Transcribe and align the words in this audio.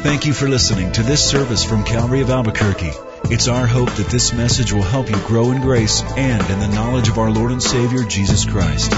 Thank 0.00 0.26
you 0.26 0.32
for 0.32 0.48
listening 0.48 0.92
to 0.92 1.02
this 1.02 1.28
service 1.28 1.64
from 1.64 1.82
Calvary 1.82 2.20
of 2.20 2.30
Albuquerque. 2.30 2.92
It's 3.24 3.48
our 3.48 3.66
hope 3.66 3.90
that 3.90 4.06
this 4.06 4.32
message 4.32 4.72
will 4.72 4.80
help 4.80 5.10
you 5.10 5.16
grow 5.26 5.50
in 5.50 5.60
grace 5.60 6.02
and 6.02 6.48
in 6.50 6.60
the 6.60 6.68
knowledge 6.68 7.08
of 7.08 7.18
our 7.18 7.32
Lord 7.32 7.50
and 7.50 7.60
Savior, 7.60 8.04
Jesus 8.04 8.44
Christ. 8.44 8.92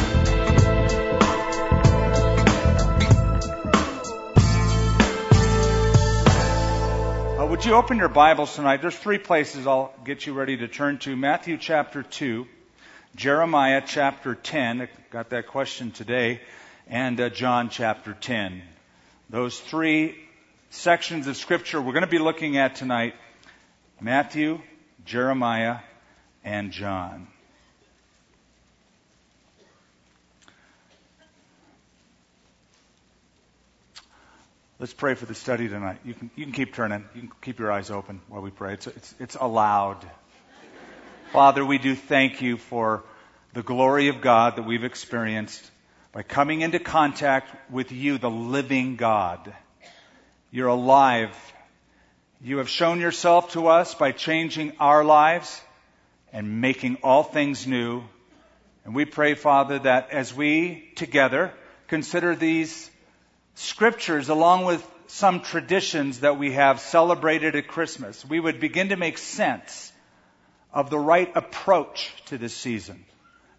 Uh, 7.38 7.46
would 7.48 7.64
you 7.64 7.72
open 7.72 7.96
your 7.96 8.10
Bibles 8.10 8.54
tonight? 8.54 8.82
There's 8.82 8.94
three 8.94 9.16
places 9.16 9.66
I'll 9.66 9.94
get 10.04 10.26
you 10.26 10.34
ready 10.34 10.58
to 10.58 10.68
turn 10.68 10.98
to 10.98 11.16
Matthew 11.16 11.56
chapter 11.56 12.02
2, 12.02 12.46
Jeremiah 13.16 13.82
chapter 13.86 14.34
10, 14.34 14.86
got 15.08 15.30
that 15.30 15.46
question 15.46 15.92
today, 15.92 16.42
and 16.86 17.18
uh, 17.18 17.30
John 17.30 17.70
chapter 17.70 18.12
10. 18.12 18.60
Those 19.30 19.58
three 19.58 20.26
sections 20.72 21.26
of 21.26 21.36
Scripture 21.36 21.80
we're 21.80 21.92
going 21.92 22.04
to 22.04 22.10
be 22.10 22.20
looking 22.20 22.56
at 22.56 22.76
tonight 22.76 23.14
Matthew, 24.00 24.62
Jeremiah, 25.04 25.78
and 26.44 26.70
John. 26.70 27.26
Let's 34.78 34.94
pray 34.94 35.14
for 35.14 35.26
the 35.26 35.34
study 35.34 35.68
tonight. 35.68 35.98
You 36.04 36.14
can, 36.14 36.30
you 36.36 36.44
can 36.44 36.54
keep 36.54 36.72
turning. 36.72 37.04
You 37.14 37.22
can 37.22 37.32
keep 37.42 37.58
your 37.58 37.70
eyes 37.70 37.90
open 37.90 38.22
while 38.28 38.40
we 38.40 38.50
pray. 38.50 38.74
It's, 38.74 38.86
it's, 38.86 39.14
it's 39.18 39.34
allowed. 39.34 40.08
Father, 41.32 41.66
we 41.66 41.76
do 41.78 41.94
thank 41.94 42.40
you 42.40 42.56
for 42.56 43.02
the 43.52 43.62
glory 43.62 44.08
of 44.08 44.22
God 44.22 44.56
that 44.56 44.62
we've 44.62 44.84
experienced 44.84 45.68
by 46.12 46.22
coming 46.22 46.62
into 46.62 46.78
contact 46.78 47.70
with 47.70 47.92
you, 47.92 48.16
the 48.16 48.30
living 48.30 48.96
God. 48.96 49.52
You're 50.52 50.66
alive. 50.66 51.36
You 52.42 52.58
have 52.58 52.68
shown 52.68 52.98
yourself 52.98 53.52
to 53.52 53.68
us 53.68 53.94
by 53.94 54.10
changing 54.10 54.72
our 54.80 55.04
lives 55.04 55.60
and 56.32 56.60
making 56.60 56.96
all 57.04 57.22
things 57.22 57.68
new. 57.68 58.02
And 58.84 58.92
we 58.92 59.04
pray, 59.04 59.34
Father, 59.34 59.78
that 59.78 60.10
as 60.10 60.34
we 60.34 60.90
together 60.96 61.52
consider 61.86 62.34
these 62.34 62.90
scriptures 63.54 64.28
along 64.28 64.64
with 64.64 64.84
some 65.06 65.40
traditions 65.40 66.20
that 66.20 66.36
we 66.36 66.52
have 66.52 66.80
celebrated 66.80 67.54
at 67.54 67.68
Christmas, 67.68 68.24
we 68.24 68.40
would 68.40 68.58
begin 68.58 68.88
to 68.88 68.96
make 68.96 69.18
sense 69.18 69.92
of 70.72 70.90
the 70.90 70.98
right 70.98 71.30
approach 71.36 72.12
to 72.26 72.38
this 72.38 72.56
season, 72.56 73.04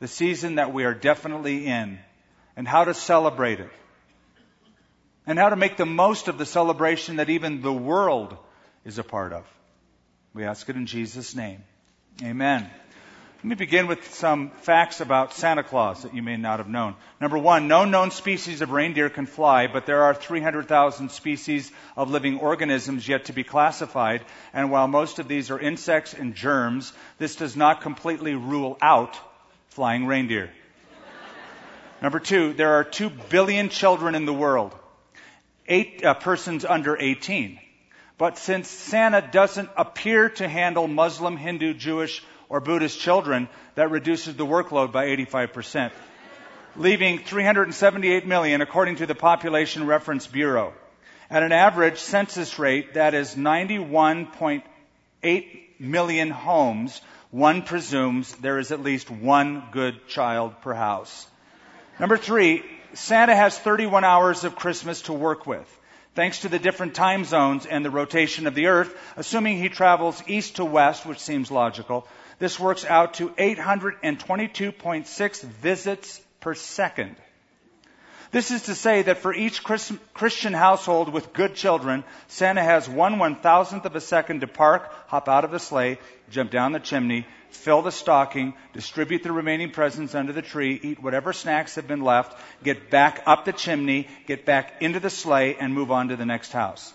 the 0.01 0.09
season 0.09 0.55
that 0.55 0.73
we 0.73 0.83
are 0.83 0.93
definitely 0.93 1.67
in, 1.67 1.99
and 2.57 2.67
how 2.67 2.83
to 2.83 2.93
celebrate 2.93 3.61
it 3.61 3.71
and 5.25 5.37
how 5.37 5.49
to 5.49 5.55
make 5.55 5.77
the 5.77 5.85
most 5.85 6.27
of 6.27 6.37
the 6.37 6.45
celebration 6.45 7.17
that 7.17 7.29
even 7.29 7.61
the 7.61 7.73
world 7.73 8.35
is 8.85 8.97
a 8.97 9.03
part 9.03 9.33
of. 9.33 9.45
We 10.33 10.45
ask 10.45 10.67
it 10.69 10.75
in 10.75 10.85
Jesus' 10.85 11.35
name. 11.35 11.63
Amen. 12.23 12.69
Let 13.37 13.45
me 13.45 13.55
begin 13.55 13.87
with 13.87 14.13
some 14.13 14.51
facts 14.51 15.01
about 15.01 15.33
Santa 15.33 15.63
Claus 15.63 16.03
that 16.03 16.13
you 16.13 16.21
may 16.21 16.37
not 16.37 16.59
have 16.59 16.69
known. 16.69 16.95
Number 17.19 17.39
one, 17.39 17.67
no 17.67 17.85
known 17.85 18.11
species 18.11 18.61
of 18.61 18.69
reindeer 18.69 19.09
can 19.09 19.25
fly, 19.25 19.65
but 19.65 19.87
there 19.87 20.03
are 20.03 20.13
300,000 20.13 21.09
species 21.09 21.71
of 21.97 22.11
living 22.11 22.37
organisms 22.37 23.07
yet 23.07 23.25
to 23.25 23.33
be 23.33 23.43
classified. 23.43 24.21
And 24.53 24.69
while 24.69 24.87
most 24.87 25.17
of 25.17 25.27
these 25.27 25.49
are 25.49 25.59
insects 25.59 26.13
and 26.13 26.35
germs, 26.35 26.93
this 27.17 27.35
does 27.35 27.55
not 27.55 27.81
completely 27.81 28.35
rule 28.35 28.77
out 28.79 29.17
flying 29.69 30.05
reindeer. 30.05 30.51
Number 31.99 32.19
two, 32.19 32.53
there 32.53 32.73
are 32.73 32.83
2 32.83 33.09
billion 33.09 33.69
children 33.69 34.13
in 34.13 34.25
the 34.25 34.33
world 34.33 34.75
eight 35.71 36.03
uh, 36.03 36.13
persons 36.13 36.65
under 36.65 36.97
18. 36.97 37.57
But 38.17 38.37
since 38.37 38.67
Santa 38.69 39.21
doesn't 39.31 39.69
appear 39.77 40.29
to 40.29 40.47
handle 40.47 40.87
Muslim, 40.87 41.37
Hindu, 41.37 41.73
Jewish, 41.73 42.21
or 42.49 42.59
Buddhist 42.59 42.99
children, 42.99 43.47
that 43.75 43.89
reduces 43.89 44.35
the 44.35 44.45
workload 44.45 44.91
by 44.91 45.07
85%, 45.07 45.91
leaving 46.75 47.19
378 47.19 48.27
million 48.27 48.59
according 48.61 48.97
to 48.97 49.05
the 49.05 49.15
Population 49.15 49.87
Reference 49.87 50.27
Bureau. 50.27 50.73
At 51.29 51.43
an 51.43 51.53
average 51.53 51.97
census 51.97 52.59
rate 52.59 52.95
that 52.95 53.13
is 53.13 53.35
91.8 53.35 54.63
million 55.79 56.29
homes, 56.29 57.01
one 57.31 57.61
presumes 57.61 58.35
there 58.35 58.59
is 58.59 58.73
at 58.73 58.83
least 58.83 59.09
one 59.09 59.63
good 59.71 60.05
child 60.09 60.59
per 60.61 60.73
house. 60.73 61.25
Number 61.97 62.17
three, 62.17 62.61
Santa 62.93 63.35
has 63.35 63.57
31 63.57 64.03
hours 64.03 64.43
of 64.43 64.55
Christmas 64.55 65.01
to 65.03 65.13
work 65.13 65.47
with. 65.47 65.79
Thanks 66.13 66.41
to 66.41 66.49
the 66.49 66.59
different 66.59 66.93
time 66.93 67.23
zones 67.23 67.65
and 67.65 67.85
the 67.85 67.89
rotation 67.89 68.47
of 68.47 68.55
the 68.55 68.67
earth, 68.67 68.93
assuming 69.15 69.57
he 69.57 69.69
travels 69.69 70.21
east 70.27 70.57
to 70.57 70.65
west, 70.65 71.05
which 71.05 71.19
seems 71.19 71.49
logical, 71.49 72.05
this 72.39 72.59
works 72.59 72.83
out 72.83 73.13
to 73.15 73.29
822.6 73.29 75.43
visits 75.43 76.19
per 76.41 76.53
second. 76.53 77.15
This 78.31 78.49
is 78.49 78.63
to 78.63 78.75
say 78.75 79.01
that 79.01 79.17
for 79.17 79.33
each 79.33 79.61
Christian 79.61 80.53
household 80.53 81.11
with 81.11 81.33
good 81.33 81.53
children, 81.53 82.05
Santa 82.29 82.63
has 82.63 82.87
one 82.87 83.19
one 83.19 83.35
thousandth 83.35 83.85
of 83.85 83.95
a 83.97 84.01
second 84.01 84.39
to 84.39 84.47
park, 84.47 84.89
hop 85.07 85.27
out 85.27 85.43
of 85.43 85.51
the 85.51 85.59
sleigh, 85.59 85.99
jump 86.29 86.49
down 86.49 86.71
the 86.71 86.79
chimney, 86.79 87.27
fill 87.49 87.81
the 87.81 87.91
stocking, 87.91 88.53
distribute 88.71 89.23
the 89.23 89.33
remaining 89.33 89.71
presents 89.71 90.15
under 90.15 90.31
the 90.31 90.41
tree, 90.41 90.79
eat 90.81 91.03
whatever 91.03 91.33
snacks 91.33 91.75
have 91.75 91.89
been 91.89 92.05
left, 92.05 92.39
get 92.63 92.89
back 92.89 93.21
up 93.25 93.43
the 93.43 93.51
chimney, 93.51 94.07
get 94.27 94.45
back 94.45 94.81
into 94.81 95.01
the 95.01 95.09
sleigh, 95.09 95.55
and 95.55 95.73
move 95.73 95.91
on 95.91 96.07
to 96.07 96.15
the 96.15 96.25
next 96.25 96.53
house. 96.53 96.93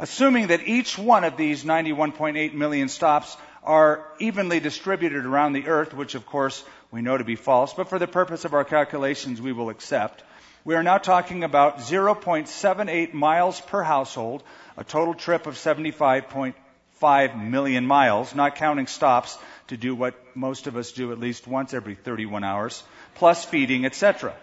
Assuming 0.00 0.48
that 0.48 0.66
each 0.66 0.98
one 0.98 1.22
of 1.22 1.36
these 1.36 1.62
91.8 1.62 2.52
million 2.52 2.88
stops 2.88 3.36
are 3.62 4.04
evenly 4.18 4.58
distributed 4.58 5.24
around 5.24 5.52
the 5.52 5.68
earth, 5.68 5.94
which 5.94 6.16
of 6.16 6.26
course 6.26 6.64
we 6.90 7.00
know 7.00 7.16
to 7.16 7.22
be 7.22 7.36
false, 7.36 7.72
but 7.72 7.88
for 7.88 8.00
the 8.00 8.08
purpose 8.08 8.44
of 8.44 8.54
our 8.54 8.64
calculations 8.64 9.40
we 9.40 9.52
will 9.52 9.70
accept. 9.70 10.24
We 10.66 10.76
are 10.76 10.82
now 10.82 10.96
talking 10.96 11.44
about 11.44 11.80
0.78 11.80 13.12
miles 13.12 13.60
per 13.60 13.82
household, 13.82 14.42
a 14.78 14.84
total 14.84 15.12
trip 15.12 15.46
of 15.46 15.56
75.5 15.56 17.50
million 17.50 17.86
miles, 17.86 18.34
not 18.34 18.54
counting 18.54 18.86
stops 18.86 19.36
to 19.66 19.76
do 19.76 19.94
what 19.94 20.14
most 20.34 20.66
of 20.66 20.78
us 20.78 20.92
do 20.92 21.12
at 21.12 21.20
least 21.20 21.46
once 21.46 21.74
every 21.74 21.94
31 21.94 22.44
hours, 22.44 22.82
plus 23.14 23.44
feeding, 23.44 23.84
etc. 23.84 24.34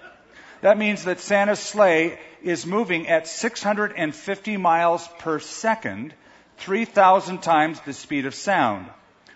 That 0.61 0.77
means 0.77 1.05
that 1.05 1.21
Santa's 1.21 1.57
sleigh 1.57 2.19
is 2.43 2.67
moving 2.67 3.07
at 3.07 3.25
650 3.25 4.57
miles 4.57 5.07
per 5.17 5.39
second, 5.39 6.13
3,000 6.57 7.41
times 7.41 7.79
the 7.79 7.93
speed 7.93 8.27
of 8.27 8.35
sound. 8.35 8.87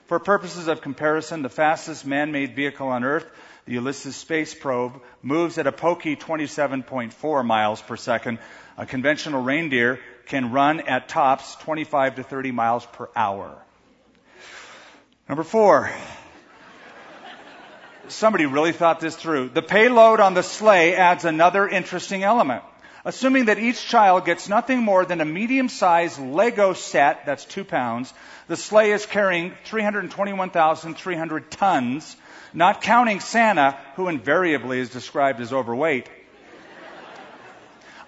For 0.06 0.19
purposes 0.19 0.67
of 0.67 0.81
comparison, 0.81 1.41
the 1.41 1.50
fastest 1.50 2.06
man-made 2.06 2.56
vehicle 2.56 2.90
on 2.90 3.03
Earth, 3.03 3.25
the 3.66 3.74
Ulysses 3.74 4.16
space 4.16 4.53
probe, 4.53 5.02
moves 5.24 5.58
at 5.58 5.68
a 5.68 5.72
pokey 5.72 6.16
27.4 6.16 7.46
miles 7.46 7.81
per 7.81 7.96
second. 7.96 8.40
A 8.78 8.86
conventional 8.86 9.42
reindeer 9.42 10.00
can 10.28 10.52
run 10.52 10.81
at 10.81 11.09
tops 11.09 11.56
25 11.58 12.16
to 12.16 12.24
30 12.24 12.52
miles 12.52 12.86
per 12.86 13.09
hour. 13.16 13.58
Number 15.28 15.44
four. 15.44 15.92
Somebody 18.08 18.46
really 18.46 18.72
thought 18.72 19.00
this 19.00 19.16
through. 19.16 19.50
The 19.50 19.64
payload 19.64 20.20
on 20.20 20.36
the 20.36 20.44
sleigh 20.44 20.96
adds 20.96 21.26
another 21.26 21.68
interesting 21.68 22.22
element. 22.22 22.64
Assuming 23.03 23.46
that 23.46 23.58
each 23.58 23.84
child 23.88 24.26
gets 24.26 24.47
nothing 24.47 24.80
more 24.80 25.06
than 25.06 25.22
a 25.22 25.26
medium-sized 25.26 26.20
Lego 26.20 26.74
set, 26.74 27.26
that's 27.26 27.46
two 27.46 27.64
pounds, 27.64 28.14
the 28.47 28.56
sleigh 28.56 28.92
is 28.92 29.06
carrying 29.08 29.53
321,300 29.66 31.52
tons, 31.52 32.16
not 32.55 32.81
counting 32.81 33.19
Santa, 33.19 33.77
who 33.95 34.07
invariably 34.07 34.79
is 34.79 34.89
described 34.89 35.41
as 35.41 35.53
overweight. 35.53 36.09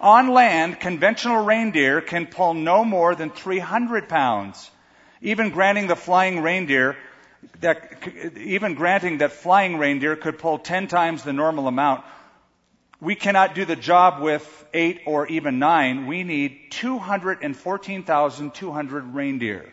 On 0.00 0.28
land, 0.28 0.80
conventional 0.80 1.44
reindeer 1.44 2.00
can 2.00 2.26
pull 2.26 2.54
no 2.54 2.84
more 2.84 3.14
than 3.14 3.30
300 3.30 4.08
pounds. 4.08 4.70
Even 5.20 5.50
granting 5.50 5.88
the 5.88 5.96
flying 5.96 6.40
reindeer 6.40 6.96
that 7.60 8.02
even 8.36 8.74
granting 8.74 9.18
that 9.18 9.32
flying 9.32 9.76
reindeer 9.76 10.16
could 10.16 10.38
pull 10.38 10.58
10 10.58 10.88
times 10.88 11.24
the 11.24 11.32
normal 11.32 11.68
amount, 11.68 12.04
we 13.00 13.14
cannot 13.14 13.54
do 13.54 13.64
the 13.64 13.76
job 13.76 14.20
with 14.22 14.66
eight 14.74 15.00
or 15.06 15.26
even 15.28 15.58
nine. 15.58 16.06
We 16.06 16.24
need 16.24 16.70
214,200 16.70 19.14
reindeer. 19.14 19.72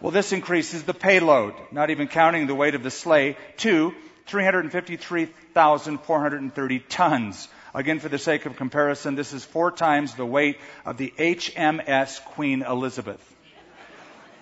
Well, 0.00 0.12
this 0.12 0.32
increases 0.32 0.82
the 0.82 0.94
payload, 0.94 1.52
not 1.72 1.90
even 1.90 2.08
counting 2.08 2.46
the 2.46 2.54
weight 2.54 2.74
of 2.74 2.82
the 2.82 2.90
sleigh, 2.90 3.36
to 3.58 3.94
353,430 4.26 6.78
tons. 6.78 7.48
Again, 7.74 8.00
for 8.00 8.08
the 8.08 8.18
sake 8.18 8.46
of 8.46 8.56
comparison, 8.56 9.14
this 9.14 9.34
is 9.34 9.44
four 9.44 9.70
times 9.70 10.14
the 10.14 10.24
weight 10.24 10.56
of 10.86 10.96
the 10.96 11.12
HMS 11.18 12.24
Queen 12.24 12.62
Elizabeth. 12.62 13.20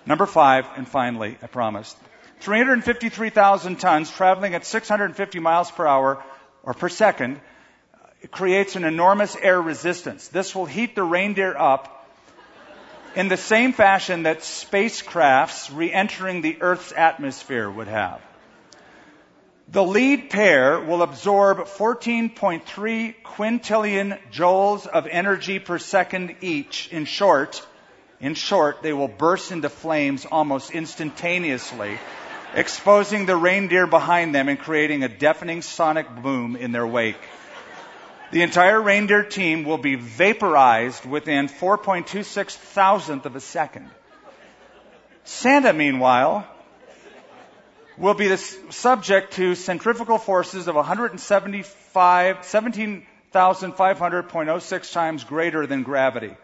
Number 0.05 0.25
five, 0.25 0.65
and 0.77 0.87
finally, 0.87 1.37
I 1.41 1.47
promise, 1.47 1.93
353,000 2.39 3.79
tons 3.79 4.09
traveling 4.09 4.55
at 4.55 4.65
650 4.65 5.39
miles 5.39 5.69
per 5.71 5.85
hour 5.85 6.23
or 6.63 6.73
per 6.73 6.87
second 6.87 7.41
creates 8.31 8.77
an 8.77 8.85
enormous 8.85 9.35
air 9.35 9.61
resistance. 9.61 10.29
This 10.29 10.55
will 10.55 10.65
heat 10.65 10.95
the 10.95 11.03
reindeer 11.03 11.53
up 11.55 11.98
in 13.15 13.27
the 13.27 13.37
same 13.37 13.73
fashion 13.73 14.23
that 14.23 14.39
spacecrafts 14.39 15.75
re 15.75 15.91
entering 15.91 16.41
the 16.41 16.57
Earth's 16.61 16.91
atmosphere 16.91 17.69
would 17.69 17.87
have. 17.87 18.21
The 19.71 19.83
lead 19.83 20.31
pair 20.31 20.79
will 20.79 21.03
absorb 21.03 21.59
14.3 21.59 23.15
quintillion 23.23 24.19
joules 24.31 24.87
of 24.87 25.05
energy 25.05 25.59
per 25.59 25.77
second 25.77 26.35
each. 26.41 26.89
In 26.91 27.05
short, 27.05 27.65
in 28.19 28.33
short, 28.33 28.81
they 28.81 28.93
will 28.93 29.07
burst 29.07 29.51
into 29.51 29.69
flames 29.69 30.25
almost 30.25 30.71
instantaneously, 30.71 31.99
exposing 32.55 33.27
the 33.27 33.35
reindeer 33.35 33.85
behind 33.85 34.33
them 34.33 34.49
and 34.49 34.57
creating 34.57 35.03
a 35.03 35.07
deafening 35.07 35.61
sonic 35.61 36.07
boom 36.23 36.55
in 36.55 36.71
their 36.71 36.87
wake. 36.87 37.21
The 38.31 38.43
entire 38.43 38.79
reindeer 38.79 39.23
team 39.23 39.63
will 39.63 39.79
be 39.79 39.95
vaporized 39.95 41.03
within 41.03 41.47
4.26 41.47 42.51
thousandth 42.51 43.25
of 43.25 43.35
a 43.35 43.39
second. 43.39 43.89
Santa, 45.23 45.73
meanwhile, 45.73 46.45
will 47.97 48.13
be 48.13 48.27
the 48.27 48.37
subject 48.37 49.33
to 49.33 49.55
centrifugal 49.55 50.19
forces 50.19 50.67
of 50.67 50.75
175, 50.75 52.37
17,500.06 52.37 54.93
times 54.93 55.23
greater 55.23 55.65
than 55.65 55.81
gravity. 55.81 56.35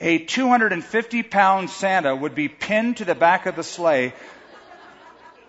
A 0.00 0.18
250 0.18 1.22
pound 1.22 1.70
Santa 1.70 2.14
would 2.14 2.34
be 2.34 2.48
pinned 2.48 2.98
to 2.98 3.06
the 3.06 3.14
back 3.14 3.46
of 3.46 3.56
the 3.56 3.62
sleigh 3.62 4.12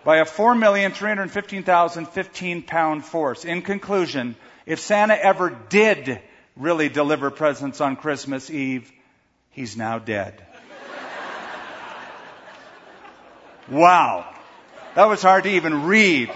by 0.05 0.15
a 0.17 0.25
4,315,015 0.25 2.65
pound 2.65 3.03
force. 3.03 3.43
In 3.43 3.61
conclusion, 3.61 4.37
if 4.65 4.79
Santa 4.79 5.15
ever 5.15 5.49
did 5.69 6.19
really 6.55 6.89
deliver 6.89 7.29
presents 7.29 7.81
on 7.81 7.95
Christmas 7.95 8.49
Eve, 8.49 8.91
he's 9.51 9.77
now 9.77 9.99
dead. 9.99 10.45
wow. 13.69 14.33
That 14.95 15.05
was 15.05 15.21
hard 15.21 15.43
to 15.43 15.49
even 15.51 15.83
read. 15.83 16.31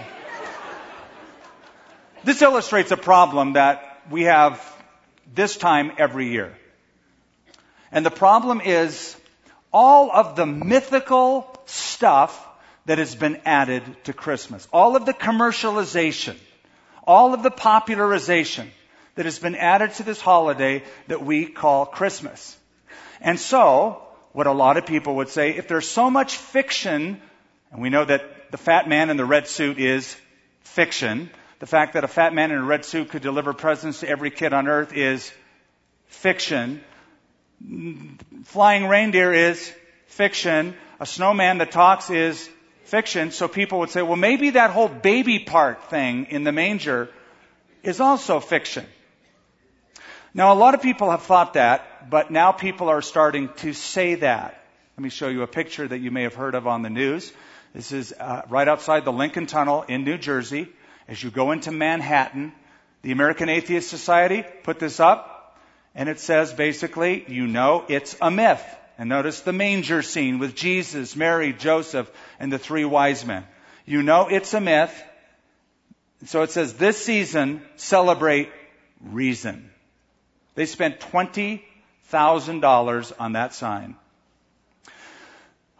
This 2.22 2.42
illustrates 2.42 2.90
a 2.90 2.98
problem 2.98 3.54
that 3.54 4.02
we 4.10 4.24
have 4.24 4.60
this 5.34 5.56
time 5.56 5.92
every 5.96 6.28
year. 6.28 6.54
And 7.90 8.04
the 8.04 8.10
problem 8.10 8.60
is 8.60 9.16
all 9.72 10.10
of 10.12 10.36
the 10.36 10.46
mythical 10.46 11.46
stuff 11.66 12.46
that 12.86 12.98
has 12.98 13.14
been 13.14 13.40
added 13.44 13.82
to 14.04 14.12
Christmas. 14.12 14.68
All 14.72 14.96
of 14.96 15.06
the 15.06 15.14
commercialization, 15.14 16.36
all 17.06 17.34
of 17.34 17.42
the 17.42 17.50
popularization 17.50 18.70
that 19.14 19.24
has 19.24 19.38
been 19.38 19.54
added 19.54 19.92
to 19.94 20.02
this 20.02 20.20
holiday 20.20 20.82
that 21.08 21.22
we 21.24 21.46
call 21.46 21.86
Christmas. 21.86 22.56
And 23.20 23.38
so, 23.38 24.02
what 24.32 24.46
a 24.46 24.52
lot 24.52 24.76
of 24.76 24.86
people 24.86 25.16
would 25.16 25.28
say, 25.28 25.50
if 25.56 25.68
there's 25.68 25.88
so 25.88 26.10
much 26.10 26.36
fiction, 26.36 27.20
and 27.72 27.82
we 27.82 27.90
know 27.90 28.04
that 28.04 28.50
the 28.50 28.58
fat 28.58 28.88
man 28.88 29.10
in 29.10 29.16
the 29.16 29.24
red 29.24 29.46
suit 29.46 29.78
is 29.78 30.16
fiction. 30.60 31.30
The 31.58 31.66
fact 31.66 31.94
that 31.94 32.04
a 32.04 32.08
fat 32.08 32.32
man 32.32 32.50
in 32.50 32.58
a 32.58 32.64
red 32.64 32.84
suit 32.84 33.10
could 33.10 33.22
deliver 33.22 33.52
presents 33.52 34.00
to 34.00 34.08
every 34.08 34.30
kid 34.30 34.52
on 34.52 34.66
earth 34.66 34.92
is 34.92 35.32
fiction. 36.06 36.82
Flying 38.44 38.86
reindeer 38.86 39.32
is 39.32 39.72
fiction. 40.06 40.74
A 40.98 41.06
snowman 41.06 41.58
that 41.58 41.70
talks 41.70 42.10
is 42.10 42.48
fiction. 42.90 43.30
So 43.30 43.48
people 43.48 43.78
would 43.80 43.90
say, 43.90 44.02
well, 44.02 44.16
maybe 44.16 44.50
that 44.50 44.70
whole 44.70 44.88
baby 44.88 45.38
part 45.38 45.84
thing 45.90 46.26
in 46.30 46.44
the 46.44 46.52
manger 46.52 47.08
is 47.82 48.00
also 48.00 48.40
fiction. 48.40 48.84
Now, 50.34 50.52
a 50.52 50.58
lot 50.58 50.74
of 50.74 50.82
people 50.82 51.10
have 51.10 51.22
thought 51.22 51.54
that, 51.54 52.10
but 52.10 52.30
now 52.30 52.52
people 52.52 52.88
are 52.88 53.02
starting 53.02 53.48
to 53.58 53.72
say 53.72 54.16
that. 54.16 54.62
Let 54.96 55.02
me 55.02 55.10
show 55.10 55.28
you 55.28 55.42
a 55.42 55.46
picture 55.46 55.86
that 55.86 55.98
you 55.98 56.10
may 56.10 56.24
have 56.24 56.34
heard 56.34 56.54
of 56.54 56.66
on 56.66 56.82
the 56.82 56.90
news. 56.90 57.32
This 57.74 57.92
is 57.92 58.12
uh, 58.12 58.42
right 58.48 58.68
outside 58.68 59.04
the 59.04 59.12
Lincoln 59.12 59.46
Tunnel 59.46 59.84
in 59.88 60.04
New 60.04 60.18
Jersey. 60.18 60.68
As 61.08 61.22
you 61.22 61.30
go 61.30 61.52
into 61.52 61.72
Manhattan, 61.72 62.52
the 63.02 63.12
American 63.12 63.48
Atheist 63.48 63.88
Society 63.88 64.44
put 64.62 64.78
this 64.78 65.00
up, 65.00 65.58
and 65.94 66.08
it 66.08 66.20
says 66.20 66.52
basically, 66.52 67.24
you 67.28 67.46
know 67.46 67.84
it's 67.88 68.16
a 68.20 68.30
myth. 68.30 68.62
And 68.98 69.08
notice 69.08 69.40
the 69.40 69.54
manger 69.54 70.02
scene 70.02 70.38
with 70.38 70.54
Jesus, 70.54 71.16
Mary, 71.16 71.54
Joseph, 71.54 72.10
and 72.40 72.52
the 72.52 72.58
three 72.58 72.84
wise 72.84 73.24
men. 73.24 73.46
You 73.86 74.02
know 74.02 74.26
it's 74.28 74.52
a 74.54 74.60
myth. 74.60 75.04
So 76.26 76.42
it 76.42 76.50
says 76.50 76.74
this 76.74 77.02
season, 77.02 77.62
celebrate 77.76 78.50
reason. 79.00 79.70
They 80.54 80.66
spent 80.66 81.00
$20,000 81.00 83.12
on 83.18 83.32
that 83.32 83.54
sign. 83.54 83.96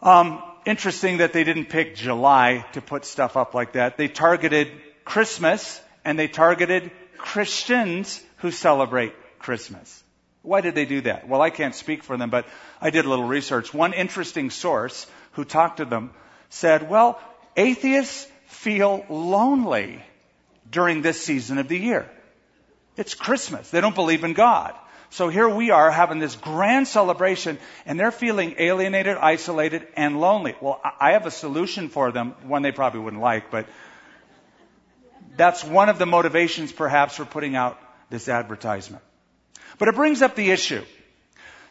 Um, 0.02 0.42
interesting 0.64 1.18
that 1.18 1.34
they 1.34 1.44
didn't 1.44 1.66
pick 1.66 1.96
July 1.96 2.64
to 2.72 2.80
put 2.80 3.04
stuff 3.04 3.36
up 3.36 3.52
like 3.54 3.72
that. 3.72 3.98
They 3.98 4.08
targeted 4.08 4.72
Christmas 5.04 5.78
and 6.04 6.18
they 6.18 6.28
targeted 6.28 6.90
Christians 7.18 8.22
who 8.38 8.50
celebrate 8.50 9.12
Christmas. 9.38 10.02
Why 10.42 10.62
did 10.62 10.74
they 10.74 10.86
do 10.86 11.02
that? 11.02 11.28
Well, 11.28 11.42
I 11.42 11.50
can't 11.50 11.74
speak 11.74 12.02
for 12.02 12.16
them, 12.16 12.30
but 12.30 12.46
I 12.80 12.88
did 12.88 13.04
a 13.04 13.10
little 13.10 13.26
research. 13.26 13.74
One 13.74 13.92
interesting 13.92 14.48
source 14.48 15.06
who 15.32 15.44
talked 15.44 15.76
to 15.78 15.84
them 15.84 16.12
said, 16.50 16.90
well, 16.90 17.18
atheists 17.56 18.26
feel 18.46 19.04
lonely 19.08 20.02
during 20.70 21.02
this 21.02 21.20
season 21.20 21.58
of 21.58 21.68
the 21.68 21.78
year. 21.78 22.08
It's 22.96 23.14
Christmas. 23.14 23.70
They 23.70 23.80
don't 23.80 23.94
believe 23.94 24.24
in 24.24 24.34
God. 24.34 24.74
So 25.12 25.28
here 25.28 25.48
we 25.48 25.70
are 25.70 25.90
having 25.90 26.20
this 26.20 26.36
grand 26.36 26.86
celebration 26.86 27.58
and 27.84 27.98
they're 27.98 28.12
feeling 28.12 28.54
alienated, 28.58 29.16
isolated, 29.16 29.86
and 29.96 30.20
lonely. 30.20 30.54
Well, 30.60 30.80
I 31.00 31.12
have 31.12 31.26
a 31.26 31.30
solution 31.32 31.88
for 31.88 32.12
them, 32.12 32.34
one 32.42 32.62
they 32.62 32.70
probably 32.70 33.00
wouldn't 33.00 33.22
like, 33.22 33.50
but 33.50 33.66
that's 35.36 35.64
one 35.64 35.88
of 35.88 35.98
the 35.98 36.06
motivations 36.06 36.70
perhaps 36.70 37.16
for 37.16 37.24
putting 37.24 37.56
out 37.56 37.78
this 38.08 38.28
advertisement. 38.28 39.02
But 39.78 39.88
it 39.88 39.94
brings 39.94 40.22
up 40.22 40.36
the 40.36 40.50
issue. 40.50 40.84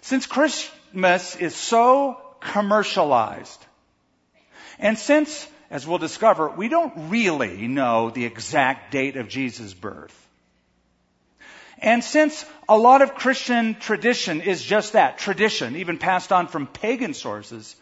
Since 0.02 0.26
Christmas 0.26 1.36
is 1.36 1.56
so 1.56 2.18
commercialized, 2.40 3.66
and 4.80 4.98
since, 4.98 5.48
as 5.70 5.86
we'll 5.86 5.98
discover, 6.00 6.50
we 6.50 6.70
don't 6.70 7.10
really 7.10 7.68
know 7.68 8.10
the 8.10 8.26
exact 8.26 8.92
date 8.92 9.18
of 9.18 9.28
Jesus' 9.28 9.74
birth, 9.74 10.16
and 11.82 12.04
since 12.04 12.46
a 12.68 12.78
lot 12.78 13.02
of 13.02 13.16
Christian 13.16 13.76
tradition 13.76 14.42
is 14.42 14.62
just 14.64 14.94
that, 14.94 15.18
tradition, 15.18 15.78
even 15.78 15.98
passed 15.98 16.32
on 16.32 16.48
from 16.48 16.68
pagan 16.68 17.14
sources, 17.14 17.76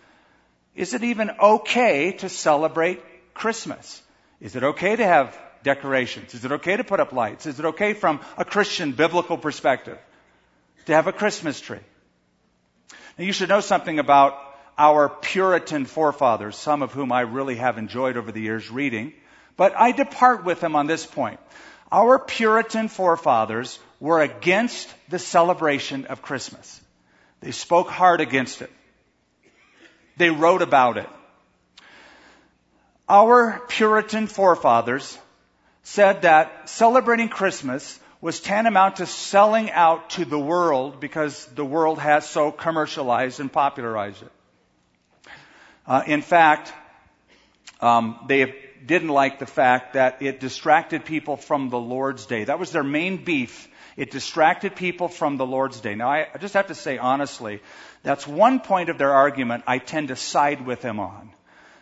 is 0.75 0.93
it 0.93 1.03
even 1.03 1.31
okay 1.41 2.11
to 2.11 2.29
celebrate 2.29 3.01
Christmas? 3.33 4.01
Is 4.39 4.55
it 4.55 4.63
okay 4.63 4.95
to 4.95 5.03
have 5.03 5.37
decorations? 5.63 6.35
Is 6.35 6.45
it 6.45 6.51
okay 6.51 6.77
to 6.77 6.83
put 6.83 6.99
up 6.99 7.11
lights? 7.11 7.47
Is 7.47 7.59
it 7.59 7.65
okay 7.65 7.93
from 7.93 8.19
a 8.37 8.45
Christian 8.45 8.91
biblical 8.91 9.37
perspective 9.37 9.97
to 10.85 10.93
have 10.93 11.07
a 11.07 11.11
Christmas 11.11 11.59
tree? 11.59 11.79
Now 13.17 13.25
you 13.25 13.33
should 13.33 13.49
know 13.49 13.61
something 13.61 13.97
about 13.97 14.37
our 14.77 15.09
Puritan 15.09 15.85
forefathers, 15.85 16.55
some 16.55 16.81
of 16.81 16.93
whom 16.93 17.11
I 17.11 17.21
really 17.21 17.55
have 17.55 17.77
enjoyed 17.77 18.17
over 18.17 18.31
the 18.31 18.41
years 18.41 18.69
reading, 18.69 19.13
but 19.55 19.73
I 19.75 19.91
depart 19.91 20.43
with 20.43 20.59
them 20.59 20.75
on 20.75 20.87
this 20.87 21.05
point. 21.05 21.39
Our 21.91 22.19
Puritan 22.19 22.89
forefathers 22.89 23.79
were 23.99 24.21
against 24.21 24.93
the 25.09 25.19
celebration 25.19 26.05
of 26.05 26.21
Christmas. 26.21 26.81
They 27.39 27.51
spoke 27.51 27.89
hard 27.89 28.21
against 28.21 28.61
it. 28.61 28.71
They 30.17 30.29
wrote 30.29 30.61
about 30.61 30.97
it. 30.97 31.09
Our 33.09 33.61
Puritan 33.67 34.27
forefathers 34.27 35.17
said 35.83 36.23
that 36.23 36.69
celebrating 36.69 37.29
Christmas 37.29 37.99
was 38.19 38.39
tantamount 38.41 38.97
to 38.97 39.05
selling 39.05 39.71
out 39.71 40.09
to 40.11 40.25
the 40.25 40.39
world 40.39 40.99
because 40.99 41.45
the 41.45 41.63
world 41.63 41.99
has 41.99 42.27
so 42.27 42.51
commercialized 42.51 43.39
and 43.39 43.51
popularized 43.51 44.23
it. 44.23 44.31
Uh, 45.87 46.03
in 46.05 46.21
fact, 46.21 46.73
um, 47.81 48.19
they 48.27 48.53
didn't 48.85 49.09
like 49.09 49.39
the 49.39 49.45
fact 49.45 49.93
that 49.93 50.21
it 50.21 50.39
distracted 50.39 51.05
people 51.05 51.37
from 51.37 51.69
the 51.69 51.79
Lord's 51.79 52.25
Day. 52.25 52.43
That 52.43 52.59
was 52.59 52.71
their 52.71 52.83
main 52.83 53.23
beef 53.23 53.69
it 53.97 54.11
distracted 54.11 54.75
people 54.75 55.07
from 55.07 55.37
the 55.37 55.45
Lord's 55.45 55.81
Day. 55.81 55.95
Now, 55.95 56.09
I 56.09 56.27
just 56.39 56.53
have 56.53 56.67
to 56.67 56.75
say 56.75 56.99
honestly, 56.99 57.61
that's 58.03 58.27
one 58.27 58.59
point 58.59 58.89
of 58.89 58.99
their 58.99 59.11
argument 59.11 59.63
I 59.65 59.79
tend 59.79 60.09
to 60.09 60.15
side 60.15 60.65
with 60.65 60.81
them 60.81 60.99
on. 60.99 61.31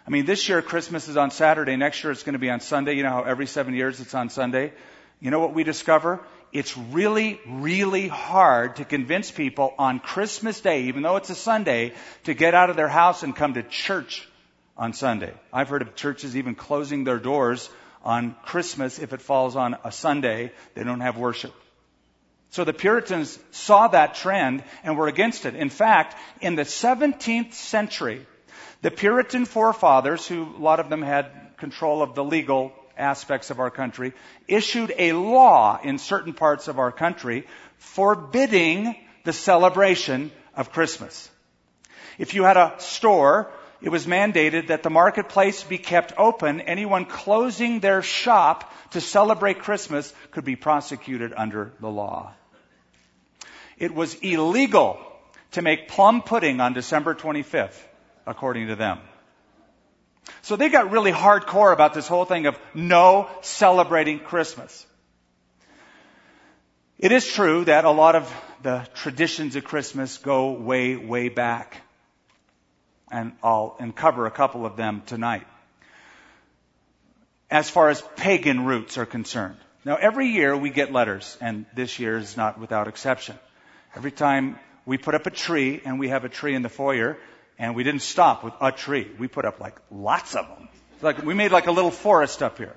I 0.07 0.11
mean, 0.11 0.25
this 0.25 0.47
year 0.47 0.61
Christmas 0.61 1.09
is 1.09 1.17
on 1.17 1.29
Saturday. 1.29 1.75
Next 1.75 2.01
year 2.03 2.11
it's 2.11 2.23
going 2.23 2.33
to 2.33 2.39
be 2.39 2.49
on 2.49 2.61
Sunday. 2.61 2.93
You 2.93 3.03
know 3.03 3.09
how 3.09 3.23
every 3.23 3.47
seven 3.47 3.73
years 3.73 3.99
it's 3.99 4.15
on 4.15 4.29
Sunday? 4.29 4.71
You 5.19 5.29
know 5.29 5.39
what 5.39 5.53
we 5.53 5.65
discover? 5.65 6.21
It's 6.55 6.77
really, 6.77 7.37
really 7.45 8.07
hard 8.07 8.77
to 8.77 8.85
convince 8.85 9.29
people 9.29 9.73
on 9.77 9.99
Christmas 9.99 10.61
Day, 10.61 10.83
even 10.83 11.03
though 11.03 11.17
it's 11.17 11.29
a 11.29 11.35
Sunday, 11.35 11.91
to 12.23 12.33
get 12.33 12.53
out 12.53 12.69
of 12.69 12.77
their 12.77 12.87
house 12.87 13.23
and 13.23 13.35
come 13.35 13.55
to 13.55 13.63
church 13.63 14.25
on 14.77 14.93
Sunday. 14.93 15.33
I've 15.51 15.67
heard 15.67 15.81
of 15.81 15.95
churches 15.95 16.37
even 16.37 16.55
closing 16.55 17.03
their 17.03 17.19
doors 17.19 17.69
on 18.05 18.37
Christmas 18.45 18.99
if 18.99 19.11
it 19.11 19.21
falls 19.21 19.57
on 19.57 19.75
a 19.83 19.91
Sunday. 19.91 20.53
They 20.75 20.85
don't 20.85 21.01
have 21.01 21.17
worship. 21.17 21.53
So 22.51 22.63
the 22.63 22.71
Puritans 22.71 23.37
saw 23.51 23.89
that 23.89 24.15
trend 24.15 24.63
and 24.85 24.97
were 24.97 25.09
against 25.09 25.45
it. 25.45 25.55
In 25.55 25.69
fact, 25.69 26.15
in 26.39 26.55
the 26.55 26.63
17th 26.63 27.51
century, 27.51 28.25
the 28.81 28.91
Puritan 28.91 29.43
forefathers, 29.43 30.25
who 30.25 30.43
a 30.43 30.63
lot 30.63 30.79
of 30.79 30.89
them 30.89 31.01
had 31.01 31.57
control 31.57 32.01
of 32.01 32.15
the 32.15 32.23
legal 32.23 32.71
aspects 32.97 33.49
of 33.49 33.59
our 33.59 33.71
country, 33.71 34.13
issued 34.47 34.93
a 34.97 35.13
law 35.13 35.79
in 35.83 35.97
certain 35.97 36.33
parts 36.33 36.67
of 36.67 36.79
our 36.79 36.91
country 36.91 37.45
forbidding 37.77 38.95
the 39.23 39.33
celebration 39.33 40.31
of 40.55 40.71
Christmas. 40.71 41.29
If 42.17 42.33
you 42.33 42.43
had 42.43 42.57
a 42.57 42.75
store, 42.77 43.51
it 43.81 43.89
was 43.89 44.05
mandated 44.05 44.67
that 44.67 44.83
the 44.83 44.89
marketplace 44.89 45.63
be 45.63 45.77
kept 45.77 46.13
open. 46.17 46.61
Anyone 46.61 47.05
closing 47.05 47.79
their 47.79 48.01
shop 48.01 48.73
to 48.91 49.01
celebrate 49.01 49.59
Christmas 49.59 50.13
could 50.31 50.45
be 50.45 50.55
prosecuted 50.55 51.33
under 51.35 51.73
the 51.79 51.89
law. 51.89 52.33
It 53.77 53.93
was 53.93 54.15
illegal 54.15 54.97
to 55.51 55.61
make 55.61 55.89
plum 55.89 56.21
pudding 56.21 56.61
on 56.61 56.73
December 56.73 57.13
25th, 57.13 57.77
according 58.25 58.67
to 58.67 58.75
them. 58.75 58.99
So 60.45 60.55
they 60.55 60.69
got 60.69 60.91
really 60.91 61.11
hardcore 61.11 61.73
about 61.73 61.95
this 61.95 62.07
whole 62.07 62.23
thing 62.23 62.45
of 62.45 62.55
no 62.75 63.27
celebrating 63.41 64.19
Christmas. 64.19 64.85
It 66.99 67.11
is 67.11 67.25
true 67.25 67.65
that 67.65 67.83
a 67.83 67.89
lot 67.89 68.15
of 68.15 68.31
the 68.61 68.87
traditions 68.93 69.55
of 69.55 69.63
Christmas 69.63 70.19
go 70.19 70.51
way, 70.51 70.97
way 70.97 71.29
back. 71.29 71.81
And 73.09 73.31
I'll 73.41 73.75
uncover 73.79 74.27
a 74.27 74.31
couple 74.31 74.67
of 74.67 74.75
them 74.77 75.01
tonight. 75.07 75.47
As 77.49 77.71
far 77.71 77.89
as 77.89 78.03
pagan 78.15 78.65
roots 78.65 78.99
are 78.99 79.07
concerned. 79.07 79.57
Now 79.83 79.95
every 79.95 80.27
year 80.27 80.55
we 80.55 80.69
get 80.69 80.93
letters, 80.93 81.39
and 81.41 81.65
this 81.73 81.97
year 81.97 82.19
is 82.19 82.37
not 82.37 82.59
without 82.59 82.87
exception. 82.87 83.35
Every 83.95 84.11
time 84.11 84.59
we 84.85 84.99
put 84.99 85.15
up 85.15 85.25
a 85.25 85.31
tree, 85.31 85.81
and 85.83 85.97
we 85.97 86.09
have 86.09 86.23
a 86.23 86.29
tree 86.29 86.53
in 86.53 86.61
the 86.61 86.69
foyer, 86.69 87.17
and 87.57 87.75
we 87.75 87.83
didn't 87.83 88.01
stop 88.01 88.43
with 88.43 88.53
a 88.61 88.71
tree. 88.71 89.09
We 89.17 89.27
put 89.27 89.45
up 89.45 89.59
like 89.59 89.75
lots 89.91 90.35
of 90.35 90.47
them. 90.47 90.69
Like 91.01 91.23
we 91.23 91.33
made 91.33 91.51
like 91.51 91.67
a 91.67 91.71
little 91.71 91.91
forest 91.91 92.41
up 92.43 92.57
here. 92.57 92.75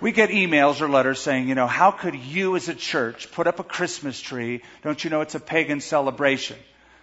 We 0.00 0.12
get 0.12 0.30
emails 0.30 0.80
or 0.80 0.88
letters 0.88 1.20
saying, 1.20 1.48
you 1.48 1.56
know, 1.56 1.66
how 1.66 1.90
could 1.90 2.14
you 2.14 2.54
as 2.54 2.68
a 2.68 2.74
church 2.74 3.32
put 3.32 3.48
up 3.48 3.58
a 3.58 3.64
Christmas 3.64 4.20
tree? 4.20 4.62
Don't 4.82 5.02
you 5.02 5.10
know 5.10 5.22
it's 5.22 5.34
a 5.34 5.40
pagan 5.40 5.80
celebration? 5.80 6.56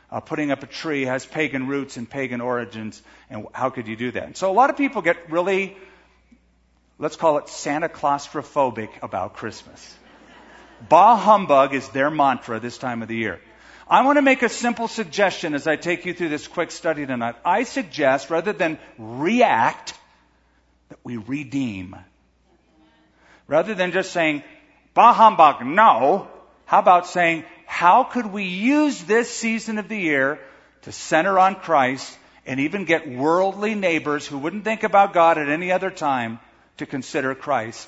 Uh, 0.09 0.21
putting 0.21 0.51
up 0.51 0.63
a 0.63 0.67
tree 0.67 1.03
has 1.03 1.25
pagan 1.25 1.67
roots 1.67 1.97
and 1.97 2.09
pagan 2.09 2.39
origins, 2.39 3.01
and 3.29 3.47
how 3.53 3.69
could 3.69 3.87
you 3.87 3.97
do 3.97 4.11
that? 4.11 4.23
And 4.23 4.37
so 4.37 4.49
a 4.49 4.53
lot 4.53 4.69
of 4.69 4.77
people 4.77 5.01
get 5.01 5.29
really, 5.29 5.75
let's 6.97 7.17
call 7.17 7.37
it 7.39 7.49
Santa 7.49 7.89
claustrophobic 7.89 8.89
about 9.01 9.33
Christmas. 9.33 9.95
Bah 10.87 11.17
humbug 11.17 11.73
is 11.73 11.89
their 11.89 12.09
mantra 12.09 12.59
this 12.59 12.77
time 12.77 13.01
of 13.01 13.09
the 13.09 13.15
year. 13.15 13.41
I 13.87 14.03
want 14.03 14.17
to 14.17 14.23
make 14.23 14.41
a 14.41 14.49
simple 14.49 14.87
suggestion 14.87 15.53
as 15.53 15.67
I 15.67 15.75
take 15.75 16.05
you 16.05 16.13
through 16.13 16.29
this 16.29 16.47
quick 16.47 16.71
study 16.71 17.05
tonight. 17.05 17.35
I 17.45 17.63
suggest 17.63 18.31
rather 18.31 18.51
than 18.51 18.79
react, 18.97 19.93
that 20.89 20.99
we 21.03 21.17
redeem. 21.17 21.95
Rather 23.47 23.75
than 23.75 23.91
just 23.91 24.11
saying, 24.11 24.43
bah 24.95 25.13
humbug, 25.13 25.65
no, 25.65 26.27
how 26.65 26.79
about 26.79 27.05
saying, 27.05 27.43
how 27.67 28.03
could 28.03 28.27
we 28.27 28.45
use 28.45 29.03
this 29.03 29.29
season 29.29 29.77
of 29.77 29.87
the 29.87 29.97
year 29.97 30.39
to 30.83 30.91
center 30.91 31.37
on 31.37 31.55
Christ 31.55 32.17
and 32.45 32.59
even 32.59 32.85
get 32.85 33.07
worldly 33.07 33.75
neighbors 33.75 34.25
who 34.25 34.39
wouldn't 34.39 34.63
think 34.63 34.83
about 34.83 35.13
God 35.13 35.37
at 35.37 35.49
any 35.49 35.71
other 35.71 35.91
time 35.91 36.39
to 36.77 36.85
consider 36.87 37.35
Christ 37.35 37.87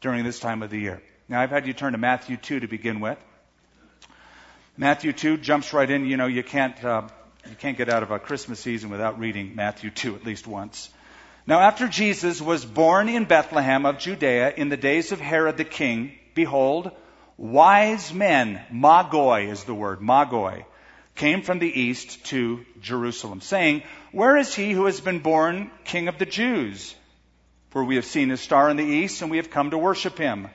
during 0.00 0.24
this 0.24 0.40
time 0.40 0.62
of 0.62 0.70
the 0.70 0.78
year? 0.78 1.02
Now, 1.28 1.40
I've 1.40 1.50
had 1.50 1.68
you 1.68 1.72
turn 1.72 1.92
to 1.92 1.98
Matthew 1.98 2.36
2 2.36 2.60
to 2.60 2.66
begin 2.66 3.00
with. 3.00 3.18
Matthew 4.76 5.12
2 5.12 5.36
jumps 5.36 5.74
right 5.74 5.90
in. 5.90 6.06
You 6.06 6.16
know, 6.16 6.26
you 6.26 6.42
can't, 6.42 6.82
uh, 6.82 7.02
you 7.48 7.56
can't 7.56 7.76
get 7.76 7.90
out 7.90 8.02
of 8.02 8.10
a 8.10 8.18
Christmas 8.18 8.58
season 8.58 8.88
without 8.88 9.18
reading 9.18 9.54
Matthew 9.54 9.90
2 9.90 10.16
at 10.16 10.24
least 10.24 10.46
once. 10.46 10.88
Now, 11.46 11.60
after 11.60 11.88
Jesus 11.88 12.40
was 12.40 12.64
born 12.64 13.08
in 13.08 13.24
Bethlehem 13.24 13.84
of 13.84 13.98
Judea 13.98 14.54
in 14.56 14.70
the 14.70 14.76
days 14.78 15.12
of 15.12 15.20
Herod 15.20 15.58
the 15.58 15.64
king, 15.64 16.12
behold, 16.34 16.90
wise 17.36 18.14
men, 18.14 18.62
magoi 18.72 19.50
is 19.50 19.64
the 19.64 19.74
word, 19.74 20.00
magoi, 20.00 20.64
came 21.16 21.42
from 21.42 21.58
the 21.58 21.80
east 21.80 22.24
to 22.26 22.64
Jerusalem, 22.80 23.42
saying, 23.42 23.82
Where 24.12 24.38
is 24.38 24.54
he 24.54 24.72
who 24.72 24.86
has 24.86 25.00
been 25.02 25.18
born 25.18 25.70
king 25.84 26.08
of 26.08 26.18
the 26.18 26.26
Jews? 26.26 26.94
For 27.70 27.84
we 27.84 27.96
have 27.96 28.06
seen 28.06 28.30
his 28.30 28.40
star 28.40 28.70
in 28.70 28.78
the 28.78 28.84
east, 28.84 29.20
and 29.20 29.30
we 29.30 29.36
have 29.36 29.50
come 29.50 29.70
to 29.70 29.78
worship 29.78 30.16
him. 30.16 30.48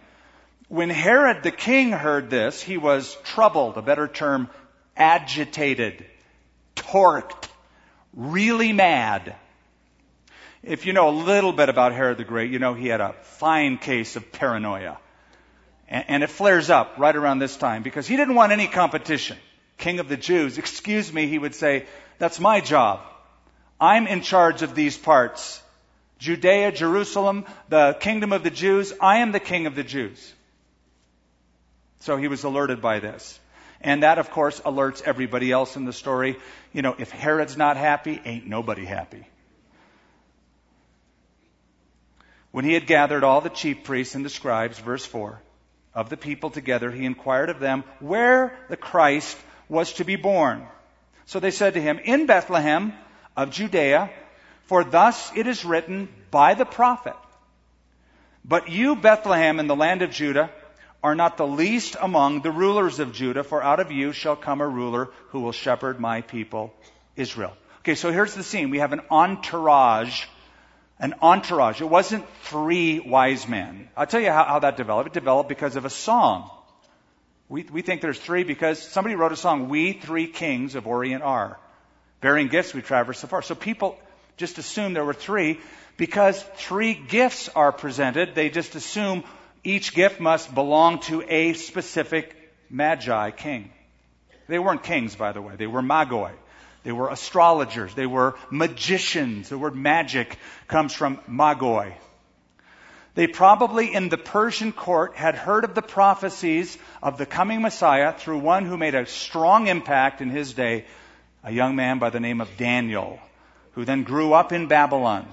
When 0.70 0.90
Herod 0.90 1.44
the 1.44 1.52
king 1.52 1.92
heard 1.92 2.30
this, 2.30 2.62
he 2.62 2.78
was 2.78 3.16
troubled, 3.24 3.78
a 3.78 3.82
better 3.82 4.08
term, 4.08 4.50
agitated, 4.98 6.06
torqued, 6.76 7.48
really 8.14 8.74
mad. 8.74 9.36
If 10.64 10.86
you 10.86 10.92
know 10.92 11.10
a 11.10 11.12
little 11.12 11.54
bit 11.54 11.70
about 11.70 11.94
Herod 11.94 12.18
the 12.18 12.26
Great, 12.26 12.52
you 12.52 12.60
know 12.60 12.74
he 12.74 12.88
had 12.88 13.00
a 13.00 13.14
fine 13.22 13.78
case 13.78 14.18
of 14.18 14.32
paranoia. 14.34 14.98
And, 15.90 16.22
it 16.22 16.30
flares 16.30 16.70
up 16.70 16.96
right 16.98 17.16
around 17.16 17.40
this 17.40 17.56
time 17.56 17.82
because 17.82 18.06
he 18.06 18.18
didn't 18.18 18.36
want 18.36 18.52
any 18.52 18.68
competition. 18.68 19.38
King 19.78 20.00
of 20.00 20.10
the 20.10 20.18
Jews, 20.18 20.58
excuse 20.58 21.14
me, 21.14 21.28
he 21.28 21.40
would 21.40 21.56
say, 21.56 21.86
that's 22.20 22.42
my 22.42 22.60
job. 22.60 23.00
I'm 23.80 24.06
in 24.06 24.22
charge 24.22 24.64
of 24.64 24.76
these 24.76 24.98
parts. 24.98 25.62
Judea, 26.20 26.74
Jerusalem, 26.74 27.46
the 27.70 27.96
kingdom 28.02 28.34
of 28.34 28.44
the 28.44 28.50
Jews, 28.50 28.92
I 29.00 29.20
am 29.20 29.32
the 29.32 29.40
king 29.40 29.66
of 29.66 29.76
the 29.76 29.84
Jews. 29.84 30.34
So 32.08 32.16
he 32.16 32.30
was 32.30 32.46
alerted 32.46 32.82
by 32.82 33.02
this. 33.02 33.38
And 33.82 34.04
that, 34.04 34.18
of 34.18 34.32
course, 34.32 34.62
alerts 34.62 35.02
everybody 35.02 35.52
else 35.52 35.76
in 35.76 35.84
the 35.84 35.92
story. 35.92 36.38
You 36.72 36.82
know, 36.82 36.96
if 36.98 37.12
Herod's 37.12 37.58
not 37.58 37.76
happy, 37.76 38.22
ain't 38.24 38.48
nobody 38.48 38.86
happy. 38.86 39.28
When 42.52 42.64
he 42.64 42.74
had 42.74 42.88
gathered 42.88 43.26
all 43.26 43.42
the 43.42 43.50
chief 43.50 43.84
priests 43.84 44.16
and 44.16 44.24
the 44.24 44.30
scribes, 44.30 44.80
verse 44.80 45.06
4, 45.06 45.42
of 45.94 46.10
the 46.10 46.16
people 46.16 46.50
together, 46.50 46.92
he 46.92 47.04
inquired 47.04 47.50
of 47.50 47.60
them 47.60 47.84
where 48.00 48.58
the 48.70 48.78
Christ 48.78 49.38
was 49.68 49.92
to 49.96 50.06
be 50.06 50.16
born. 50.16 50.66
So 51.26 51.42
they 51.42 51.52
said 51.52 51.74
to 51.74 51.82
him, 51.82 52.00
In 52.02 52.26
Bethlehem 52.26 52.94
of 53.36 53.52
Judea, 53.52 54.10
for 54.68 54.86
thus 54.86 55.30
it 55.36 55.46
is 55.46 55.66
written 55.66 56.08
by 56.32 56.54
the 56.54 56.64
prophet. 56.66 57.18
But 58.46 58.70
you, 58.70 58.96
Bethlehem, 58.96 59.60
in 59.60 59.68
the 59.68 59.76
land 59.76 60.04
of 60.04 60.12
Judah, 60.12 60.50
are 61.04 61.16
not 61.16 61.38
the 61.38 61.48
least 61.48 61.96
among 62.02 62.42
the 62.42 62.52
rulers 62.52 63.00
of 63.00 63.14
Judah, 63.14 63.44
for 63.44 63.64
out 63.64 63.80
of 63.80 63.92
you 63.92 64.12
shall 64.12 64.36
come 64.36 64.62
a 64.62 64.68
ruler 64.68 65.10
who 65.30 65.42
will 65.42 65.52
shepherd 65.52 66.00
my 66.00 66.22
people, 66.22 66.74
Israel. 67.16 67.56
Okay, 67.80 67.96
so 67.96 68.12
here's 68.12 68.34
the 68.34 68.44
scene. 68.44 68.70
We 68.70 68.80
have 68.80 68.94
an 68.94 69.02
entourage. 69.10 70.26
An 71.00 71.14
entourage. 71.22 71.80
It 71.80 71.90
wasn't 71.90 72.26
three 72.44 73.00
wise 73.00 73.48
men. 73.48 73.88
I'll 73.96 74.08
tell 74.08 74.20
you 74.20 74.32
how, 74.32 74.44
how 74.44 74.60
that 74.60 74.78
developed. 74.78 75.08
It 75.08 75.14
developed 75.14 75.48
because 75.48 75.76
of 75.76 75.86
a 75.86 75.90
song. 75.90 76.50
We, 77.50 77.64
we 77.64 77.82
think 77.82 78.02
there's 78.02 78.20
three 78.20 78.44
because 78.44 78.82
somebody 78.82 79.16
wrote 79.16 79.32
a 79.32 79.38
song, 79.38 79.70
We 79.70 79.94
Three 79.94 80.28
Kings 80.28 80.76
of 80.76 80.88
Orient 80.88 81.24
Are. 81.24 81.60
Bearing 82.20 82.48
gifts, 82.48 82.74
we 82.74 82.82
traverse 82.82 83.22
the 83.22 83.28
far. 83.28 83.42
So 83.42 83.56
people 83.56 83.98
just 84.38 84.58
assume 84.58 84.94
there 84.94 85.06
were 85.06 85.14
three 85.14 85.60
because 85.98 86.42
three 86.56 86.94
gifts 86.94 87.48
are 87.50 87.72
presented. 87.72 88.36
They 88.36 88.50
just 88.50 88.76
assume 88.76 89.24
each 89.68 89.94
gift 89.94 90.22
must 90.22 90.56
belong 90.56 91.00
to 91.02 91.22
a 91.28 91.52
specific 91.52 92.34
magi 92.70 93.32
king. 93.32 93.70
They 94.48 94.60
weren't 94.60 94.82
kings, 94.82 95.16
by 95.16 95.34
the 95.34 95.42
way. 95.42 95.56
They 95.58 95.68
were 95.68 95.82
magoi. 95.82 96.32
They 96.84 96.94
were 96.94 97.10
astrologers. 97.10 97.94
They 97.94 98.06
were 98.06 98.36
magicians. 98.50 99.50
The 99.50 99.58
word 99.58 99.76
magic 99.76 100.38
comes 100.70 100.94
from 100.94 101.18
magoi. 101.30 101.94
They 103.16 103.28
probably 103.28 103.94
in 103.94 104.08
the 104.08 104.18
Persian 104.18 104.72
court 104.72 105.16
had 105.16 105.36
heard 105.36 105.66
of 105.66 105.76
the 105.76 105.82
prophecies 105.82 106.78
of 107.04 107.18
the 107.18 107.26
coming 107.26 107.62
Messiah 107.62 108.14
through 108.14 108.38
one 108.38 108.66
who 108.66 108.78
made 108.78 108.96
a 108.96 109.06
strong 109.06 109.68
impact 109.68 110.22
in 110.22 110.30
his 110.30 110.54
day, 110.54 110.86
a 111.44 111.52
young 111.52 111.76
man 111.76 112.00
by 112.00 112.10
the 112.10 112.22
name 112.22 112.40
of 112.40 112.56
Daniel, 112.58 113.20
who 113.74 113.84
then 113.84 114.04
grew 114.04 114.32
up 114.32 114.54
in 114.54 114.68
Babylon 114.68 115.28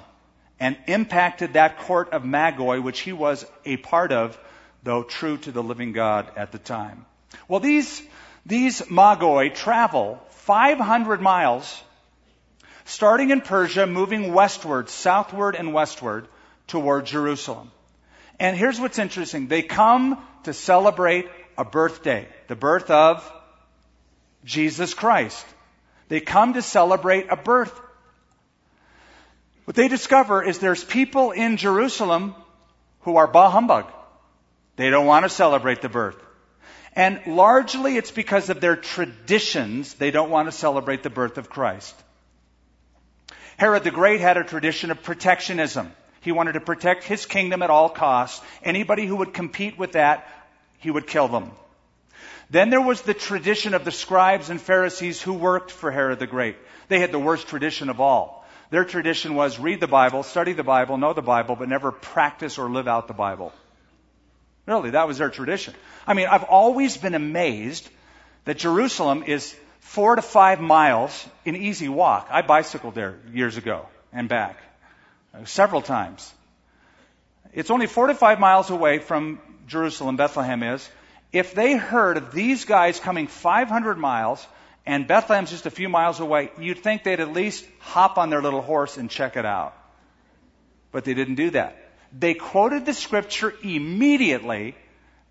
and 0.61 0.77
impacted 0.87 1.55
that 1.55 1.79
court 1.81 2.11
of 2.13 2.23
Magoi, 2.23 2.83
which 2.83 3.01
he 3.01 3.13
was 3.13 3.47
a 3.65 3.77
part 3.77 4.13
of, 4.13 4.39
though 4.83 5.03
true 5.03 5.37
to 5.39 5.53
the 5.53 5.63
living 5.63 5.93
God 5.93 6.31
at 6.37 6.53
the 6.53 6.59
time. 6.59 7.07
Well, 7.49 7.61
these, 7.61 8.03
these 8.47 8.83
Magoi 8.83 9.55
travel 9.55 10.23
500 10.31 11.21
miles, 11.21 11.83
starting 12.85 13.31
in 13.31 13.41
Persia, 13.41 13.87
moving 13.87 14.33
westward, 14.33 14.89
southward 14.89 15.57
and 15.57 15.73
westward 15.73 16.29
toward 16.67 17.07
Jerusalem. 17.07 17.71
And 18.39 18.57
here's 18.57 18.81
what's 18.81 18.99
interesting. 18.99 19.49
They 19.49 19.63
come 19.63 20.23
to 20.45 20.53
celebrate 20.53 21.27
a 21.57 21.65
birthday, 21.65 22.29
the 22.49 22.57
birth 22.57 22.91
of 22.91 23.31
Jesus 24.45 24.93
Christ. 24.93 25.47
They 26.09 26.21
come 26.21 26.55
to 26.55 26.63
celebrate 26.63 27.27
a 27.31 27.37
birth 27.37 27.81
what 29.65 29.77
they 29.77 29.89
discover 29.89 30.43
is 30.43 30.59
there's 30.59 30.85
people 30.85 31.31
in 31.31 31.57
Jerusalem 31.57 32.35
who 33.01 33.17
are 33.17 33.27
bah 33.27 33.51
humbug. 33.51 33.87
They 34.77 34.91
don't 34.91 35.07
want 35.07 35.25
to 35.25 35.29
celebrate 35.29 35.83
the 35.83 35.89
birth. 35.89 36.17
And 36.97 37.21
largely 37.27 37.97
it's 37.97 38.11
because 38.11 38.51
of 38.51 38.61
their 38.61 38.77
traditions 38.77 39.95
they 39.95 40.11
don't 40.11 40.31
want 40.31 40.49
to 40.49 40.53
celebrate 40.53 41.03
the 41.03 41.11
birth 41.11 41.39
of 41.39 41.51
Christ. 41.51 41.95
Herod 43.57 43.85
the 43.85 43.91
Great 43.91 44.21
had 44.21 44.37
a 44.37 44.45
tradition 44.45 44.91
of 44.91 45.03
protectionism. 45.03 45.93
He 46.21 46.33
wanted 46.33 46.53
to 46.53 46.61
protect 46.61 47.05
his 47.05 47.27
kingdom 47.27 47.63
at 47.63 47.71
all 47.71 47.89
costs. 47.89 48.45
Anybody 48.63 49.07
who 49.07 49.17
would 49.17 49.35
compete 49.35 49.79
with 49.79 49.93
that, 49.93 50.27
he 50.79 50.91
would 50.91 51.07
kill 51.07 51.29
them. 51.29 51.51
Then 52.51 52.71
there 52.71 52.81
was 52.81 53.03
the 53.03 53.15
tradition 53.15 53.75
of 53.75 53.85
the 53.85 53.91
scribes 53.91 54.51
and 54.51 54.61
Pharisees 54.61 55.21
who 55.21 55.35
worked 55.35 55.71
for 55.71 55.91
Herod 55.91 56.19
the 56.19 56.27
Great. 56.27 56.57
They 56.89 57.01
had 57.01 57.13
the 57.13 57.19
worst 57.19 57.49
tradition 57.49 57.89
of 57.89 58.01
all. 58.01 58.44
Their 58.71 58.85
tradition 58.85 59.35
was 59.35 59.59
read 59.59 59.81
the 59.81 59.87
Bible, 59.87 60.23
study 60.23 60.53
the 60.53 60.65
Bible, 60.65 60.97
know 60.97 61.13
the 61.13 61.23
Bible, 61.23 61.57
but 61.57 61.69
never 61.69 61.93
practice 61.93 62.59
or 62.59 62.71
live 62.71 62.89
out 62.89 63.09
the 63.09 63.15
Bible. 63.15 63.53
Really, 64.67 64.91
that 64.91 65.07
was 65.07 65.19
their 65.19 65.31
tradition. 65.31 65.75
I 66.07 66.15
mean, 66.15 66.27
I've 66.27 66.45
always 66.45 66.97
been 66.97 67.15
amazed 67.15 67.89
that 68.45 68.59
Jerusalem 68.59 69.25
is 69.27 69.55
four 69.81 70.17
to 70.17 70.23
five 70.23 70.61
miles 70.61 71.27
in 71.45 71.57
easy 71.57 71.89
walk. 71.89 72.29
I 72.31 72.43
bicycled 72.43 72.95
there 72.95 73.19
years 73.33 73.59
ago 73.59 73.87
and 74.13 74.29
back 74.29 74.57
uh, 75.35 75.45
several 75.45 75.83
times. 75.83 76.33
It's 77.53 77.71
only 77.71 77.87
four 77.87 78.07
to 78.07 78.15
five 78.15 78.41
miles 78.41 78.71
away 78.71 78.99
from 78.99 79.39
Jerusalem, 79.67 80.17
Bethlehem 80.17 80.63
is. 80.63 80.89
If 81.33 81.55
they 81.55 81.77
heard 81.77 82.17
of 82.17 82.33
these 82.33 82.65
guys 82.65 82.99
coming 82.99 83.27
500 83.27 83.99
miles 83.99 84.45
and 84.87 85.07
Bethlehem's 85.07 85.51
just 85.51 85.67
a 85.67 85.71
few 85.71 85.89
miles 85.89 86.21
away, 86.21 86.51
you'd 86.59 86.79
think 86.79 87.05
they'd 87.05 87.21
at 87.21 87.33
least 87.33 87.65
hop 87.79 88.19
on 88.19 88.31
their 88.31 88.43
little 88.43 88.61
horse 88.61 88.97
and 88.97 89.11
check 89.11 89.37
it 89.37 89.47
out. 89.47 89.75
But 90.93 91.05
they 91.05 91.15
didn't 91.15 91.37
do 91.37 91.51
that. 91.51 91.77
They 92.17 92.35
quoted 92.35 92.85
the 92.87 92.93
scripture 92.93 93.53
immediately, 93.63 94.77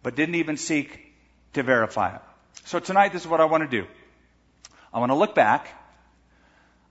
but 0.02 0.16
didn't 0.16 0.36
even 0.36 0.58
seek 0.58 1.00
to 1.54 1.64
verify 1.64 2.16
it. 2.16 2.22
So 2.66 2.80
tonight, 2.80 3.14
this 3.14 3.22
is 3.22 3.28
what 3.28 3.42
I 3.42 3.46
want 3.46 3.64
to 3.64 3.82
do. 3.82 3.88
I 4.94 5.00
want 5.00 5.12
to 5.12 5.16
look 5.16 5.36
back. 5.36 5.68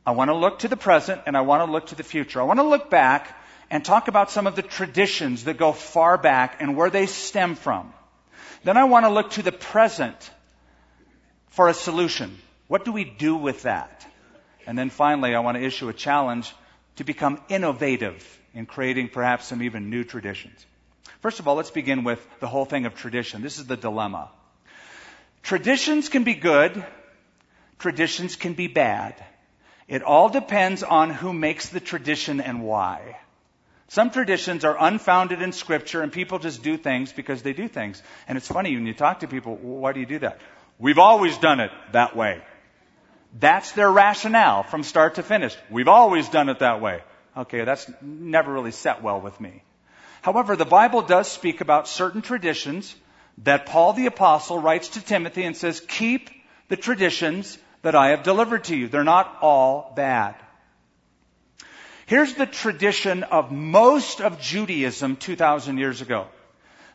I 0.07 0.13
want 0.13 0.31
to 0.31 0.35
look 0.35 0.61
to 0.61 0.69
the 0.69 0.77
present 0.77 1.23
and 1.27 1.37
I 1.37 1.43
want 1.43 1.67
to 1.67 1.71
look 1.71 1.87
to 1.87 1.95
the 1.95 2.03
future. 2.03 2.41
I 2.41 2.45
want 2.45 2.59
to 2.59 2.65
look 2.65 2.91
back 2.91 3.39
and 3.71 3.85
talk 3.85 4.09
about 4.09 4.31
some 4.31 4.47
of 4.47 4.57
the 4.57 4.63
traditions 4.63 5.45
that 5.45 5.57
go 5.57 5.73
far 5.73 6.19
back 6.19 6.61
and 6.61 6.77
where 6.77 6.91
they 6.91 7.07
stem 7.07 7.55
from. 7.55 7.93
Then 8.65 8.77
I 8.77 8.85
want 8.85 9.07
to 9.07 9.11
look 9.11 9.33
to 9.33 9.43
the 9.43 9.53
present 9.53 10.31
for 11.51 11.69
a 11.69 11.75
solution. 11.75 12.37
What 12.73 12.87
do 12.87 12.93
we 12.93 13.05
do 13.05 13.37
with 13.37 13.65
that? 13.65 14.07
And 14.67 14.79
then 14.79 14.89
finally, 14.89 15.35
I 15.35 15.41
want 15.41 15.59
to 15.59 15.63
issue 15.63 15.91
a 15.91 15.93
challenge 15.93 16.51
to 16.97 17.05
become 17.05 17.39
innovative 17.51 18.27
in 18.55 18.65
creating 18.65 19.11
perhaps 19.11 19.45
some 19.45 19.63
even 19.63 19.91
new 19.91 20.05
traditions. 20.05 20.65
First 21.21 21.39
of 21.39 21.47
all, 21.47 21.57
let's 21.57 21.71
begin 21.71 22.03
with 22.03 22.27
the 22.41 22.47
whole 22.47 22.65
thing 22.65 22.87
of 22.87 22.95
tradition. 22.95 23.43
This 23.43 23.59
is 23.59 23.67
the 23.67 23.77
dilemma. 23.77 24.31
Traditions 25.43 26.09
can 26.09 26.25
be 26.25 26.33
good, 26.33 26.83
traditions 27.79 28.37
can 28.37 28.55
be 28.55 28.69
bad. 28.69 29.23
It 29.87 30.03
all 30.03 30.31
depends 30.31 30.83
on 30.83 31.11
who 31.11 31.35
makes 31.35 31.69
the 31.69 31.81
tradition 31.81 32.41
and 32.41 32.63
why. 32.63 33.19
Some 33.89 34.09
traditions 34.09 34.65
are 34.65 34.79
unfounded 34.81 35.43
in 35.43 35.53
scripture 35.53 36.01
and 36.01 36.11
people 36.11 36.39
just 36.39 36.63
do 36.63 36.79
things 36.79 37.13
because 37.13 37.43
they 37.43 37.53
do 37.53 37.69
things. 37.69 38.03
And 38.27 38.39
it's 38.39 38.49
funny 38.49 38.75
when 38.75 38.87
you 38.87 38.95
talk 38.95 39.21
to 39.21 39.29
people, 39.29 39.57
why 39.57 39.93
do 39.93 40.01
you 40.01 40.07
do 40.07 40.21
that? 40.21 40.41
We've 40.79 40.99
always 40.99 41.37
done 41.37 41.61
it 41.61 41.71
that 41.93 42.17
way. 42.17 42.41
That's 43.39 43.73
their 43.73 43.91
rationale 43.91 44.63
from 44.63 44.83
start 44.83 45.15
to 45.15 45.23
finish. 45.23 45.57
We've 45.71 45.89
always 45.89 46.29
done 46.29 46.49
it 46.49 46.59
that 46.59 46.81
way. 46.81 47.03
Okay, 47.37 47.65
that's 47.65 47.91
never 48.03 48.53
really 48.53 48.73
set 48.73 49.03
well 49.03 49.21
with 49.21 49.41
me. 49.41 49.63
However, 50.21 50.55
the 50.55 50.67
Bible 50.67 51.03
does 51.03 51.29
speak 51.29 51.61
about 51.61 51.89
certain 51.89 52.23
traditions 52.23 52.95
that 53.39 53.67
Paul 53.67 53.95
the 53.95 54.07
apostle 54.07 54.59
writes 54.59 54.91
to 54.91 55.01
Timothy 55.01 55.45
and 55.45 55.57
says, 55.57 55.81
keep 55.81 56.31
the 56.69 56.77
traditions 56.77 57.59
that 57.81 57.95
I 57.95 58.11
have 58.11 58.23
delivered 58.23 58.65
to 58.65 58.77
you. 58.77 58.89
They're 58.89 59.03
not 59.03 59.39
all 59.41 59.93
bad. 59.97 60.37
Here's 62.07 62.35
the 62.35 62.47
tradition 62.47 63.23
of 63.23 63.51
most 63.51 64.21
of 64.21 64.41
Judaism 64.41 65.17
2,000 65.17 65.79
years 65.79 66.03
ago. 66.03 66.27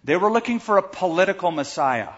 They 0.04 0.16
were 0.16 0.32
looking 0.32 0.60
for 0.60 0.78
a 0.78 0.88
political 0.88 1.52
Messiah. 1.52 2.10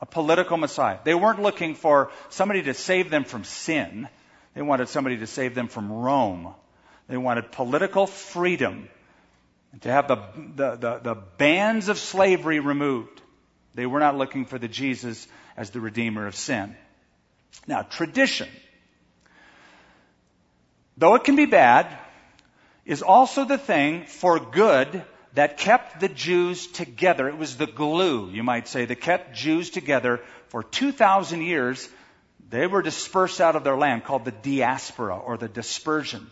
A 0.00 0.06
political 0.06 0.56
Messiah. 0.56 0.98
They 1.04 1.14
weren't 1.14 1.40
looking 1.40 1.74
for 1.74 2.10
somebody 2.28 2.62
to 2.64 2.74
save 2.74 3.10
them 3.10 3.24
from 3.24 3.44
sin. 3.44 4.08
They 4.54 4.62
wanted 4.62 4.88
somebody 4.88 5.18
to 5.18 5.26
save 5.26 5.54
them 5.54 5.68
from 5.68 5.90
Rome. 5.90 6.54
They 7.08 7.16
wanted 7.16 7.52
political 7.52 8.06
freedom 8.06 8.88
and 9.72 9.82
to 9.82 9.90
have 9.90 10.08
the, 10.08 10.16
the, 10.54 10.76
the, 10.76 10.98
the 10.98 11.14
bands 11.14 11.88
of 11.88 11.98
slavery 11.98 12.60
removed. 12.60 13.22
They 13.74 13.86
were 13.86 14.00
not 14.00 14.16
looking 14.16 14.44
for 14.44 14.58
the 14.58 14.68
Jesus 14.68 15.26
as 15.56 15.70
the 15.70 15.80
Redeemer 15.80 16.26
of 16.26 16.34
sin. 16.34 16.76
Now, 17.66 17.82
tradition 17.82 18.48
though 20.96 21.14
it 21.14 21.24
can 21.24 21.36
be 21.36 21.46
bad, 21.46 21.86
is 22.84 23.02
also 23.02 23.44
the 23.44 23.58
thing 23.58 24.04
for 24.06 24.38
good 24.38 25.02
that 25.36 25.58
kept 25.58 26.00
the 26.00 26.08
Jews 26.08 26.66
together. 26.66 27.28
It 27.28 27.36
was 27.36 27.56
the 27.56 27.66
glue, 27.66 28.30
you 28.30 28.42
might 28.42 28.68
say, 28.68 28.86
that 28.86 29.02
kept 29.02 29.36
Jews 29.36 29.68
together 29.68 30.20
for 30.48 30.62
2,000 30.62 31.42
years. 31.42 31.86
They 32.48 32.66
were 32.66 32.80
dispersed 32.80 33.40
out 33.40 33.54
of 33.54 33.62
their 33.62 33.76
land 33.76 34.04
called 34.04 34.24
the 34.24 34.32
diaspora 34.32 35.18
or 35.18 35.36
the 35.36 35.48
dispersion. 35.48 36.30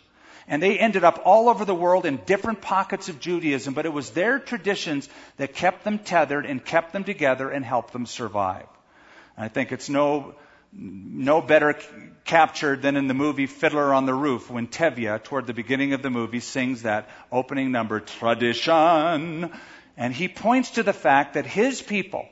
And 0.48 0.62
they 0.62 0.78
ended 0.78 1.04
up 1.04 1.20
all 1.26 1.50
over 1.50 1.66
the 1.66 1.74
world 1.74 2.06
in 2.06 2.16
different 2.24 2.62
pockets 2.62 3.10
of 3.10 3.20
Judaism, 3.20 3.74
but 3.74 3.84
it 3.84 3.92
was 3.92 4.10
their 4.10 4.38
traditions 4.38 5.06
that 5.36 5.54
kept 5.54 5.84
them 5.84 5.98
tethered 5.98 6.46
and 6.46 6.64
kept 6.64 6.94
them 6.94 7.04
together 7.04 7.50
and 7.50 7.62
helped 7.62 7.92
them 7.92 8.06
survive. 8.06 8.66
I 9.36 9.48
think 9.48 9.70
it's 9.70 9.90
no 9.90 10.34
no 10.74 11.40
better 11.40 11.76
captured 12.24 12.82
than 12.82 12.96
in 12.96 13.06
the 13.06 13.14
movie 13.14 13.46
Fiddler 13.46 13.92
on 13.92 14.06
the 14.06 14.14
Roof 14.14 14.50
when 14.50 14.66
Tevye, 14.66 15.22
toward 15.22 15.46
the 15.46 15.54
beginning 15.54 15.92
of 15.92 16.02
the 16.02 16.10
movie, 16.10 16.40
sings 16.40 16.82
that 16.82 17.08
opening 17.30 17.70
number, 17.70 18.00
Tradition. 18.00 19.50
And 19.96 20.12
he 20.12 20.28
points 20.28 20.72
to 20.72 20.82
the 20.82 20.92
fact 20.92 21.34
that 21.34 21.46
his 21.46 21.80
people 21.80 22.26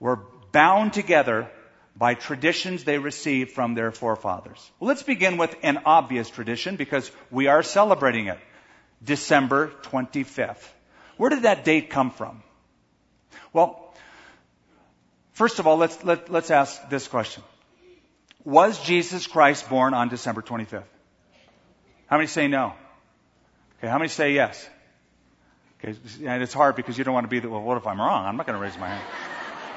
were 0.00 0.20
bound 0.52 0.92
together 0.92 1.50
by 1.96 2.14
traditions 2.14 2.84
they 2.84 2.98
received 2.98 3.52
from 3.52 3.74
their 3.74 3.92
forefathers. 3.92 4.70
Well, 4.80 4.88
let's 4.88 5.02
begin 5.02 5.36
with 5.36 5.54
an 5.62 5.82
obvious 5.84 6.30
tradition 6.30 6.76
because 6.76 7.10
we 7.30 7.46
are 7.46 7.62
celebrating 7.62 8.28
it. 8.28 8.38
December 9.02 9.70
25th. 9.82 10.66
Where 11.16 11.30
did 11.30 11.42
that 11.42 11.64
date 11.64 11.90
come 11.90 12.10
from? 12.10 12.42
Well, 13.52 13.94
first 15.32 15.58
of 15.58 15.66
all, 15.66 15.76
let's, 15.76 16.02
let, 16.04 16.22
us 16.22 16.28
let 16.30 16.44
us 16.44 16.50
ask 16.50 16.88
this 16.88 17.06
question. 17.06 17.42
Was 18.44 18.78
Jesus 18.82 19.26
Christ 19.26 19.68
born 19.68 19.94
on 19.94 20.08
December 20.08 20.42
25th? 20.42 20.84
How 22.06 22.16
many 22.16 22.26
say 22.26 22.46
no? 22.46 22.74
Okay, 23.78 23.88
how 23.88 23.98
many 23.98 24.08
say 24.08 24.34
yes? 24.34 24.68
Okay, 25.82 25.98
and 26.24 26.42
it's 26.42 26.52
hard 26.52 26.76
because 26.76 26.96
you 26.98 27.04
don't 27.04 27.14
want 27.14 27.24
to 27.24 27.30
be 27.30 27.40
the, 27.40 27.48
well, 27.48 27.62
what 27.62 27.76
if 27.76 27.86
I'm 27.86 27.98
wrong? 27.98 28.26
I'm 28.26 28.36
not 28.36 28.46
going 28.46 28.58
to 28.58 28.62
raise 28.62 28.78
my 28.78 28.88
hand. 28.88 29.04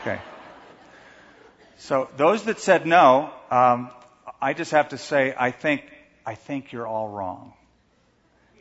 Okay. 0.02 0.22
So 1.78 2.10
those 2.18 2.44
that 2.44 2.60
said 2.60 2.86
no, 2.86 3.32
um, 3.52 3.92
I 4.42 4.54
just 4.54 4.72
have 4.72 4.90
to 4.90 4.98
say, 4.98 5.34
I 5.38 5.52
think, 5.52 5.84
I 6.26 6.36
think 6.36 6.72
you're 6.72 6.88
all 6.88 7.08
wrong. 7.10 7.54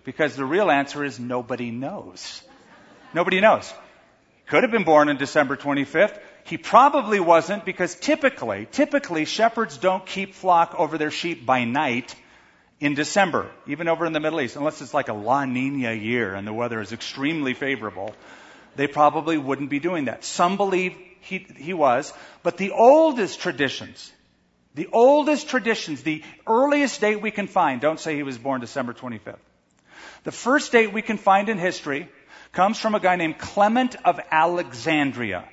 Because 0.05 0.37
the 0.37 0.45
real 0.45 0.71
answer 0.71 1.05
is 1.05 1.19
nobody 1.19 1.71
knows. 1.71 2.42
Nobody 3.12 3.40
knows. 3.40 3.73
Could 4.47 4.62
have 4.62 4.71
been 4.71 4.85
born 4.85 5.09
on 5.09 5.16
December 5.16 5.57
25th. 5.57 6.19
He 6.47 6.59
probably 6.59 7.19
wasn't 7.19 7.65
because 7.65 7.97
typically, 7.97 8.69
typically 8.71 9.25
shepherds 9.25 9.79
don't 9.79 10.07
keep 10.07 10.35
flock 10.35 10.77
over 10.79 10.97
their 10.97 11.11
sheep 11.11 11.45
by 11.45 11.65
night 11.65 12.15
in 12.79 12.95
December, 12.95 13.51
even 13.67 13.89
over 13.89 14.07
in 14.07 14.13
the 14.13 14.21
Middle 14.21 14.41
East, 14.41 14.55
unless 14.55 14.81
it's 14.81 14.95
like 14.95 15.09
a 15.09 15.13
La 15.13 15.45
Nina 15.45 15.93
year 15.93 16.35
and 16.35 16.47
the 16.47 16.53
weather 16.53 16.81
is 16.81 16.93
extremely 16.93 17.53
favorable. 17.53 18.15
They 18.77 18.87
probably 18.87 19.39
wouldn't 19.39 19.71
be 19.71 19.81
doing 19.81 20.05
that. 20.05 20.23
Some 20.23 20.57
believe 20.57 20.95
he, 21.21 21.47
he 21.57 21.75
was, 21.75 22.13
but 22.45 22.59
the 22.59 22.71
oldest 22.71 23.41
traditions, 23.41 24.13
the 24.77 24.89
oldest 24.93 25.49
traditions, 25.49 26.05
the 26.05 26.23
earliest 26.47 27.01
date 27.01 27.21
we 27.21 27.33
can 27.33 27.49
find, 27.49 27.81
don't 27.81 27.99
say 27.99 28.15
he 28.15 28.23
was 28.23 28.39
born 28.39 28.61
December 28.61 28.93
25th. 28.93 29.39
The 30.23 30.33
first 30.33 30.71
date 30.71 30.93
we 30.93 31.03
can 31.03 31.19
find 31.19 31.49
in 31.49 31.59
history 31.59 32.09
comes 32.53 32.79
from 32.79 32.95
a 32.95 33.01
guy 33.01 33.17
named 33.17 33.39
Clement 33.39 33.97
of 34.05 34.21
Alexandria. 34.31 35.49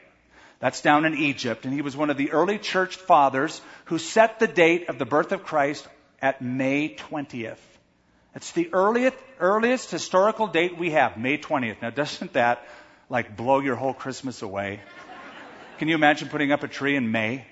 That's 0.63 0.79
down 0.79 1.03
in 1.03 1.15
Egypt. 1.15 1.65
And 1.65 1.73
he 1.73 1.81
was 1.81 1.97
one 1.97 2.09
of 2.09 2.15
the 2.15 2.31
early 2.31 2.57
church 2.57 2.95
fathers 2.95 3.59
who 3.83 3.97
set 3.97 4.39
the 4.39 4.47
date 4.47 4.87
of 4.87 4.97
the 4.97 5.05
birth 5.05 5.33
of 5.33 5.43
Christ 5.43 5.85
at 6.21 6.41
May 6.41 6.95
20th. 6.95 7.57
It's 8.33 8.49
the 8.53 8.69
earliest, 8.71 9.17
earliest 9.41 9.91
historical 9.91 10.47
date 10.47 10.77
we 10.77 10.91
have, 10.91 11.17
May 11.17 11.37
20th. 11.37 11.81
Now, 11.81 11.89
doesn't 11.89 12.31
that 12.31 12.65
like 13.09 13.35
blow 13.35 13.59
your 13.59 13.75
whole 13.75 13.93
Christmas 13.93 14.41
away? 14.41 14.79
Can 15.79 15.89
you 15.89 15.95
imagine 15.95 16.29
putting 16.29 16.53
up 16.53 16.63
a 16.63 16.69
tree 16.69 16.95
in 16.95 17.11
May 17.11 17.45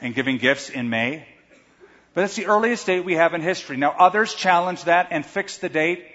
and 0.00 0.14
giving 0.14 0.38
gifts 0.38 0.70
in 0.70 0.88
May? 0.88 1.26
But 2.14 2.24
it's 2.24 2.36
the 2.36 2.46
earliest 2.46 2.86
date 2.86 3.04
we 3.04 3.16
have 3.16 3.34
in 3.34 3.42
history. 3.42 3.76
Now, 3.76 3.90
others 3.90 4.32
challenge 4.32 4.84
that 4.84 5.08
and 5.10 5.26
fix 5.26 5.58
the 5.58 5.68
date 5.68 6.06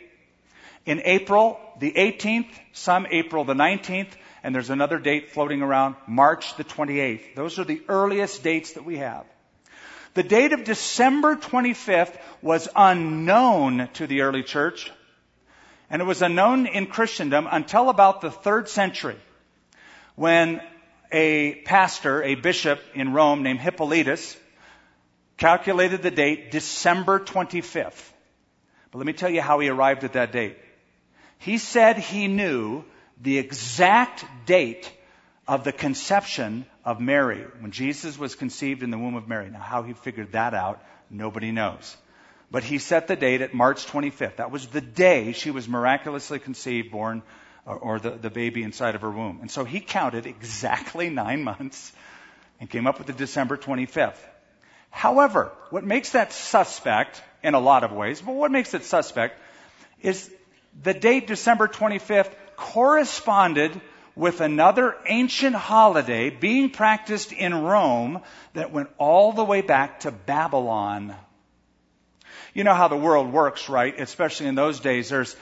in 0.84 1.00
April 1.06 1.60
the 1.78 1.92
18th, 1.92 2.50
some 2.74 3.06
April 3.12 3.44
the 3.44 3.54
19th, 3.54 4.10
and 4.48 4.56
there's 4.56 4.70
another 4.70 4.98
date 4.98 5.32
floating 5.32 5.62
around, 5.62 5.98
March 6.08 6.56
the 6.56 6.64
28th. 6.64 7.36
Those 7.36 7.60
are 7.60 7.66
the 7.66 7.82
earliest 7.90 8.44
dates 8.44 8.72
that 8.76 8.86
we 8.86 9.00
have. 9.00 9.26
The 10.14 10.24
date 10.24 10.54
of 10.54 10.64
December 10.64 11.36
25th 11.36 12.18
was 12.42 12.70
unknown 12.74 13.90
to 13.96 14.08
the 14.08 14.22
early 14.22 14.44
church, 14.44 14.90
and 15.90 16.02
it 16.02 16.06
was 16.06 16.22
unknown 16.22 16.66
in 16.66 16.88
Christendom 16.88 17.46
until 17.52 17.90
about 17.90 18.22
the 18.22 18.32
third 18.32 18.70
century, 18.70 19.18
when 20.16 20.62
a 21.12 21.56
pastor, 21.66 22.24
a 22.24 22.36
bishop 22.36 22.80
in 22.94 23.12
Rome 23.12 23.44
named 23.44 23.60
Hippolytus, 23.60 24.38
calculated 25.36 26.02
the 26.02 26.10
date 26.10 26.52
December 26.52 27.20
25th. 27.20 28.12
But 28.92 29.00
let 29.00 29.08
me 29.08 29.12
tell 29.12 29.30
you 29.30 29.42
how 29.42 29.60
he 29.60 29.68
arrived 29.68 30.06
at 30.06 30.14
that 30.14 30.32
date. 30.32 30.58
He 31.38 31.58
said 31.58 31.98
he 31.98 32.30
knew 32.30 32.86
the 33.22 33.38
exact 33.38 34.26
date 34.46 34.92
of 35.48 35.64
the 35.64 35.72
conception 35.72 36.66
of 36.84 37.00
Mary, 37.00 37.46
when 37.60 37.72
Jesus 37.72 38.18
was 38.18 38.36
conceived 38.36 38.84
in 38.84 38.92
the 38.92 38.98
womb 38.98 39.16
of 39.16 39.28
Mary. 39.28 39.50
Now, 39.50 39.60
how 39.60 39.84
he 39.84 39.94
figured 39.94 40.34
that 40.34 40.54
out, 40.54 40.84
nobody 41.10 41.52
knows. 41.52 41.96
But 42.52 42.64
he 42.64 42.78
set 42.78 43.08
the 43.08 43.16
date 43.16 43.42
at 43.42 43.54
March 43.54 43.86
25th. 43.88 44.38
That 44.38 44.52
was 44.52 44.68
the 44.68 44.82
day 44.82 45.34
she 45.34 45.52
was 45.52 45.68
miraculously 45.68 46.40
conceived, 46.40 46.92
born, 46.92 47.24
or 47.66 48.00
the, 48.00 48.12
the 48.12 48.30
baby 48.30 48.64
inside 48.64 48.96
of 48.96 49.02
her 49.02 49.12
womb. 49.12 49.40
And 49.42 49.52
so 49.52 49.66
he 49.66 49.80
counted 49.80 50.26
exactly 50.26 51.10
nine 51.10 51.44
months 51.44 51.92
and 52.60 52.70
came 52.70 52.88
up 52.88 52.98
with 52.98 53.08
the 53.08 53.14
December 53.14 53.58
25th. 53.58 54.18
However, 54.90 55.52
what 55.70 55.84
makes 55.84 56.12
that 56.12 56.32
suspect 56.32 57.22
in 57.44 57.54
a 57.54 57.60
lot 57.60 57.84
of 57.84 57.92
ways, 57.92 58.22
but 58.22 58.34
what 58.34 58.52
makes 58.52 58.74
it 58.74 58.84
suspect 58.84 59.40
is 60.02 60.32
the 60.82 60.94
date 60.94 61.28
December 61.28 61.68
25th 61.68 62.32
corresponded 62.58 63.80
with 64.18 64.42
another 64.42 64.98
ancient 65.06 65.56
holiday 65.56 66.30
being 66.30 66.72
practiced 66.72 67.32
in 67.32 67.54
Rome 67.54 68.22
that 68.54 68.74
went 68.74 68.90
all 68.98 69.32
the 69.32 69.46
way 69.46 69.62
back 69.62 70.02
to 70.02 70.12
Babylon. 70.12 71.16
You 72.54 72.64
know 72.64 72.74
how 72.74 72.88
the 72.88 72.98
world 72.98 73.32
works, 73.32 73.70
right? 73.70 73.98
Especially 73.98 74.48
in 74.48 74.56
those 74.56 74.80
days, 74.80 75.10
there's 75.10 75.36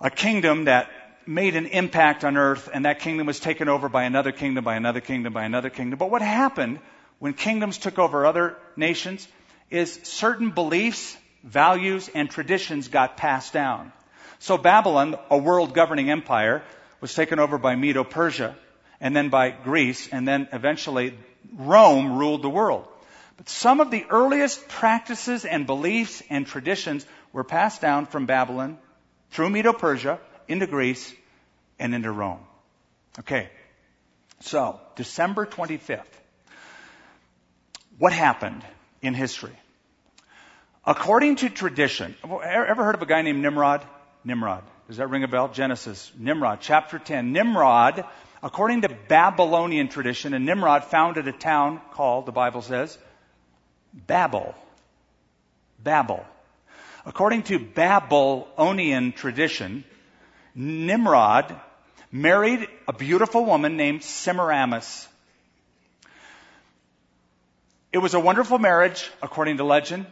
a 0.00 0.10
kingdom 0.10 0.66
that 0.66 0.90
made 1.26 1.56
an 1.56 1.66
impact 1.66 2.24
on 2.24 2.36
earth, 2.36 2.68
and 2.72 2.84
that 2.84 3.00
kingdom 3.00 3.26
was 3.26 3.40
taken 3.40 3.68
over 3.68 3.88
by 3.88 4.04
another 4.04 4.32
kingdom, 4.32 4.62
by 4.62 4.76
another 4.76 5.00
kingdom, 5.00 5.32
by 5.32 5.44
another 5.44 5.70
kingdom. 5.70 5.98
But 5.98 6.10
what 6.10 6.22
happened 6.22 6.80
when 7.18 7.32
kingdoms 7.32 7.78
took 7.78 7.98
over 7.98 8.26
other 8.26 8.56
nations 8.76 9.26
is 9.70 10.00
certain 10.02 10.50
beliefs, 10.50 11.16
values, 11.44 12.10
and 12.14 12.30
traditions 12.30 12.88
got 12.88 13.16
passed 13.16 13.52
down. 13.52 13.92
So 14.40 14.56
Babylon, 14.56 15.16
a 15.30 15.36
world 15.36 15.74
governing 15.74 16.10
empire, 16.10 16.62
was 17.00 17.14
taken 17.14 17.38
over 17.38 17.58
by 17.58 17.76
Medo 17.76 18.04
Persia, 18.04 18.56
and 19.00 19.14
then 19.14 19.28
by 19.28 19.50
Greece, 19.50 20.08
and 20.08 20.26
then 20.26 20.48
eventually 20.52 21.16
Rome 21.54 22.18
ruled 22.18 22.42
the 22.42 22.50
world. 22.50 22.86
But 23.36 23.48
some 23.48 23.80
of 23.80 23.90
the 23.90 24.04
earliest 24.08 24.66
practices 24.68 25.44
and 25.44 25.66
beliefs 25.66 26.22
and 26.30 26.46
traditions 26.46 27.06
were 27.32 27.44
passed 27.44 27.82
down 27.82 28.06
from 28.06 28.26
Babylon 28.26 28.78
through 29.30 29.50
Medo 29.50 29.72
Persia 29.74 30.18
into 30.48 30.66
Greece 30.66 31.14
and 31.78 31.94
into 31.94 32.10
Rome. 32.10 32.40
Okay. 33.18 33.50
So, 34.40 34.80
December 34.96 35.44
25th. 35.44 36.04
What 37.98 38.14
happened 38.14 38.64
in 39.02 39.12
history? 39.12 39.56
According 40.86 41.36
to 41.36 41.50
tradition, 41.50 42.16
ever 42.24 42.84
heard 42.84 42.94
of 42.94 43.02
a 43.02 43.06
guy 43.06 43.20
named 43.20 43.42
Nimrod? 43.42 43.84
Nimrod. 44.24 44.62
Does 44.88 44.98
that 44.98 45.08
ring 45.08 45.24
a 45.24 45.28
bell? 45.28 45.48
Genesis, 45.48 46.10
Nimrod, 46.18 46.58
chapter 46.60 46.98
10. 46.98 47.32
Nimrod, 47.32 48.04
according 48.42 48.82
to 48.82 48.88
Babylonian 49.08 49.88
tradition, 49.88 50.34
and 50.34 50.44
Nimrod 50.44 50.84
founded 50.84 51.28
a 51.28 51.32
town 51.32 51.80
called, 51.92 52.26
the 52.26 52.32
Bible 52.32 52.62
says, 52.62 52.98
Babel. 53.94 54.54
Babel. 55.82 56.24
According 57.06 57.44
to 57.44 57.58
Babylonian 57.58 59.12
tradition, 59.12 59.84
Nimrod 60.54 61.54
married 62.12 62.68
a 62.88 62.92
beautiful 62.92 63.44
woman 63.44 63.76
named 63.76 64.02
Semiramis. 64.02 65.08
It 67.92 67.98
was 67.98 68.14
a 68.14 68.20
wonderful 68.20 68.58
marriage, 68.58 69.10
according 69.22 69.56
to 69.56 69.64
legend. 69.64 70.06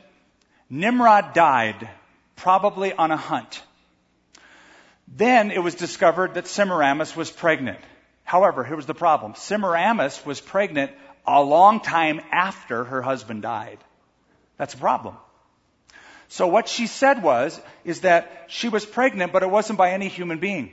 Nimrod 0.71 1.33
died, 1.35 1.89
probably 2.37 2.93
on 2.93 3.11
a 3.11 3.17
hunt. 3.17 3.63
Then 5.15 5.51
it 5.51 5.63
was 5.63 5.75
discovered 5.75 6.35
that 6.35 6.47
Semiramis 6.47 7.17
was 7.17 7.31
pregnant. 7.31 7.79
However, 8.25 8.63
here 8.63 8.77
was 8.77 8.87
the 8.87 8.95
problem. 8.95 9.35
Semiramis 9.35 10.25
was 10.25 10.41
pregnant 10.41 10.93
a 11.27 11.43
long 11.43 11.81
time 11.81 12.21
after 12.31 12.85
her 12.85 13.03
husband 13.03 13.43
died. 13.43 13.79
That's 14.59 14.75
a 14.75 14.79
problem. 14.79 15.17
So 16.29 16.47
what 16.47 16.69
she 16.69 16.87
said 16.87 17.23
was, 17.23 17.59
is 17.85 18.03
that 18.03 18.47
she 18.49 18.69
was 18.69 18.85
pregnant, 18.85 19.33
but 19.33 19.43
it 19.43 19.51
wasn't 19.51 19.79
by 19.79 19.93
any 19.93 20.09
human 20.09 20.39
being. 20.39 20.73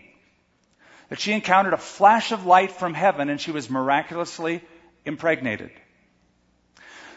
That 1.09 1.19
she 1.19 1.31
encountered 1.31 1.73
a 1.73 1.77
flash 1.77 2.31
of 2.31 2.45
light 2.45 2.71
from 2.71 2.93
heaven 2.93 3.29
and 3.29 3.39
she 3.39 3.51
was 3.51 3.69
miraculously 3.69 4.61
impregnated. 5.05 5.71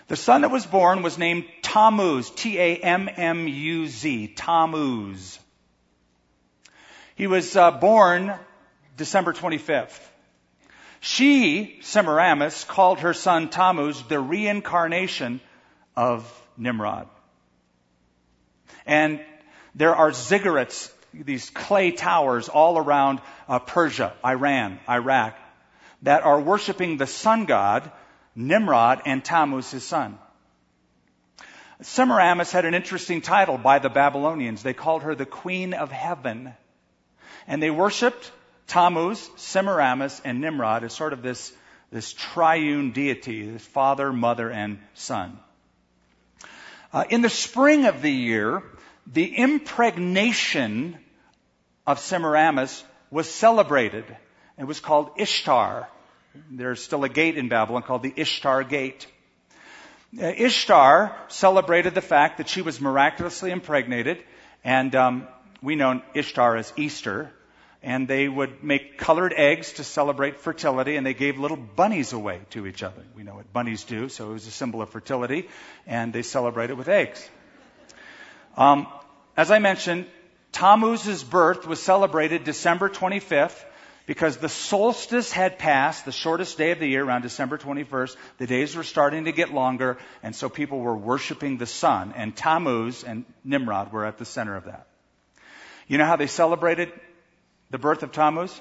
The 0.07 0.17
son 0.17 0.43
that 0.43 0.51
was 0.51 0.67
born 0.67 1.03
was 1.03 1.19
named 1.19 1.47
Tammuz, 1.63 2.31
T-A-M-M-U-Z, 2.31 4.29
Tammuz. 4.37 5.39
He 7.19 7.27
was 7.27 7.57
uh, 7.57 7.73
born 7.73 8.33
December 8.97 9.33
25th. 9.33 9.99
She, 11.01 11.81
Semiramis, 11.83 12.63
called 12.63 13.01
her 13.01 13.13
son 13.13 13.49
Tammuz 13.49 14.01
the 14.03 14.21
reincarnation 14.21 15.41
of 15.97 16.33
Nimrod. 16.57 17.09
And 18.87 19.21
there 19.75 19.97
are 19.97 20.13
ziggurats, 20.13 20.93
these 21.13 21.51
clay 21.51 21.91
towers 21.91 22.49
all 22.49 22.79
around 22.79 23.21
uh, 23.49 23.59
Persia, 23.59 24.13
Iran, 24.25 24.79
Iraq, 24.89 25.37
that 26.03 26.23
are 26.23 26.41
worshiping 26.41 26.99
the 26.99 27.09
sun 27.09 27.47
god, 27.47 27.91
Nimrod, 28.37 29.03
and 29.07 29.25
Tammuz, 29.25 29.73
his 29.73 29.83
son. 29.83 30.21
Semiramis 31.83 32.53
had 32.53 32.65
an 32.65 32.75
interesting 32.75 33.23
title 33.23 33.59
by 33.59 33.81
the 33.81 33.91
Babylonians. 33.91 34.63
They 34.63 34.73
called 34.73 35.03
her 35.03 35.17
the 35.17 35.27
Queen 35.27 35.75
of 35.75 35.91
Heaven. 35.91 36.55
And 37.49 37.63
they 37.63 37.71
worshiped 37.71 38.31
Tammuz, 38.69 39.31
Semiramis, 39.37 40.21
and 40.25 40.41
Nimrod 40.41 40.85
as 40.85 40.93
sort 40.93 41.15
of 41.15 41.23
this, 41.23 41.51
this 41.91 42.13
triune 42.13 42.93
deity, 42.93 43.51
this 43.51 43.65
father, 43.65 44.13
mother, 44.13 44.51
and 44.51 44.79
son. 44.93 45.39
Uh, 46.93 47.05
in 47.09 47.23
the 47.23 47.31
spring 47.31 47.87
of 47.87 48.03
the 48.03 48.13
year, 48.13 48.63
the 49.07 49.25
impregnation 49.25 50.99
of 51.87 51.99
Semiramis 51.99 52.85
was 53.11 53.29
celebrated. 53.29 54.05
It 54.59 54.65
was 54.65 54.81
called 54.81 55.13
Ishtar. 55.17 55.89
There's 56.51 56.83
still 56.83 57.05
a 57.05 57.09
gate 57.09 57.39
in 57.39 57.49
Babylon 57.49 57.83
called 57.83 58.03
the 58.03 58.13
Ishtar 58.15 58.63
Gate. 58.65 59.07
Uh, 60.21 60.27
Ishtar 60.27 61.17
celebrated 61.29 61.95
the 61.95 62.03
fact 62.03 62.39
that 62.39 62.49
she 62.51 62.61
was 62.61 62.79
miraculously 62.79 63.51
impregnated, 63.51 64.23
and 64.63 64.95
um, 64.95 65.29
we 65.63 65.75
know 65.77 66.03
Ishtar 66.15 66.57
as 66.57 66.71
Easter 66.77 67.33
and 67.83 68.09
they 68.09 68.29
would 68.29 68.65
make 68.65 68.99
colored 68.99 69.33
eggs 69.37 69.75
to 69.75 69.85
celebrate 69.85 70.41
fertility, 70.41 70.97
and 70.97 71.07
they 71.07 71.15
gave 71.15 71.39
little 71.39 71.57
bunnies 71.57 72.13
away 72.13 72.41
to 72.51 72.67
each 72.67 72.83
other. 72.83 73.03
We 73.15 73.23
know 73.23 73.35
what 73.35 73.53
bunnies 73.53 73.85
do, 73.85 74.09
so 74.09 74.31
it 74.31 74.33
was 74.33 74.47
a 74.47 74.51
symbol 74.51 74.83
of 74.83 74.91
fertility, 74.91 75.49
and 75.87 76.13
they 76.13 76.23
celebrated 76.23 76.77
with 76.77 76.89
eggs. 76.89 77.29
Um, 78.57 78.89
as 79.37 79.51
I 79.53 79.61
mentioned, 79.61 80.07
Tammuz's 80.51 81.23
birth 81.23 81.67
was 81.67 81.81
celebrated 81.81 82.43
December 82.43 82.89
25th 82.89 83.65
because 84.07 84.39
the 84.39 84.49
solstice 84.49 85.31
had 85.31 85.59
passed, 85.59 86.05
the 86.05 86.13
shortest 86.13 86.57
day 86.57 86.73
of 86.73 86.81
the 86.81 86.89
year, 86.89 87.05
around 87.05 87.21
December 87.21 87.59
21st. 87.59 88.17
The 88.39 88.47
days 88.47 88.75
were 88.75 88.83
starting 88.83 89.27
to 89.27 89.33
get 89.33 89.53
longer, 89.53 89.99
and 90.23 90.35
so 90.35 90.49
people 90.49 90.81
were 90.81 90.97
worshiping 90.97 91.59
the 91.59 91.67
sun, 91.67 92.15
and 92.17 92.35
Tammuz 92.35 93.05
and 93.05 93.25
Nimrod 93.45 93.93
were 93.93 94.07
at 94.07 94.19
the 94.19 94.25
center 94.25 94.57
of 94.57 94.65
that. 94.65 94.87
You 95.87 95.99
know 95.99 96.07
how 96.07 96.17
they 96.17 96.27
celebrated 96.27 96.91
the 97.71 97.79
birth 97.79 98.03
of 98.03 98.13
Tammuz? 98.13 98.61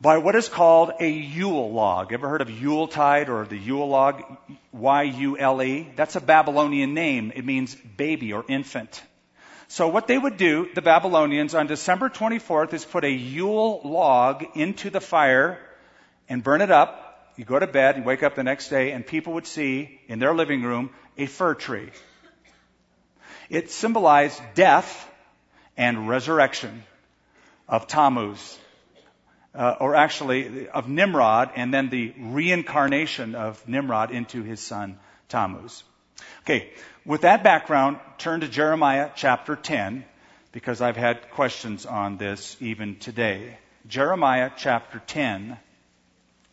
By 0.00 0.18
what 0.18 0.36
is 0.36 0.48
called 0.48 0.92
a 1.00 1.08
Yule 1.08 1.72
log. 1.72 2.12
Ever 2.12 2.28
heard 2.28 2.42
of 2.42 2.50
Yule 2.50 2.86
tide 2.86 3.30
or 3.30 3.46
the 3.46 3.56
Yule 3.56 3.88
log? 3.88 4.22
Y-U-L-E. 4.72 5.92
That's 5.96 6.16
a 6.16 6.20
Babylonian 6.20 6.92
name. 6.92 7.32
It 7.34 7.46
means 7.46 7.74
baby 7.74 8.34
or 8.34 8.44
infant. 8.46 9.02
So 9.68 9.88
what 9.88 10.06
they 10.06 10.18
would 10.18 10.36
do, 10.36 10.68
the 10.74 10.82
Babylonians, 10.82 11.54
on 11.54 11.66
December 11.66 12.10
24th 12.10 12.74
is 12.74 12.84
put 12.84 13.04
a 13.04 13.10
Yule 13.10 13.80
log 13.84 14.44
into 14.54 14.90
the 14.90 15.00
fire 15.00 15.58
and 16.28 16.42
burn 16.42 16.60
it 16.60 16.70
up. 16.70 17.32
You 17.36 17.44
go 17.44 17.58
to 17.58 17.66
bed 17.66 17.96
and 17.96 18.04
wake 18.04 18.22
up 18.22 18.34
the 18.34 18.44
next 18.44 18.68
day 18.68 18.92
and 18.92 19.06
people 19.06 19.32
would 19.34 19.46
see 19.46 20.00
in 20.08 20.18
their 20.18 20.34
living 20.34 20.62
room 20.62 20.90
a 21.16 21.26
fir 21.26 21.54
tree. 21.54 21.90
It 23.48 23.70
symbolized 23.70 24.40
death 24.54 25.10
and 25.76 26.08
resurrection 26.08 26.84
of 27.68 27.86
Tammuz. 27.86 28.58
uh, 29.56 29.74
or 29.80 29.94
actually 29.94 30.68
of 30.68 30.88
Nimrod, 30.88 31.50
and 31.56 31.72
then 31.72 31.88
the 31.88 32.12
reincarnation 32.18 33.34
of 33.34 33.66
Nimrod 33.66 34.10
into 34.10 34.42
his 34.42 34.60
son 34.60 34.98
Tammuz. 35.28 35.82
Okay, 36.42 36.70
with 37.04 37.22
that 37.22 37.42
background, 37.42 37.98
turn 38.18 38.40
to 38.40 38.48
Jeremiah 38.48 39.10
chapter 39.16 39.56
10, 39.56 40.04
because 40.52 40.80
I've 40.80 40.96
had 40.96 41.30
questions 41.30 41.86
on 41.86 42.18
this 42.18 42.56
even 42.60 42.96
today. 42.96 43.56
Jeremiah 43.88 44.50
chapter 44.56 45.00
10, 45.06 45.56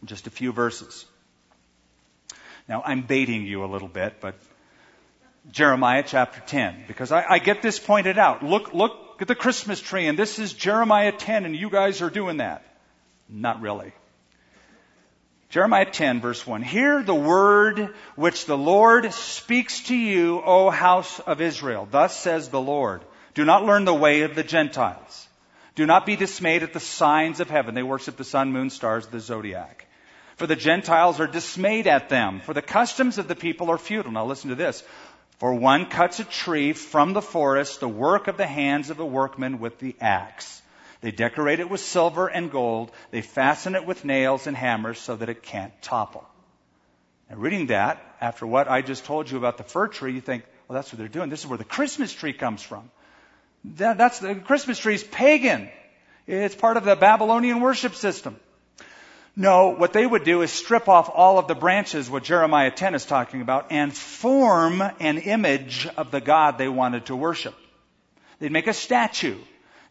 just 0.05 0.27
a 0.27 0.29
few 0.29 0.51
verses. 0.51 1.05
Now, 2.69 2.81
I'm 2.85 3.01
baiting 3.01 3.45
you 3.45 3.65
a 3.65 3.67
little 3.67 3.89
bit, 3.89 4.21
but 4.21 4.35
Jeremiah 5.51 6.03
chapter 6.05 6.41
10, 6.45 6.85
because 6.87 7.11
I, 7.11 7.25
I 7.27 7.39
get 7.39 7.61
this 7.61 7.79
pointed 7.79 8.17
out. 8.17 8.43
Look, 8.43 8.73
look 8.73 9.02
at 9.21 9.27
the 9.27 9.35
Christmas 9.35 9.79
tree, 9.79 10.07
and 10.07 10.17
this 10.17 10.39
is 10.39 10.53
Jeremiah 10.53 11.11
10, 11.11 11.45
and 11.45 11.55
you 11.55 11.69
guys 11.69 12.01
are 12.01 12.09
doing 12.09 12.37
that. 12.37 12.63
Not 13.29 13.61
really. 13.61 13.93
Jeremiah 15.49 15.85
10, 15.85 16.19
verse 16.19 16.45
1. 16.47 16.63
Hear 16.63 17.03
the 17.03 17.13
word 17.13 17.93
which 18.15 18.45
the 18.45 18.57
Lord 18.57 19.13
speaks 19.13 19.81
to 19.83 19.95
you, 19.95 20.41
O 20.43 20.71
house 20.71 21.19
of 21.19 21.41
Israel. 21.41 21.87
Thus 21.89 22.17
says 22.17 22.49
the 22.49 22.59
Lord. 22.59 23.03
Do 23.35 23.45
not 23.45 23.63
learn 23.63 23.85
the 23.85 23.93
way 23.93 24.21
of 24.21 24.33
the 24.33 24.43
Gentiles. 24.43 25.27
Do 25.75 25.85
not 25.85 26.05
be 26.05 26.15
dismayed 26.15 26.63
at 26.63 26.73
the 26.73 26.79
signs 26.79 27.39
of 27.39 27.49
heaven. 27.49 27.75
They 27.75 27.83
worship 27.83 28.17
the 28.17 28.23
sun, 28.23 28.51
moon, 28.51 28.69
stars, 28.69 29.07
the 29.07 29.19
zodiac. 29.19 29.87
For 30.37 30.47
the 30.47 30.55
Gentiles 30.55 31.19
are 31.19 31.27
dismayed 31.27 31.85
at 31.85 32.09
them, 32.09 32.41
for 32.41 32.53
the 32.53 32.61
customs 32.61 33.17
of 33.17 33.27
the 33.27 33.35
people 33.35 33.69
are 33.69 33.77
futile. 33.77 34.11
Now 34.11 34.25
listen 34.25 34.49
to 34.49 34.55
this. 34.55 34.83
For 35.39 35.53
one 35.53 35.87
cuts 35.87 36.19
a 36.19 36.23
tree 36.23 36.73
from 36.73 37.13
the 37.13 37.21
forest, 37.21 37.79
the 37.79 37.87
work 37.87 38.27
of 38.27 38.37
the 38.37 38.47
hands 38.47 38.89
of 38.89 38.99
a 38.99 39.05
workman 39.05 39.59
with 39.59 39.79
the 39.79 39.95
axe. 39.99 40.61
They 41.01 41.11
decorate 41.11 41.59
it 41.59 41.69
with 41.69 41.81
silver 41.81 42.27
and 42.27 42.49
gold. 42.49 42.91
They 43.11 43.21
fasten 43.21 43.75
it 43.75 43.85
with 43.85 44.05
nails 44.05 44.47
and 44.47 44.55
hammers 44.55 44.99
so 44.99 45.17
that 45.17 45.29
it 45.29 45.43
can't 45.43 45.73
topple. 45.81 46.25
Now, 47.29 47.35
reading 47.35 47.67
that, 47.67 48.01
after 48.21 48.47
what 48.47 48.69
I 48.69 48.81
just 48.81 49.03
told 49.03 49.29
you 49.29 49.37
about 49.37 49.57
the 49.57 49.63
fir 49.63 49.87
tree, 49.87 50.13
you 50.13 50.21
think, 50.21 50.45
well, 50.67 50.75
that's 50.75 50.93
what 50.93 50.99
they're 50.99 51.07
doing. 51.09 51.29
This 51.29 51.41
is 51.41 51.47
where 51.47 51.57
the 51.57 51.65
Christmas 51.65 52.13
tree 52.13 52.31
comes 52.31 52.61
from. 52.61 52.89
That, 53.75 53.97
that's 53.97 54.19
the 54.19 54.35
Christmas 54.35 54.79
tree 54.79 54.95
is 54.95 55.03
pagan. 55.03 55.69
It's 56.25 56.55
part 56.55 56.77
of 56.77 56.85
the 56.85 56.95
Babylonian 56.95 57.59
worship 57.59 57.95
system. 57.95 58.37
No, 59.35 59.69
what 59.69 59.93
they 59.93 60.05
would 60.05 60.23
do 60.23 60.43
is 60.43 60.51
strip 60.51 60.87
off 60.87 61.09
all 61.11 61.39
of 61.39 61.47
the 61.47 61.55
branches, 61.55 62.09
what 62.09 62.23
Jeremiah 62.23 62.69
10 62.69 62.93
is 62.93 63.05
talking 63.05 63.41
about, 63.41 63.71
and 63.71 63.91
form 63.91 64.81
an 64.81 65.17
image 65.17 65.87
of 65.97 66.11
the 66.11 66.21
God 66.21 66.57
they 66.57 66.69
wanted 66.69 67.07
to 67.07 67.15
worship. 67.15 67.55
They'd 68.39 68.51
make 68.51 68.67
a 68.67 68.73
statue. 68.73 69.37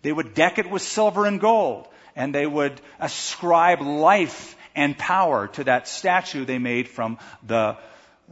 They 0.03 0.13
would 0.13 0.35
deck 0.35 0.59
it 0.59 0.71
with 0.71 0.83
silver 0.83 1.27
and 1.27 1.41
gold, 1.41 1.89
and 2.15 2.33
they 2.33 2.47
would 2.47 2.81
ascribe 3.01 3.81
life 3.81 4.57
and 4.77 4.97
power 4.97 5.49
to 5.49 5.65
that 5.65 5.89
statue 5.89 6.45
they 6.45 6.59
made 6.59 6.89
from 6.89 7.19
the 7.45 7.77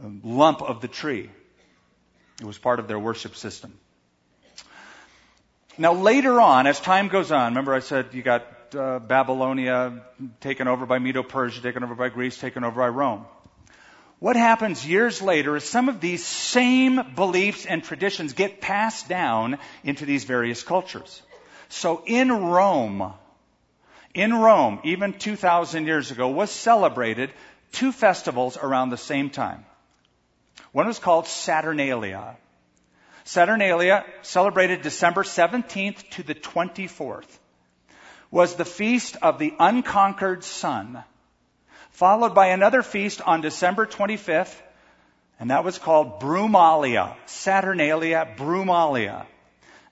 um, 0.01 0.21
lump 0.23 0.61
of 0.61 0.79
the 0.79 0.87
tree. 0.87 1.29
It 2.39 2.45
was 2.45 2.57
part 2.57 2.79
of 2.79 2.87
their 2.87 2.99
worship 2.99 3.35
system. 3.35 3.77
Now 5.77 5.93
later 5.93 6.39
on, 6.39 6.67
as 6.67 6.79
time 6.79 7.09
goes 7.09 7.31
on, 7.31 7.51
remember 7.51 7.73
I 7.73 7.79
said 7.79 8.13
you 8.13 8.21
got 8.21 8.45
uh, 8.75 8.99
Babylonia 8.99 10.01
taken 10.39 10.67
over 10.67 10.85
by 10.85 10.99
Medo-Persia, 10.99 11.61
taken 11.61 11.83
over 11.83 11.95
by 11.95 12.09
Greece, 12.09 12.37
taken 12.37 12.63
over 12.63 12.81
by 12.81 12.87
Rome. 12.87 13.25
What 14.19 14.35
happens 14.35 14.85
years 14.85 15.21
later 15.21 15.55
is 15.55 15.63
some 15.63 15.89
of 15.89 15.99
these 15.99 16.25
same 16.25 17.13
beliefs 17.15 17.65
and 17.65 17.83
traditions 17.83 18.33
get 18.33 18.61
passed 18.61 19.09
down 19.09 19.57
into 19.83 20.05
these 20.05 20.25
various 20.25 20.61
cultures. 20.61 21.21
So 21.69 22.03
in 22.05 22.31
Rome, 22.31 23.13
in 24.13 24.33
Rome, 24.33 24.79
even 24.83 25.13
2,000 25.13 25.85
years 25.85 26.11
ago, 26.11 26.29
was 26.29 26.51
celebrated 26.51 27.31
two 27.71 27.91
festivals 27.91 28.57
around 28.57 28.89
the 28.89 28.97
same 28.97 29.29
time. 29.29 29.65
One 30.71 30.85
was 30.85 30.99
called 30.99 31.27
Saturnalia. 31.27 32.37
Saturnalia, 33.23 34.05
celebrated 34.21 34.81
December 34.81 35.23
17th 35.23 36.09
to 36.11 36.23
the 36.23 36.35
24th 36.35 37.39
was 38.31 38.55
the 38.55 38.65
feast 38.65 39.17
of 39.21 39.37
the 39.37 39.53
unconquered 39.59 40.43
sun, 40.43 41.03
followed 41.91 42.33
by 42.33 42.47
another 42.47 42.81
feast 42.81 43.21
on 43.21 43.41
December 43.41 43.85
25th, 43.85 44.55
and 45.39 45.51
that 45.51 45.65
was 45.65 45.77
called 45.77 46.21
Brumalia, 46.21 47.15
Saturnalia 47.25 48.35
Brumalia. 48.37 49.25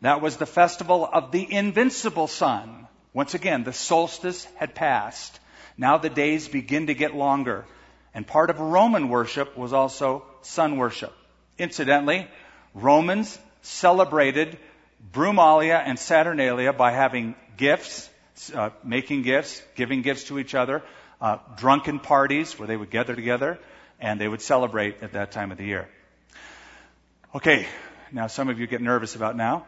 That 0.01 0.21
was 0.21 0.37
the 0.37 0.45
festival 0.45 1.07
of 1.11 1.31
the 1.31 1.53
invincible 1.53 2.27
sun. 2.27 2.87
Once 3.13 3.33
again, 3.33 3.65
the 3.65 3.73
solstice 3.73 4.47
had 4.55 4.73
passed. 4.73 5.37
Now 5.77 5.97
the 5.97 6.09
days 6.09 6.47
begin 6.47 6.87
to 6.87 6.93
get 6.93 7.13
longer. 7.15 7.65
And 8.13 8.25
part 8.25 8.49
of 8.49 8.59
Roman 8.59 9.09
worship 9.09 9.57
was 9.57 9.73
also 9.73 10.23
sun 10.41 10.77
worship. 10.77 11.13
Incidentally, 11.57 12.27
Romans 12.73 13.37
celebrated 13.61 14.57
Brumalia 15.11 15.81
and 15.83 15.99
Saturnalia 15.99 16.71
by 16.71 16.91
having 16.91 17.35
gifts 17.57 18.09
uh, 18.53 18.69
making 18.83 19.23
gifts, 19.23 19.61
giving 19.75 20.01
gifts 20.01 20.25
to 20.25 20.39
each 20.39 20.55
other, 20.55 20.83
uh, 21.21 21.37
drunken 21.57 21.99
parties 21.99 22.57
where 22.57 22.67
they 22.67 22.77
would 22.77 22.89
gather 22.89 23.15
together 23.15 23.59
and 23.99 24.19
they 24.19 24.27
would 24.27 24.41
celebrate 24.41 25.03
at 25.03 25.13
that 25.13 25.31
time 25.31 25.51
of 25.51 25.57
the 25.57 25.65
year. 25.65 25.89
Okay, 27.35 27.67
now 28.11 28.27
some 28.27 28.49
of 28.49 28.59
you 28.59 28.67
get 28.67 28.81
nervous 28.81 29.15
about 29.15 29.35
now. 29.35 29.65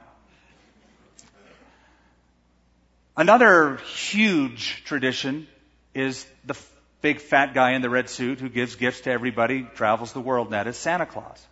Another 3.17 3.77
huge 3.93 4.83
tradition 4.85 5.47
is 5.93 6.25
the 6.45 6.55
big 7.01 7.19
fat 7.19 7.53
guy 7.53 7.71
in 7.71 7.81
the 7.81 7.89
red 7.89 8.09
suit 8.09 8.39
who 8.39 8.49
gives 8.49 8.75
gifts 8.75 9.01
to 9.01 9.11
everybody, 9.11 9.67
travels 9.75 10.13
the 10.13 10.21
world, 10.21 10.47
and 10.47 10.53
that 10.53 10.67
is 10.67 10.77
Santa 10.77 11.05
Claus. 11.05 11.45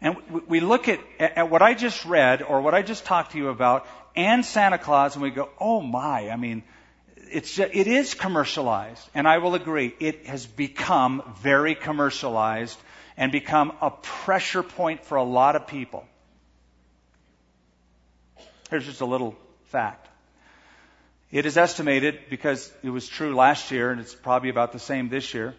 And 0.00 0.16
we 0.46 0.60
look 0.60 0.88
at, 0.88 1.00
at 1.18 1.50
what 1.50 1.62
I 1.62 1.74
just 1.74 2.04
read 2.04 2.42
or 2.42 2.60
what 2.60 2.74
I 2.74 2.82
just 2.82 3.04
talked 3.04 3.32
to 3.32 3.38
you 3.38 3.48
about 3.48 3.86
and 4.18 4.44
Santa 4.44 4.78
Claus, 4.78 5.14
and 5.14 5.22
we 5.22 5.30
go, 5.30 5.48
oh 5.60 5.80
my, 5.80 6.28
I 6.28 6.36
mean, 6.36 6.64
it's 7.30 7.54
just, 7.54 7.70
it 7.72 7.86
is 7.86 8.14
commercialized. 8.14 9.08
And 9.14 9.28
I 9.28 9.38
will 9.38 9.54
agree, 9.54 9.94
it 10.00 10.26
has 10.26 10.44
become 10.44 11.22
very 11.40 11.76
commercialized 11.76 12.76
and 13.16 13.30
become 13.30 13.72
a 13.80 13.90
pressure 13.92 14.64
point 14.64 15.04
for 15.04 15.16
a 15.16 15.22
lot 15.22 15.54
of 15.54 15.68
people. 15.68 16.04
Here's 18.70 18.84
just 18.84 19.02
a 19.02 19.06
little 19.06 19.36
fact. 19.66 20.08
It 21.30 21.46
is 21.46 21.56
estimated, 21.56 22.18
because 22.28 22.72
it 22.82 22.90
was 22.90 23.06
true 23.06 23.36
last 23.36 23.70
year, 23.70 23.92
and 23.92 24.00
it's 24.00 24.16
probably 24.16 24.48
about 24.48 24.72
the 24.72 24.80
same 24.80 25.10
this 25.10 25.32
year, 25.32 25.54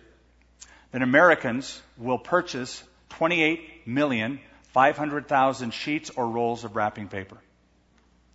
that 0.91 1.01
Americans 1.01 1.81
will 1.97 2.17
purchase 2.17 2.83
28 3.11 3.87
million 3.87 4.41
500,000 4.73 5.73
sheets 5.73 6.09
or 6.09 6.27
rolls 6.27 6.65
of 6.65 6.75
wrapping 6.75 7.07
paper 7.07 7.37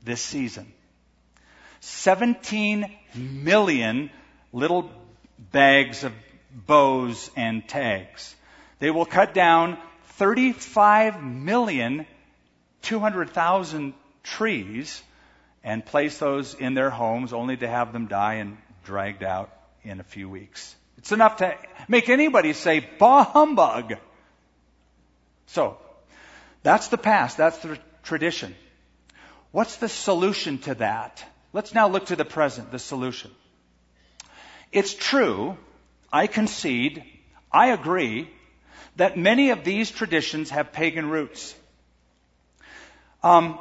this 0.04 0.20
season. 0.20 0.72
17 1.80 2.90
million 3.14 4.10
little 4.52 4.90
bags 5.52 6.04
of 6.04 6.12
bows 6.66 7.30
and 7.36 7.66
tags. 7.68 8.34
They 8.78 8.90
will 8.90 9.06
cut 9.06 9.34
down 9.34 9.78
35 10.18 11.22
million 11.22 12.06
200,000 12.82 13.94
trees 14.22 15.02
and 15.62 15.84
place 15.84 16.18
those 16.18 16.54
in 16.54 16.74
their 16.74 16.90
homes 16.90 17.32
only 17.32 17.56
to 17.56 17.66
have 17.66 17.92
them 17.92 18.06
die 18.06 18.34
and 18.34 18.56
dragged 18.84 19.22
out 19.22 19.50
in 19.82 20.00
a 20.00 20.04
few 20.04 20.28
weeks. 20.28 20.74
It's 20.98 21.12
enough 21.12 21.38
to 21.38 21.56
make 21.88 22.08
anybody 22.08 22.52
say, 22.52 22.86
bah 22.98 23.24
humbug. 23.24 23.94
So, 25.46 25.78
that's 26.62 26.88
the 26.88 26.98
past. 26.98 27.36
That's 27.36 27.58
the 27.58 27.78
tradition. 28.02 28.54
What's 29.54 29.76
the 29.76 29.88
solution 29.88 30.58
to 30.62 30.74
that? 30.74 31.24
Let's 31.52 31.72
now 31.72 31.86
look 31.86 32.06
to 32.06 32.16
the 32.16 32.24
present, 32.24 32.72
the 32.72 32.80
solution. 32.80 33.30
It's 34.72 34.92
true, 34.92 35.56
I 36.12 36.26
concede, 36.26 37.04
I 37.52 37.68
agree, 37.68 38.28
that 38.96 39.16
many 39.16 39.50
of 39.50 39.62
these 39.62 39.92
traditions 39.92 40.50
have 40.50 40.72
pagan 40.72 41.08
roots. 41.08 41.54
Um, 43.22 43.60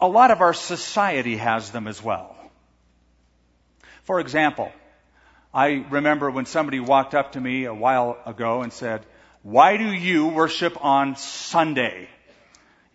a 0.00 0.08
lot 0.08 0.32
of 0.32 0.40
our 0.40 0.52
society 0.52 1.36
has 1.36 1.70
them 1.70 1.86
as 1.86 2.02
well. 2.02 2.34
For 4.02 4.18
example, 4.18 4.72
I 5.54 5.86
remember 5.88 6.32
when 6.32 6.46
somebody 6.46 6.80
walked 6.80 7.14
up 7.14 7.34
to 7.34 7.40
me 7.40 7.66
a 7.66 7.74
while 7.74 8.18
ago 8.26 8.62
and 8.62 8.72
said, 8.72 9.06
Why 9.44 9.76
do 9.76 9.92
you 9.92 10.26
worship 10.26 10.84
on 10.84 11.14
Sunday? 11.14 12.08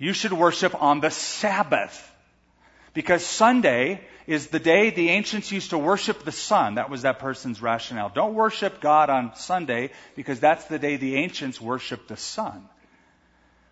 You 0.02 0.14
should 0.14 0.34
worship 0.34 0.82
on 0.82 1.00
the 1.00 1.12
Sabbath. 1.12 2.12
Because 2.96 3.24
Sunday 3.24 4.02
is 4.26 4.48
the 4.48 4.58
day 4.60 4.90
the 4.90 5.10
ancients 5.10 5.52
used 5.52 5.70
to 5.70 5.78
worship 5.78 6.24
the 6.24 6.32
sun. 6.32 6.76
That 6.76 6.90
was 6.90 7.04
that 7.04 7.20
person's 7.20 7.62
rationale. 7.62 8.10
Don't 8.10 8.34
worship 8.34 8.82
God 8.82 9.12
on 9.12 9.36
Sunday 9.36 9.92
because 10.16 10.40
that's 10.40 10.66
the 10.66 10.80
day 10.80 10.96
the 10.96 11.18
ancients 11.18 11.62
worshiped 11.62 12.08
the 12.08 12.18
sun. 12.18 12.68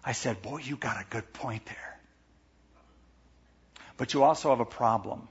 I 0.06 0.12
said, 0.12 0.44
boy, 0.44 0.60
you 0.60 0.76
got 0.76 1.02
a 1.02 1.06
good 1.10 1.34
point 1.34 1.65
there. 1.65 2.00
But 3.98 4.13
you 4.13 4.22
also 4.22 4.52
have 4.52 4.60
a 4.60 4.65
problem. 4.65 5.28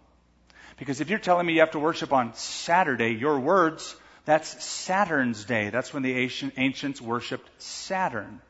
Because 0.79 1.01
if 1.01 1.11
you're 1.11 1.21
telling 1.21 1.47
me 1.47 1.53
you 1.53 1.61
have 1.61 1.71
to 1.71 1.79
worship 1.79 2.13
on 2.13 2.35
Saturday, 2.35 3.11
your 3.11 3.39
words, 3.39 3.95
that's 4.25 4.65
Saturn's 4.65 5.45
day. 5.45 5.71
That's 5.71 5.95
when 5.95 6.03
the 6.03 6.29
ancients 6.57 7.01
worshiped 7.01 7.49
Saturn. 7.63 8.41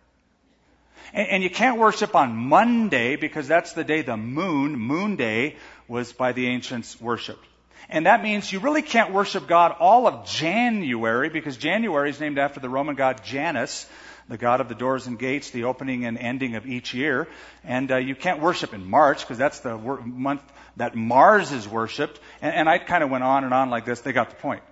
And, 1.13 1.29
and 1.29 1.43
you 1.43 1.51
can't 1.51 1.79
worship 1.79 2.15
on 2.15 2.37
Monday 2.37 3.17
because 3.17 3.49
that's 3.49 3.73
the 3.73 3.85
day 3.85 4.03
the 4.03 4.17
moon, 4.17 4.77
moon 4.77 5.17
day, 5.17 5.57
was 5.87 6.13
by 6.13 6.33
the 6.33 6.47
ancients 6.47 7.01
worshipped. 7.01 7.45
And 7.89 8.07
that 8.07 8.23
means 8.23 8.53
you 8.53 8.59
really 8.59 8.83
can't 8.83 9.13
worship 9.13 9.47
God 9.47 9.75
all 9.79 10.07
of 10.07 10.27
January 10.27 11.31
because 11.31 11.57
January 11.57 12.11
is 12.11 12.21
named 12.21 12.39
after 12.39 12.61
the 12.61 12.69
Roman 12.69 12.97
god 12.97 13.25
Janus, 13.25 13.89
the 14.29 14.37
god 14.37 14.61
of 14.61 14.69
the 14.69 14.75
doors 14.75 15.07
and 15.07 15.19
gates, 15.19 15.51
the 15.51 15.65
opening 15.65 16.05
and 16.05 16.19
ending 16.19 16.55
of 16.55 16.67
each 16.67 16.93
year. 16.93 17.29
And 17.65 17.91
uh, 17.91 17.97
you 17.97 18.15
can't 18.15 18.41
worship 18.41 18.75
in 18.75 18.89
March 18.89 19.21
because 19.21 19.39
that's 19.39 19.61
the 19.61 19.77
wor- 19.77 20.03
month 20.03 20.43
that 20.77 20.95
Mars 20.95 21.51
is 21.51 21.67
worshipped. 21.67 22.21
And, 22.43 22.55
and 22.55 22.69
I 22.69 22.79
kind 22.79 23.03
of 23.03 23.09
went 23.09 23.25
on 23.25 23.45
and 23.45 23.55
on 23.55 23.71
like 23.71 23.87
this. 23.87 24.03
They 24.03 24.13
got 24.13 24.29
the 24.29 24.37
point. 24.37 24.63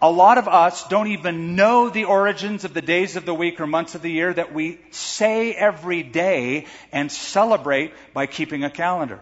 A 0.00 0.10
lot 0.10 0.38
of 0.38 0.46
us 0.46 0.86
don't 0.88 1.08
even 1.08 1.56
know 1.56 1.88
the 1.88 2.04
origins 2.04 2.64
of 2.64 2.72
the 2.72 2.82
days 2.82 3.16
of 3.16 3.24
the 3.24 3.34
week 3.34 3.60
or 3.60 3.66
months 3.66 3.96
of 3.96 4.02
the 4.02 4.10
year 4.10 4.32
that 4.32 4.54
we 4.54 4.78
say 4.92 5.52
every 5.52 6.04
day 6.04 6.66
and 6.92 7.10
celebrate 7.10 7.92
by 8.14 8.26
keeping 8.26 8.62
a 8.62 8.70
calendar. 8.70 9.20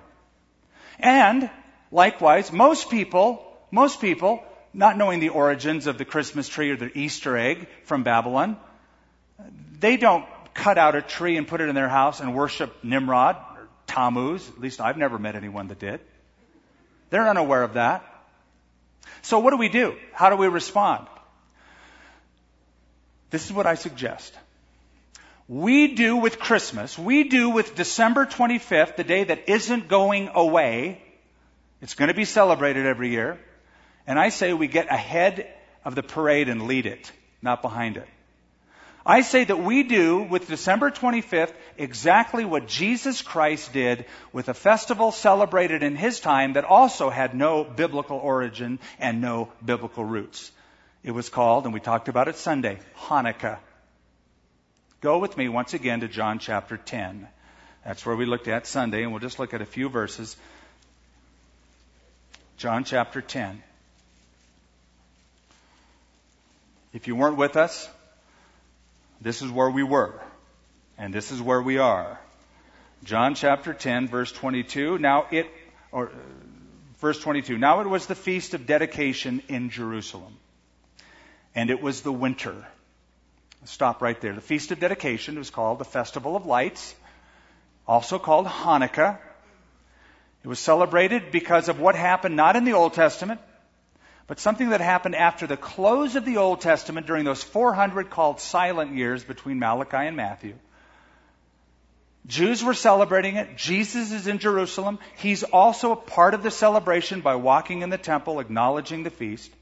And 0.98 1.48
likewise, 1.90 2.52
most 2.52 2.90
people, 2.90 3.42
most 3.70 4.02
people, 4.02 4.44
not 4.74 4.98
knowing 4.98 5.20
the 5.20 5.30
origins 5.30 5.86
of 5.86 5.96
the 5.96 6.04
Christmas 6.04 6.46
tree 6.46 6.70
or 6.70 6.76
the 6.76 6.96
Easter 6.96 7.38
egg 7.38 7.68
from 7.84 8.02
Babylon, 8.02 8.58
they 9.80 9.96
don't 9.96 10.26
cut 10.52 10.76
out 10.76 10.94
a 10.94 11.02
tree 11.02 11.38
and 11.38 11.48
put 11.48 11.62
it 11.62 11.70
in 11.70 11.74
their 11.74 11.88
house 11.88 12.20
and 12.20 12.34
worship 12.34 12.84
Nimrod 12.84 13.36
or 13.36 13.68
Tammuz. 13.86 14.46
At 14.48 14.60
least 14.60 14.82
I've 14.82 14.98
never 14.98 15.18
met 15.18 15.36
anyone 15.36 15.68
that 15.68 15.78
did. 15.78 16.00
They're 17.08 17.28
unaware 17.28 17.62
of 17.62 17.74
that. 17.74 18.04
So 19.22 19.38
what 19.38 19.50
do 19.50 19.56
we 19.56 19.68
do? 19.68 19.96
How 20.12 20.30
do 20.30 20.36
we 20.36 20.48
respond? 20.48 21.06
This 23.30 23.44
is 23.46 23.52
what 23.52 23.66
I 23.66 23.74
suggest. 23.74 24.36
We 25.48 25.94
do 25.94 26.16
with 26.16 26.38
Christmas, 26.40 26.98
we 26.98 27.28
do 27.28 27.50
with 27.50 27.76
December 27.76 28.26
25th, 28.26 28.96
the 28.96 29.04
day 29.04 29.24
that 29.24 29.48
isn't 29.48 29.86
going 29.86 30.30
away. 30.34 31.00
It's 31.80 31.94
going 31.94 32.08
to 32.08 32.14
be 32.14 32.24
celebrated 32.24 32.86
every 32.86 33.10
year. 33.10 33.38
And 34.06 34.18
I 34.18 34.30
say 34.30 34.52
we 34.52 34.66
get 34.66 34.90
ahead 34.90 35.52
of 35.84 35.94
the 35.94 36.02
parade 36.02 36.48
and 36.48 36.62
lead 36.66 36.86
it, 36.86 37.12
not 37.42 37.62
behind 37.62 37.96
it. 37.96 38.08
I 39.08 39.20
say 39.20 39.44
that 39.44 39.62
we 39.62 39.84
do 39.84 40.18
with 40.18 40.48
December 40.48 40.90
25th 40.90 41.52
exactly 41.78 42.44
what 42.44 42.66
Jesus 42.66 43.22
Christ 43.22 43.72
did 43.72 44.04
with 44.32 44.48
a 44.48 44.54
festival 44.54 45.12
celebrated 45.12 45.84
in 45.84 45.94
his 45.94 46.18
time 46.18 46.54
that 46.54 46.64
also 46.64 47.08
had 47.08 47.32
no 47.32 47.62
biblical 47.62 48.18
origin 48.18 48.80
and 48.98 49.20
no 49.20 49.52
biblical 49.64 50.04
roots. 50.04 50.50
It 51.04 51.12
was 51.12 51.28
called, 51.28 51.66
and 51.66 51.72
we 51.72 51.78
talked 51.78 52.08
about 52.08 52.26
it 52.26 52.34
Sunday, 52.34 52.80
Hanukkah. 52.98 53.58
Go 55.00 55.18
with 55.18 55.36
me 55.36 55.48
once 55.48 55.72
again 55.72 56.00
to 56.00 56.08
John 56.08 56.40
chapter 56.40 56.76
10. 56.76 57.28
That's 57.84 58.04
where 58.04 58.16
we 58.16 58.26
looked 58.26 58.48
at 58.48 58.66
Sunday, 58.66 59.04
and 59.04 59.12
we'll 59.12 59.20
just 59.20 59.38
look 59.38 59.54
at 59.54 59.62
a 59.62 59.66
few 59.66 59.88
verses. 59.88 60.36
John 62.56 62.82
chapter 62.82 63.20
10. 63.20 63.62
If 66.92 67.06
you 67.06 67.14
weren't 67.14 67.36
with 67.36 67.56
us, 67.56 67.88
this 69.20 69.42
is 69.42 69.50
where 69.50 69.70
we 69.70 69.82
were, 69.82 70.20
and 70.98 71.12
this 71.12 71.32
is 71.32 71.40
where 71.40 71.62
we 71.62 71.78
are. 71.78 72.20
John 73.04 73.34
chapter 73.34 73.72
10, 73.74 74.08
verse 74.08 74.32
22. 74.32 74.98
Now 74.98 75.26
it, 75.30 75.46
or, 75.92 76.08
uh, 76.08 76.10
verse 76.98 77.20
22. 77.20 77.58
Now 77.58 77.80
it 77.80 77.86
was 77.86 78.06
the 78.06 78.14
feast 78.14 78.54
of 78.54 78.66
dedication 78.66 79.42
in 79.48 79.70
Jerusalem, 79.70 80.36
and 81.54 81.70
it 81.70 81.80
was 81.80 82.02
the 82.02 82.12
winter. 82.12 82.66
Stop 83.64 84.02
right 84.02 84.20
there. 84.20 84.32
The 84.32 84.40
feast 84.40 84.70
of 84.70 84.80
dedication 84.80 85.38
was 85.38 85.50
called 85.50 85.78
the 85.78 85.84
Festival 85.84 86.36
of 86.36 86.46
Lights, 86.46 86.94
also 87.86 88.18
called 88.18 88.46
Hanukkah. 88.46 89.18
It 90.44 90.48
was 90.48 90.58
celebrated 90.58 91.32
because 91.32 91.68
of 91.68 91.80
what 91.80 91.96
happened 91.96 92.36
not 92.36 92.54
in 92.54 92.64
the 92.64 92.74
Old 92.74 92.94
Testament, 92.94 93.40
but 94.26 94.40
something 94.40 94.70
that 94.70 94.80
happened 94.80 95.14
after 95.14 95.46
the 95.46 95.56
close 95.56 96.16
of 96.16 96.24
the 96.24 96.38
Old 96.38 96.60
Testament 96.60 97.06
during 97.06 97.24
those 97.24 97.42
400 97.42 98.10
called 98.10 98.40
silent 98.40 98.94
years 98.94 99.22
between 99.22 99.58
Malachi 99.58 99.98
and 99.98 100.16
Matthew. 100.16 100.54
Jews 102.26 102.64
were 102.64 102.74
celebrating 102.74 103.36
it. 103.36 103.56
Jesus 103.56 104.10
is 104.10 104.26
in 104.26 104.38
Jerusalem. 104.38 104.98
He's 105.16 105.44
also 105.44 105.92
a 105.92 105.96
part 105.96 106.34
of 106.34 106.42
the 106.42 106.50
celebration 106.50 107.20
by 107.20 107.36
walking 107.36 107.82
in 107.82 107.90
the 107.90 107.98
temple, 107.98 108.40
acknowledging 108.40 109.04
the 109.04 109.10
feast. 109.10 109.52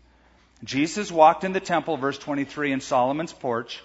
Jesus 0.62 1.12
walked 1.12 1.44
in 1.44 1.52
the 1.52 1.60
temple, 1.60 1.98
verse 1.98 2.16
23, 2.16 2.72
in 2.72 2.80
Solomon's 2.80 3.34
porch. 3.34 3.82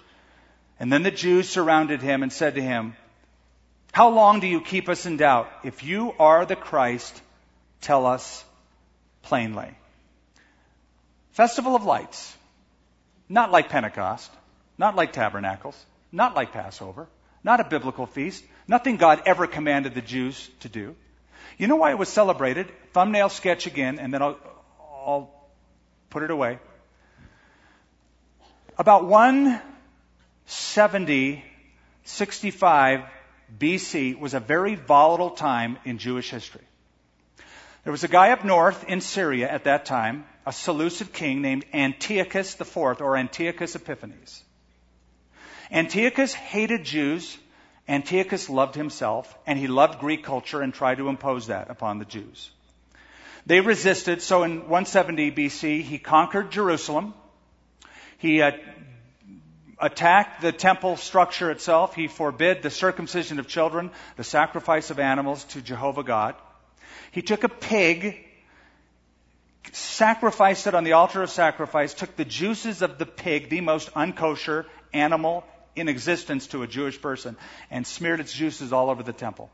And 0.78 0.90
then 0.90 1.02
the 1.02 1.10
Jews 1.10 1.46
surrounded 1.46 2.00
him 2.00 2.22
and 2.22 2.32
said 2.32 2.54
to 2.54 2.62
him, 2.62 2.96
How 3.92 4.08
long 4.08 4.40
do 4.40 4.46
you 4.46 4.62
keep 4.62 4.88
us 4.88 5.04
in 5.04 5.18
doubt? 5.18 5.50
If 5.62 5.84
you 5.84 6.14
are 6.18 6.46
the 6.46 6.56
Christ, 6.56 7.20
tell 7.82 8.06
us 8.06 8.42
plainly. 9.20 9.74
Festival 11.40 11.74
of 11.74 11.84
Lights. 11.84 12.36
Not 13.26 13.50
like 13.50 13.70
Pentecost, 13.70 14.30
not 14.76 14.94
like 14.94 15.14
Tabernacles, 15.14 15.86
not 16.12 16.36
like 16.36 16.52
Passover, 16.52 17.08
not 17.42 17.60
a 17.60 17.64
biblical 17.64 18.04
feast, 18.04 18.44
nothing 18.68 18.98
God 18.98 19.22
ever 19.24 19.46
commanded 19.46 19.94
the 19.94 20.02
Jews 20.02 20.50
to 20.60 20.68
do. 20.68 20.94
You 21.56 21.66
know 21.66 21.76
why 21.76 21.92
it 21.92 21.98
was 21.98 22.10
celebrated? 22.10 22.70
Thumbnail 22.92 23.30
sketch 23.30 23.66
again, 23.66 23.98
and 23.98 24.12
then 24.12 24.20
I'll, 24.20 24.38
I'll 25.06 25.30
put 26.10 26.24
it 26.24 26.30
away. 26.30 26.58
About 28.76 29.06
170, 29.06 31.42
65 32.04 33.00
BC 33.58 34.18
was 34.18 34.34
a 34.34 34.40
very 34.40 34.74
volatile 34.74 35.30
time 35.30 35.78
in 35.86 35.96
Jewish 35.96 36.28
history. 36.28 36.66
There 37.84 37.92
was 37.92 38.04
a 38.04 38.08
guy 38.08 38.32
up 38.32 38.44
north 38.44 38.84
in 38.84 39.00
Syria 39.00 39.50
at 39.50 39.64
that 39.64 39.86
time 39.86 40.26
a 40.46 40.52
Seleucid 40.52 41.12
king 41.12 41.42
named 41.42 41.64
Antiochus 41.72 42.58
IV 42.60 43.00
or 43.00 43.16
Antiochus 43.16 43.74
Epiphanes. 43.74 44.42
Antiochus 45.70 46.34
hated 46.34 46.84
Jews. 46.84 47.36
Antiochus 47.88 48.48
loved 48.48 48.74
himself, 48.74 49.36
and 49.46 49.58
he 49.58 49.66
loved 49.66 49.98
Greek 49.98 50.24
culture 50.24 50.62
and 50.62 50.72
tried 50.72 50.98
to 50.98 51.08
impose 51.08 51.48
that 51.48 51.70
upon 51.70 51.98
the 51.98 52.04
Jews. 52.04 52.50
They 53.46 53.60
resisted, 53.60 54.22
so 54.22 54.42
in 54.42 54.60
170 54.68 55.32
BC, 55.32 55.82
he 55.82 55.98
conquered 55.98 56.50
Jerusalem. 56.50 57.14
He 58.18 58.42
uh, 58.42 58.52
attacked 59.78 60.42
the 60.42 60.52
temple 60.52 60.96
structure 60.96 61.50
itself. 61.50 61.94
He 61.94 62.06
forbid 62.06 62.62
the 62.62 62.70
circumcision 62.70 63.38
of 63.38 63.48
children, 63.48 63.90
the 64.16 64.24
sacrifice 64.24 64.90
of 64.90 64.98
animals 64.98 65.44
to 65.44 65.62
Jehovah 65.62 66.04
God. 66.04 66.34
He 67.12 67.22
took 67.22 67.44
a 67.44 67.48
pig 67.48 68.24
sacrificed 69.72 70.66
it 70.66 70.74
on 70.74 70.84
the 70.84 70.92
altar 70.92 71.22
of 71.22 71.30
sacrifice, 71.30 71.94
took 71.94 72.16
the 72.16 72.24
juices 72.24 72.82
of 72.82 72.98
the 72.98 73.06
pig, 73.06 73.48
the 73.48 73.60
most 73.60 73.92
unkosher 73.94 74.66
animal 74.92 75.44
in 75.76 75.88
existence 75.88 76.48
to 76.48 76.62
a 76.62 76.66
Jewish 76.66 77.00
person, 77.00 77.36
and 77.70 77.86
smeared 77.86 78.20
its 78.20 78.32
juices 78.32 78.72
all 78.72 78.90
over 78.90 79.02
the 79.02 79.12
temple. 79.12 79.50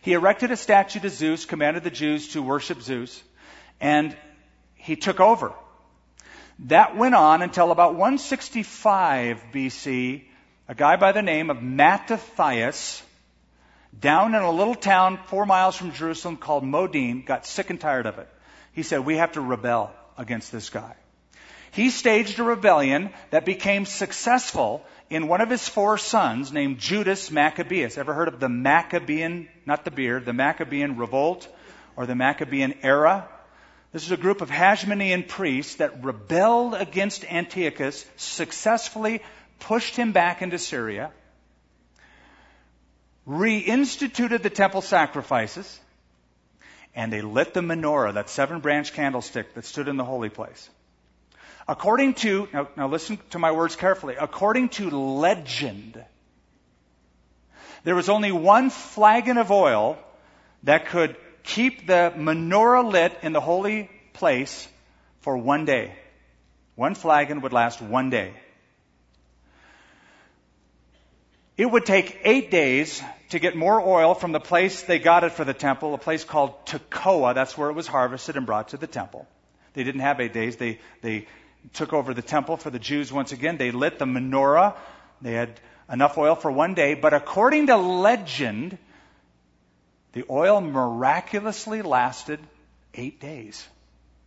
He 0.00 0.12
erected 0.12 0.50
a 0.50 0.56
statue 0.56 1.00
to 1.00 1.10
Zeus, 1.10 1.44
commanded 1.44 1.84
the 1.84 1.90
Jews 1.90 2.28
to 2.28 2.42
worship 2.42 2.80
Zeus, 2.82 3.22
and 3.80 4.16
he 4.74 4.96
took 4.96 5.20
over. 5.20 5.52
That 6.60 6.96
went 6.96 7.14
on 7.14 7.42
until 7.42 7.70
about 7.70 7.92
165 7.92 9.44
BC. 9.52 10.24
A 10.68 10.74
guy 10.74 10.96
by 10.96 11.12
the 11.12 11.22
name 11.22 11.50
of 11.50 11.62
Mattathias, 11.62 13.02
down 13.98 14.34
in 14.34 14.42
a 14.42 14.50
little 14.50 14.74
town 14.74 15.18
four 15.26 15.46
miles 15.46 15.76
from 15.76 15.92
Jerusalem 15.92 16.36
called 16.36 16.64
Modin, 16.64 17.22
got 17.22 17.46
sick 17.46 17.70
and 17.70 17.80
tired 17.80 18.06
of 18.06 18.18
it. 18.18 18.28
He 18.78 18.84
said, 18.84 19.00
We 19.00 19.16
have 19.16 19.32
to 19.32 19.40
rebel 19.40 19.92
against 20.16 20.52
this 20.52 20.70
guy. 20.70 20.94
He 21.72 21.90
staged 21.90 22.38
a 22.38 22.44
rebellion 22.44 23.10
that 23.30 23.44
became 23.44 23.84
successful 23.84 24.86
in 25.10 25.26
one 25.26 25.40
of 25.40 25.50
his 25.50 25.68
four 25.68 25.98
sons 25.98 26.52
named 26.52 26.78
Judas 26.78 27.28
Maccabeus. 27.32 27.98
Ever 27.98 28.14
heard 28.14 28.28
of 28.28 28.38
the 28.38 28.48
Maccabean, 28.48 29.48
not 29.66 29.84
the 29.84 29.90
beard, 29.90 30.26
the 30.26 30.32
Maccabean 30.32 30.96
revolt 30.96 31.48
or 31.96 32.06
the 32.06 32.14
Maccabean 32.14 32.72
era? 32.84 33.28
This 33.90 34.04
is 34.04 34.12
a 34.12 34.16
group 34.16 34.42
of 34.42 34.48
Hasmonean 34.48 35.26
priests 35.26 35.74
that 35.78 36.04
rebelled 36.04 36.74
against 36.74 37.24
Antiochus, 37.24 38.06
successfully 38.14 39.22
pushed 39.58 39.96
him 39.96 40.12
back 40.12 40.40
into 40.40 40.56
Syria, 40.56 41.10
reinstituted 43.26 44.42
the 44.42 44.50
temple 44.50 44.82
sacrifices, 44.82 45.80
and 46.98 47.12
they 47.12 47.20
lit 47.20 47.54
the 47.54 47.60
menorah, 47.60 48.14
that 48.14 48.28
seven 48.28 48.58
branch 48.58 48.92
candlestick 48.92 49.54
that 49.54 49.64
stood 49.64 49.86
in 49.86 49.96
the 49.96 50.04
holy 50.04 50.30
place. 50.30 50.68
According 51.68 52.14
to, 52.14 52.48
now, 52.52 52.68
now 52.76 52.88
listen 52.88 53.20
to 53.30 53.38
my 53.38 53.52
words 53.52 53.76
carefully, 53.76 54.16
according 54.20 54.70
to 54.70 54.90
legend, 54.90 56.04
there 57.84 57.94
was 57.94 58.08
only 58.08 58.32
one 58.32 58.70
flagon 58.70 59.38
of 59.38 59.52
oil 59.52 59.96
that 60.64 60.86
could 60.86 61.14
keep 61.44 61.86
the 61.86 62.12
menorah 62.16 62.90
lit 62.90 63.16
in 63.22 63.32
the 63.32 63.40
holy 63.40 63.88
place 64.12 64.66
for 65.20 65.36
one 65.36 65.66
day. 65.66 65.94
One 66.74 66.96
flagon 66.96 67.42
would 67.42 67.52
last 67.52 67.80
one 67.80 68.10
day. 68.10 68.34
It 71.58 71.68
would 71.68 71.84
take 71.84 72.20
eight 72.22 72.52
days 72.52 73.02
to 73.30 73.40
get 73.40 73.56
more 73.56 73.80
oil 73.80 74.14
from 74.14 74.30
the 74.30 74.38
place 74.40 74.82
they 74.82 75.00
got 75.00 75.24
it 75.24 75.32
for 75.32 75.44
the 75.44 75.52
temple, 75.52 75.92
a 75.92 75.98
place 75.98 76.22
called 76.22 76.64
Tekoa. 76.66 77.34
That's 77.34 77.58
where 77.58 77.68
it 77.68 77.72
was 77.72 77.88
harvested 77.88 78.36
and 78.36 78.46
brought 78.46 78.68
to 78.68 78.76
the 78.76 78.86
temple. 78.86 79.26
They 79.74 79.82
didn't 79.82 80.02
have 80.02 80.20
eight 80.20 80.32
days. 80.32 80.56
They, 80.56 80.78
they 81.02 81.26
took 81.72 81.92
over 81.92 82.14
the 82.14 82.22
temple 82.22 82.58
for 82.58 82.70
the 82.70 82.78
Jews 82.78 83.12
once 83.12 83.32
again. 83.32 83.58
They 83.58 83.72
lit 83.72 83.98
the 83.98 84.04
menorah. 84.04 84.76
They 85.20 85.32
had 85.32 85.60
enough 85.90 86.16
oil 86.16 86.36
for 86.36 86.50
one 86.50 86.74
day. 86.74 86.94
But 86.94 87.12
according 87.12 87.66
to 87.66 87.76
legend, 87.76 88.78
the 90.12 90.24
oil 90.30 90.60
miraculously 90.60 91.82
lasted 91.82 92.38
eight 92.94 93.18
days. 93.18 93.66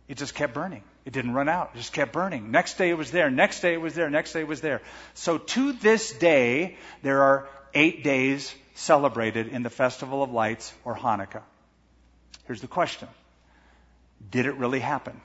It 0.06 0.18
just 0.18 0.34
kept 0.34 0.52
burning. 0.52 0.82
It 1.04 1.12
didn't 1.12 1.34
run 1.34 1.48
out. 1.48 1.70
It 1.74 1.78
just 1.78 1.92
kept 1.92 2.12
burning. 2.12 2.50
Next 2.50 2.78
day 2.78 2.90
it 2.90 2.98
was 2.98 3.10
there. 3.10 3.30
Next 3.30 3.60
day 3.60 3.74
it 3.74 3.80
was 3.80 3.94
there. 3.94 4.08
Next 4.08 4.32
day 4.32 4.40
it 4.40 4.48
was 4.48 4.60
there. 4.60 4.82
So 5.14 5.38
to 5.38 5.72
this 5.72 6.12
day, 6.12 6.76
there 7.02 7.22
are 7.22 7.48
eight 7.74 8.04
days 8.04 8.54
celebrated 8.74 9.48
in 9.48 9.62
the 9.62 9.70
Festival 9.70 10.22
of 10.22 10.30
Lights 10.30 10.72
or 10.84 10.94
Hanukkah. 10.94 11.42
Here's 12.46 12.60
the 12.60 12.68
question. 12.68 13.08
Did 14.30 14.46
it 14.46 14.54
really 14.54 14.80
happen? 14.80 15.20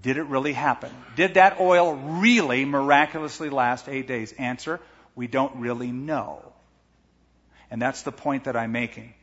Did 0.00 0.16
it 0.16 0.24
really 0.24 0.52
happen? 0.52 0.90
Did 1.16 1.34
that 1.34 1.60
oil 1.60 1.92
really 1.92 2.64
miraculously 2.64 3.50
last 3.50 3.88
eight 3.88 4.08
days? 4.08 4.32
Answer, 4.32 4.80
we 5.14 5.26
don't 5.26 5.56
really 5.56 5.92
know. 5.92 6.40
And 7.70 7.80
that's 7.80 8.02
the 8.02 8.12
point 8.12 8.44
that 8.44 8.56
I'm 8.56 8.72
making. 8.72 9.14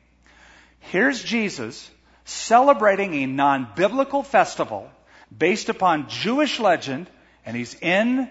Here's 0.80 1.24
Jesus 1.24 1.90
celebrating 2.24 3.16
a 3.16 3.26
non-biblical 3.26 4.24
festival 4.24 4.90
based 5.36 5.70
upon 5.70 6.10
Jewish 6.10 6.60
legend, 6.60 7.10
and 7.46 7.56
he's 7.56 7.76
in 7.76 8.30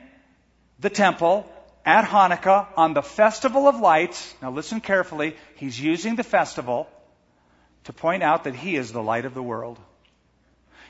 the 0.78 0.90
temple 0.90 1.50
at 1.84 2.04
Hanukkah 2.04 2.66
on 2.76 2.94
the 2.94 3.02
Festival 3.02 3.66
of 3.66 3.80
Lights. 3.80 4.34
Now 4.42 4.50
listen 4.50 4.80
carefully. 4.80 5.36
He's 5.56 5.80
using 5.80 6.16
the 6.16 6.24
festival 6.24 6.88
to 7.84 7.92
point 7.92 8.22
out 8.22 8.44
that 8.44 8.54
he 8.54 8.76
is 8.76 8.92
the 8.92 9.02
light 9.02 9.24
of 9.24 9.34
the 9.34 9.42
world. 9.42 9.78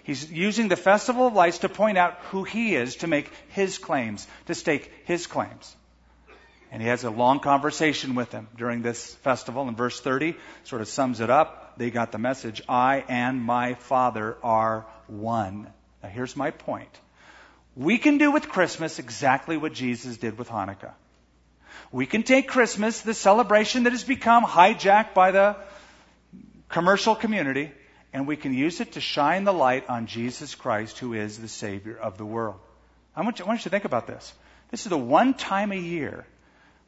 He's 0.03 0.31
using 0.33 0.69
the 0.69 0.77
Festival 0.77 1.27
of 1.27 1.35
Lights 1.35 1.59
to 1.59 1.69
point 1.69 1.99
out 1.99 2.19
who 2.31 2.43
he 2.43 2.75
is, 2.75 2.97
to 2.97 3.07
make 3.07 3.31
his 3.51 3.79
claims, 3.79 4.27
to 4.47 4.55
stake 4.55 4.91
his 5.05 5.27
claims. 5.27 5.77
And 6.73 6.83
he 6.83 6.89
has 6.89 7.05
a 7.05 7.11
long 7.11 7.41
conversation 7.41 8.15
with 8.15 8.31
them 8.31 8.49
during 8.57 8.83
this 8.83 9.15
festival. 9.17 9.69
And 9.69 9.77
verse 9.77 10.01
30 10.01 10.35
sort 10.65 10.83
of 10.83 10.89
sums 10.89 11.21
it 11.21 11.31
up. 11.31 11.79
They 11.79 11.91
got 11.91 12.11
the 12.11 12.19
message 12.19 12.63
I 12.69 13.05
and 13.09 13.43
my 13.43 13.75
Father 13.75 14.37
are 14.43 14.87
one. 15.07 15.73
Now, 16.03 16.09
here's 16.09 16.37
my 16.37 16.51
point. 16.51 16.91
We 17.77 17.99
can 17.99 18.19
do 18.19 18.31
with 18.31 18.49
Christmas 18.49 18.99
exactly 18.99 19.57
what 19.57 19.73
Jesus 19.73 20.17
did 20.17 20.39
with 20.39 20.49
Hanukkah. 20.49 20.93
We 21.93 22.07
can 22.07 22.23
take 22.23 22.49
Christmas, 22.49 23.01
the 23.01 23.15
celebration 23.15 23.85
that 23.85 23.93
has 23.93 24.05
become 24.05 24.45
hijacked 24.45 25.15
by 25.15 25.31
the 25.31 25.57
commercial 26.69 27.15
community, 27.15 27.71
and 28.13 28.27
we 28.27 28.37
can 28.37 28.53
use 28.53 28.81
it 28.81 28.93
to 28.93 29.01
shine 29.01 29.45
the 29.45 29.53
light 29.53 29.89
on 29.89 30.07
Jesus 30.07 30.55
Christ, 30.55 30.99
who 30.99 31.15
is 31.15 31.39
the 31.39 31.49
Savior 31.49 31.97
of 31.97 32.19
the 32.19 32.27
world. 32.27 32.59
I 33.17 33.23
want 33.23 33.39
you, 33.39 33.45
I 33.45 33.49
want 33.49 33.61
you 33.61 33.65
to 33.65 33.71
think 33.71 33.85
about 33.85 34.07
this. 34.07 34.33
This 34.71 34.85
is 34.85 34.91
the 34.91 34.99
one 34.99 35.35
time 35.35 35.73
a 35.73 35.77
year 35.77 36.27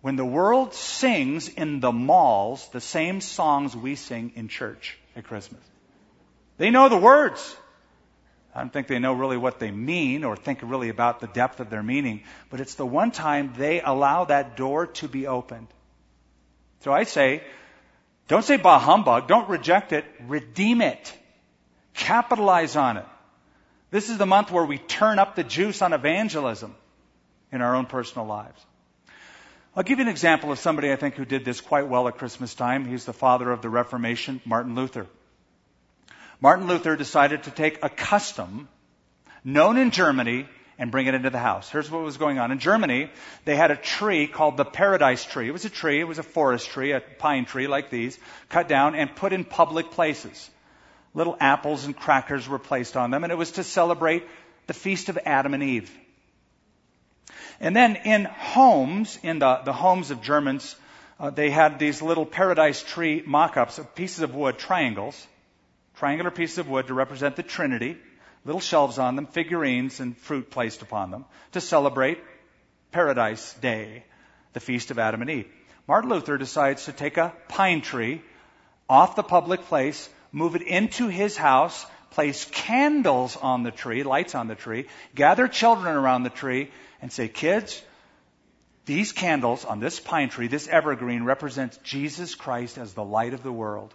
when 0.00 0.16
the 0.16 0.24
world 0.24 0.74
sings 0.74 1.48
in 1.48 1.80
the 1.80 1.92
malls 1.92 2.68
the 2.70 2.80
same 2.80 3.20
songs 3.20 3.76
we 3.76 3.94
sing 3.94 4.32
in 4.34 4.48
church 4.48 4.98
at 5.16 5.24
Christmas. 5.24 5.60
They 6.58 6.70
know 6.70 6.88
the 6.88 6.96
words. 6.96 7.56
I 8.54 8.60
don't 8.60 8.72
think 8.72 8.88
they 8.88 8.98
know 8.98 9.12
really 9.12 9.36
what 9.36 9.60
they 9.60 9.70
mean 9.70 10.24
or 10.24 10.36
think 10.36 10.58
really 10.62 10.88
about 10.88 11.20
the 11.20 11.28
depth 11.28 11.60
of 11.60 11.70
their 11.70 11.82
meaning, 11.82 12.24
but 12.50 12.60
it's 12.60 12.74
the 12.74 12.86
one 12.86 13.12
time 13.12 13.52
they 13.56 13.80
allow 13.80 14.24
that 14.24 14.56
door 14.56 14.86
to 14.86 15.08
be 15.08 15.26
opened. 15.26 15.68
So 16.80 16.92
I 16.92 17.04
say, 17.04 17.44
don't 18.26 18.44
say 18.44 18.56
bah 18.56 18.78
humbug, 18.78 19.28
don't 19.28 19.48
reject 19.48 19.92
it, 19.92 20.04
redeem 20.26 20.82
it. 20.82 21.16
Capitalize 21.94 22.76
on 22.76 22.96
it. 22.96 23.06
This 23.90 24.08
is 24.08 24.18
the 24.18 24.26
month 24.26 24.50
where 24.50 24.64
we 24.64 24.78
turn 24.78 25.18
up 25.18 25.36
the 25.36 25.44
juice 25.44 25.82
on 25.82 25.92
evangelism 25.92 26.74
in 27.52 27.60
our 27.60 27.74
own 27.74 27.86
personal 27.86 28.26
lives. 28.26 28.60
I'll 29.74 29.84
give 29.84 29.98
you 29.98 30.04
an 30.04 30.10
example 30.10 30.50
of 30.50 30.58
somebody 30.58 30.90
I 30.92 30.96
think 30.96 31.14
who 31.14 31.24
did 31.24 31.44
this 31.44 31.60
quite 31.60 31.88
well 31.88 32.08
at 32.08 32.18
Christmas 32.18 32.54
time. 32.54 32.84
He's 32.84 33.04
the 33.04 33.12
father 33.12 33.50
of 33.50 33.62
the 33.62 33.68
Reformation, 33.68 34.40
Martin 34.44 34.74
Luther. 34.74 35.06
Martin 36.40 36.66
Luther 36.66 36.96
decided 36.96 37.42
to 37.44 37.50
take 37.50 37.78
a 37.82 37.90
custom 37.90 38.68
known 39.44 39.76
in 39.76 39.90
Germany 39.90 40.48
and 40.78 40.90
bring 40.90 41.06
it 41.06 41.14
into 41.14 41.28
the 41.28 41.38
house. 41.38 41.68
Here's 41.68 41.90
what 41.90 42.02
was 42.02 42.16
going 42.16 42.38
on. 42.38 42.50
In 42.50 42.58
Germany, 42.58 43.10
they 43.44 43.54
had 43.54 43.70
a 43.70 43.76
tree 43.76 44.26
called 44.26 44.56
the 44.56 44.64
paradise 44.64 45.24
tree. 45.26 45.46
It 45.46 45.52
was 45.52 45.66
a 45.66 45.70
tree, 45.70 46.00
it 46.00 46.08
was 46.08 46.18
a 46.18 46.22
forest 46.22 46.70
tree, 46.70 46.92
a 46.92 47.00
pine 47.00 47.44
tree 47.44 47.66
like 47.66 47.90
these, 47.90 48.18
cut 48.48 48.66
down 48.66 48.94
and 48.94 49.14
put 49.14 49.34
in 49.34 49.44
public 49.44 49.90
places. 49.90 50.50
Little 51.12 51.36
apples 51.38 51.84
and 51.84 51.94
crackers 51.94 52.48
were 52.48 52.58
placed 52.58 52.96
on 52.96 53.10
them, 53.10 53.24
and 53.24 53.32
it 53.32 53.36
was 53.36 53.52
to 53.52 53.64
celebrate 53.64 54.26
the 54.66 54.72
feast 54.72 55.10
of 55.10 55.18
Adam 55.26 55.52
and 55.52 55.62
Eve. 55.62 55.94
And 57.60 57.76
then 57.76 57.96
in 57.96 58.24
homes, 58.24 59.18
in 59.22 59.40
the, 59.40 59.60
the 59.66 59.74
homes 59.74 60.10
of 60.10 60.22
Germans, 60.22 60.76
uh, 61.18 61.28
they 61.28 61.50
had 61.50 61.78
these 61.78 62.00
little 62.00 62.24
paradise 62.24 62.82
tree 62.82 63.22
mock-ups 63.26 63.78
of 63.78 63.94
pieces 63.94 64.20
of 64.20 64.34
wood, 64.34 64.56
triangles, 64.56 65.26
triangular 66.00 66.30
pieces 66.30 66.56
of 66.56 66.66
wood 66.66 66.86
to 66.86 66.94
represent 66.94 67.36
the 67.36 67.42
Trinity, 67.42 67.94
little 68.46 68.60
shelves 68.60 68.98
on 68.98 69.16
them, 69.16 69.26
figurines 69.26 70.00
and 70.00 70.16
fruit 70.16 70.50
placed 70.50 70.80
upon 70.80 71.10
them 71.10 71.26
to 71.52 71.60
celebrate 71.60 72.18
Paradise 72.90 73.52
Day, 73.60 74.04
the 74.54 74.60
feast 74.60 74.90
of 74.90 74.98
Adam 74.98 75.20
and 75.20 75.30
Eve. 75.30 75.46
Martin 75.86 76.08
Luther 76.08 76.38
decides 76.38 76.86
to 76.86 76.92
take 76.92 77.18
a 77.18 77.34
pine 77.48 77.82
tree 77.82 78.22
off 78.88 79.14
the 79.14 79.22
public 79.22 79.60
place, 79.66 80.08
move 80.32 80.56
it 80.56 80.62
into 80.62 81.08
his 81.08 81.36
house, 81.36 81.84
place 82.12 82.46
candles 82.46 83.36
on 83.36 83.62
the 83.62 83.70
tree, 83.70 84.02
lights 84.02 84.34
on 84.34 84.48
the 84.48 84.54
tree, 84.54 84.86
gather 85.14 85.48
children 85.48 85.94
around 85.94 86.22
the 86.22 86.30
tree, 86.30 86.70
and 87.02 87.12
say, 87.12 87.28
kids, 87.28 87.82
these 88.86 89.12
candles 89.12 89.66
on 89.66 89.80
this 89.80 90.00
pine 90.00 90.30
tree, 90.30 90.46
this 90.46 90.66
evergreen, 90.66 91.24
represents 91.24 91.76
Jesus 91.84 92.34
Christ 92.34 92.78
as 92.78 92.94
the 92.94 93.04
light 93.04 93.34
of 93.34 93.42
the 93.42 93.52
world. 93.52 93.92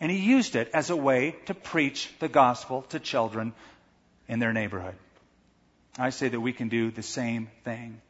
And 0.00 0.10
he 0.10 0.18
used 0.18 0.56
it 0.56 0.70
as 0.72 0.90
a 0.90 0.96
way 0.96 1.36
to 1.46 1.54
preach 1.54 2.10
the 2.18 2.28
gospel 2.28 2.82
to 2.88 2.98
children 2.98 3.52
in 4.28 4.38
their 4.38 4.52
neighborhood. 4.52 4.94
I 5.98 6.10
say 6.10 6.28
that 6.28 6.40
we 6.40 6.52
can 6.52 6.68
do 6.68 6.90
the 6.90 7.02
same 7.02 7.50
thing. 7.64 8.00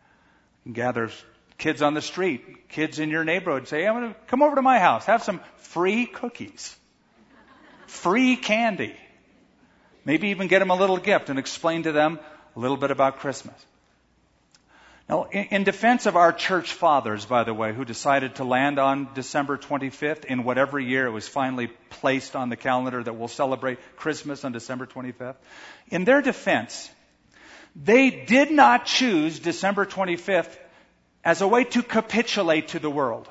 Gather 0.71 1.11
kids 1.59 1.83
on 1.83 1.95
the 1.95 2.03
street, 2.03 2.69
kids 2.69 2.99
in 2.99 3.11
your 3.11 3.25
neighborhood, 3.25 3.69
say, 3.69 3.87
I'm 3.87 3.95
going 3.95 4.15
to 4.15 4.21
come 4.29 4.43
over 4.43 4.55
to 4.55 4.63
my 4.63 4.79
house, 4.79 5.07
have 5.07 5.23
some 5.23 5.41
free 5.57 6.07
cookies, 6.07 6.77
free 7.87 8.37
candy. 8.37 8.95
Maybe 10.05 10.29
even 10.29 10.49
get 10.49 10.61
them 10.61 10.71
a 10.71 10.77
little 10.77 10.97
gift 10.97 11.29
and 11.29 11.39
explain 11.39 11.83
to 11.83 11.93
them 11.93 12.19
a 12.57 12.61
little 12.61 12.77
bit 12.77 12.91
about 12.91 13.19
Christmas. 13.19 13.55
Now, 15.11 15.25
in 15.25 15.65
defense 15.65 16.07
of 16.07 16.15
our 16.15 16.33
church 16.33 16.73
fathers, 16.73 17.27
by 17.27 17.43
the 17.43 17.53
way, 17.53 17.75
who 17.75 17.85
decided 17.85 18.37
to 18.37 18.45
land 18.45 18.79
on 18.79 19.09
December 19.13 19.59
25th 19.59 20.25
in 20.25 20.45
whatever 20.45 20.79
year 20.79 21.05
it 21.05 21.11
was 21.11 21.27
finally 21.27 21.67
placed 21.89 22.37
on 22.37 22.49
the 22.49 22.55
calendar 22.55 23.03
that 23.03 23.17
we'll 23.17 23.27
celebrate 23.27 23.81
Christmas 23.97 24.45
on 24.45 24.53
December 24.53 24.87
25th, 24.87 25.35
in 25.89 26.05
their 26.05 26.23
defense, 26.23 26.89
they 27.75 28.11
did 28.11 28.53
not 28.53 28.87
choose 28.87 29.41
December 29.41 29.85
25th 29.85 30.57
as 31.25 31.41
a 31.41 31.49
way 31.49 31.65
to 31.65 31.83
capitulate 31.83 32.69
to 32.69 32.79
the 32.79 32.91
world. 32.91 33.29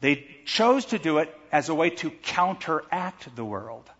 They 0.00 0.28
chose 0.44 0.84
to 0.86 0.98
do 1.00 1.18
it 1.18 1.34
as 1.50 1.68
a 1.68 1.74
way 1.74 1.90
to 1.90 2.10
counteract 2.10 3.34
the 3.34 3.44
world, 3.44 3.90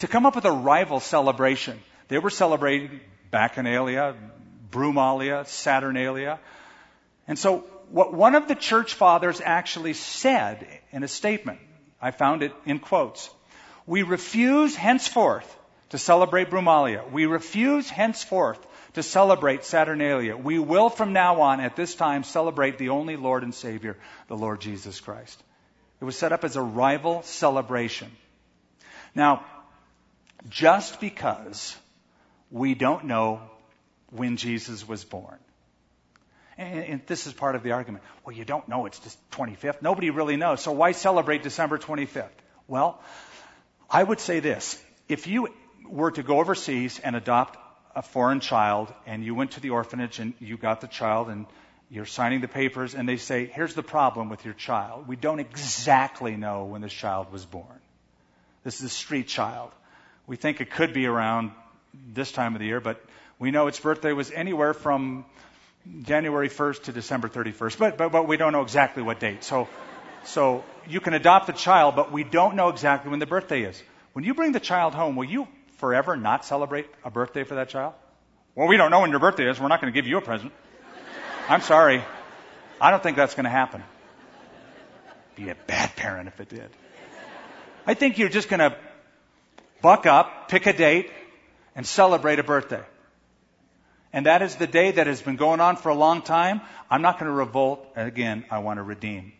to 0.00 0.08
come 0.08 0.26
up 0.26 0.34
with 0.34 0.46
a 0.46 0.50
rival 0.50 0.98
celebration. 0.98 1.78
They 2.08 2.18
were 2.18 2.30
celebrating 2.30 2.98
Bacchanalia, 3.32 4.16
Brumalia, 4.70 5.46
Saturnalia. 5.46 6.38
And 7.26 7.38
so 7.38 7.64
what 7.90 8.12
one 8.12 8.34
of 8.34 8.48
the 8.48 8.54
church 8.54 8.94
fathers 8.94 9.40
actually 9.44 9.94
said 9.94 10.66
in 10.92 11.02
a 11.02 11.08
statement, 11.08 11.60
I 12.00 12.10
found 12.10 12.42
it 12.42 12.52
in 12.64 12.78
quotes. 12.78 13.30
We 13.86 14.02
refuse 14.02 14.76
henceforth 14.76 15.56
to 15.90 15.98
celebrate 15.98 16.50
Brumalia. 16.50 17.10
We 17.10 17.26
refuse 17.26 17.88
henceforth 17.88 18.64
to 18.94 19.02
celebrate 19.02 19.64
Saturnalia. 19.64 20.36
We 20.36 20.58
will 20.58 20.90
from 20.90 21.12
now 21.12 21.40
on 21.40 21.60
at 21.60 21.76
this 21.76 21.94
time 21.94 22.24
celebrate 22.24 22.78
the 22.78 22.90
only 22.90 23.16
Lord 23.16 23.42
and 23.42 23.54
Savior, 23.54 23.96
the 24.28 24.36
Lord 24.36 24.60
Jesus 24.60 25.00
Christ. 25.00 25.42
It 26.00 26.04
was 26.04 26.16
set 26.16 26.32
up 26.32 26.44
as 26.44 26.56
a 26.56 26.62
rival 26.62 27.22
celebration. 27.22 28.10
Now, 29.14 29.44
just 30.48 31.00
because 31.00 31.76
we 32.50 32.74
don't 32.74 33.04
know 33.04 33.40
when 34.10 34.36
Jesus 34.36 34.86
was 34.86 35.04
born. 35.04 35.38
And, 36.56 36.84
and, 36.84 37.06
this 37.06 37.26
is 37.26 37.32
part 37.32 37.54
of 37.54 37.62
the 37.62 37.72
argument. 37.72 38.02
Well, 38.24 38.34
you 38.34 38.44
don't 38.44 38.66
know 38.68 38.86
it's 38.86 38.98
just 38.98 39.30
25th. 39.30 39.80
Nobody 39.80 40.10
really 40.10 40.36
knows. 40.36 40.60
So 40.60 40.72
why 40.72 40.92
celebrate 40.92 41.42
December 41.44 41.78
25th? 41.78 42.28
Well, 42.66 43.00
I 43.88 44.02
would 44.02 44.18
say 44.18 44.40
this. 44.40 44.82
If 45.08 45.28
you 45.28 45.48
were 45.88 46.10
to 46.10 46.22
go 46.22 46.40
overseas 46.40 46.98
and 46.98 47.14
adopt 47.14 47.58
a 47.94 48.02
foreign 48.02 48.40
child 48.40 48.92
and 49.06 49.24
you 49.24 49.34
went 49.34 49.52
to 49.52 49.60
the 49.60 49.70
orphanage 49.70 50.18
and 50.18 50.34
you 50.40 50.56
got 50.56 50.80
the 50.80 50.88
child 50.88 51.28
and 51.28 51.46
you're 51.90 52.06
signing 52.06 52.40
the 52.40 52.48
papers 52.48 52.94
and 52.94 53.08
they 53.08 53.16
say, 53.16 53.46
here's 53.46 53.74
the 53.74 53.82
problem 53.82 54.28
with 54.28 54.44
your 54.44 54.54
child. 54.54 55.08
We 55.08 55.16
don't 55.16 55.40
exactly 55.40 56.36
know 56.36 56.64
when 56.64 56.82
this 56.82 56.92
child 56.92 57.32
was 57.32 57.44
born. 57.44 57.80
This 58.64 58.80
is 58.80 58.84
a 58.84 58.88
street 58.90 59.28
child. 59.28 59.70
We 60.26 60.36
think 60.36 60.60
it 60.60 60.70
could 60.70 60.92
be 60.92 61.06
around 61.06 61.52
this 62.12 62.30
time 62.32 62.54
of 62.54 62.60
the 62.60 62.66
year, 62.66 62.80
but 62.80 63.02
we 63.38 63.50
know 63.50 63.68
its 63.68 63.78
birthday 63.78 64.12
was 64.12 64.30
anywhere 64.30 64.74
from 64.74 65.24
January 66.02 66.48
1st 66.48 66.84
to 66.84 66.92
December 66.92 67.28
31st, 67.28 67.78
but, 67.78 67.96
but, 67.96 68.12
but 68.12 68.28
we 68.28 68.36
don't 68.36 68.52
know 68.52 68.62
exactly 68.62 69.02
what 69.02 69.20
date. 69.20 69.44
So, 69.44 69.68
so 70.24 70.64
you 70.88 71.00
can 71.00 71.14
adopt 71.14 71.46
the 71.46 71.52
child, 71.52 71.96
but 71.96 72.12
we 72.12 72.24
don't 72.24 72.56
know 72.56 72.68
exactly 72.68 73.10
when 73.10 73.20
the 73.20 73.26
birthday 73.26 73.62
is. 73.62 73.80
When 74.12 74.24
you 74.24 74.34
bring 74.34 74.52
the 74.52 74.60
child 74.60 74.94
home, 74.94 75.16
will 75.16 75.24
you 75.24 75.46
forever 75.76 76.16
not 76.16 76.44
celebrate 76.44 76.86
a 77.04 77.10
birthday 77.10 77.44
for 77.44 77.54
that 77.54 77.68
child? 77.68 77.94
Well, 78.54 78.66
we 78.66 78.76
don't 78.76 78.90
know 78.90 79.00
when 79.00 79.10
your 79.10 79.20
birthday 79.20 79.48
is. 79.48 79.60
We're 79.60 79.68
not 79.68 79.80
going 79.80 79.92
to 79.92 79.96
give 79.96 80.08
you 80.08 80.18
a 80.18 80.20
present. 80.20 80.52
I'm 81.48 81.60
sorry. 81.60 82.02
I 82.80 82.90
don't 82.90 83.02
think 83.02 83.16
that's 83.16 83.34
going 83.34 83.44
to 83.44 83.50
happen. 83.50 83.82
Be 85.36 85.50
a 85.50 85.54
bad 85.54 85.94
parent 85.94 86.28
if 86.28 86.40
it 86.40 86.48
did. 86.48 86.68
I 87.86 87.94
think 87.94 88.18
you're 88.18 88.28
just 88.28 88.48
going 88.48 88.60
to 88.60 88.76
buck 89.80 90.06
up, 90.06 90.48
pick 90.48 90.66
a 90.66 90.72
date, 90.72 91.10
and 91.76 91.86
celebrate 91.86 92.40
a 92.40 92.42
birthday. 92.42 92.82
And 94.12 94.26
that 94.26 94.42
is 94.42 94.56
the 94.56 94.66
day 94.66 94.92
that 94.92 95.06
has 95.06 95.20
been 95.20 95.36
going 95.36 95.60
on 95.60 95.76
for 95.76 95.90
a 95.90 95.94
long 95.94 96.22
time. 96.22 96.60
I'm 96.90 97.02
not 97.02 97.18
going 97.18 97.26
to 97.26 97.36
revolt. 97.36 97.86
Again, 97.94 98.44
I 98.50 98.58
want 98.58 98.78
to 98.78 98.82
redeem. 98.82 99.32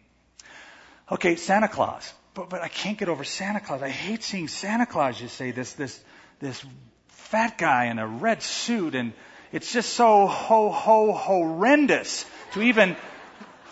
Okay, 1.10 1.36
Santa 1.36 1.68
Claus. 1.68 2.12
But, 2.34 2.50
but 2.50 2.60
I 2.60 2.68
can't 2.68 2.98
get 2.98 3.08
over 3.08 3.24
Santa 3.24 3.60
Claus. 3.60 3.82
I 3.82 3.88
hate 3.88 4.22
seeing 4.22 4.48
Santa 4.48 4.86
Claus, 4.86 5.20
you 5.20 5.28
say, 5.28 5.52
this, 5.52 5.72
this, 5.72 5.98
this 6.40 6.62
fat 7.08 7.58
guy 7.58 7.86
in 7.86 7.98
a 7.98 8.06
red 8.06 8.42
suit 8.42 8.94
and 8.94 9.12
it's 9.52 9.72
just 9.72 9.94
so 9.94 10.26
ho 10.26 10.70
ho 10.70 11.12
horrendous 11.12 12.26
to 12.52 12.62
even 12.62 12.96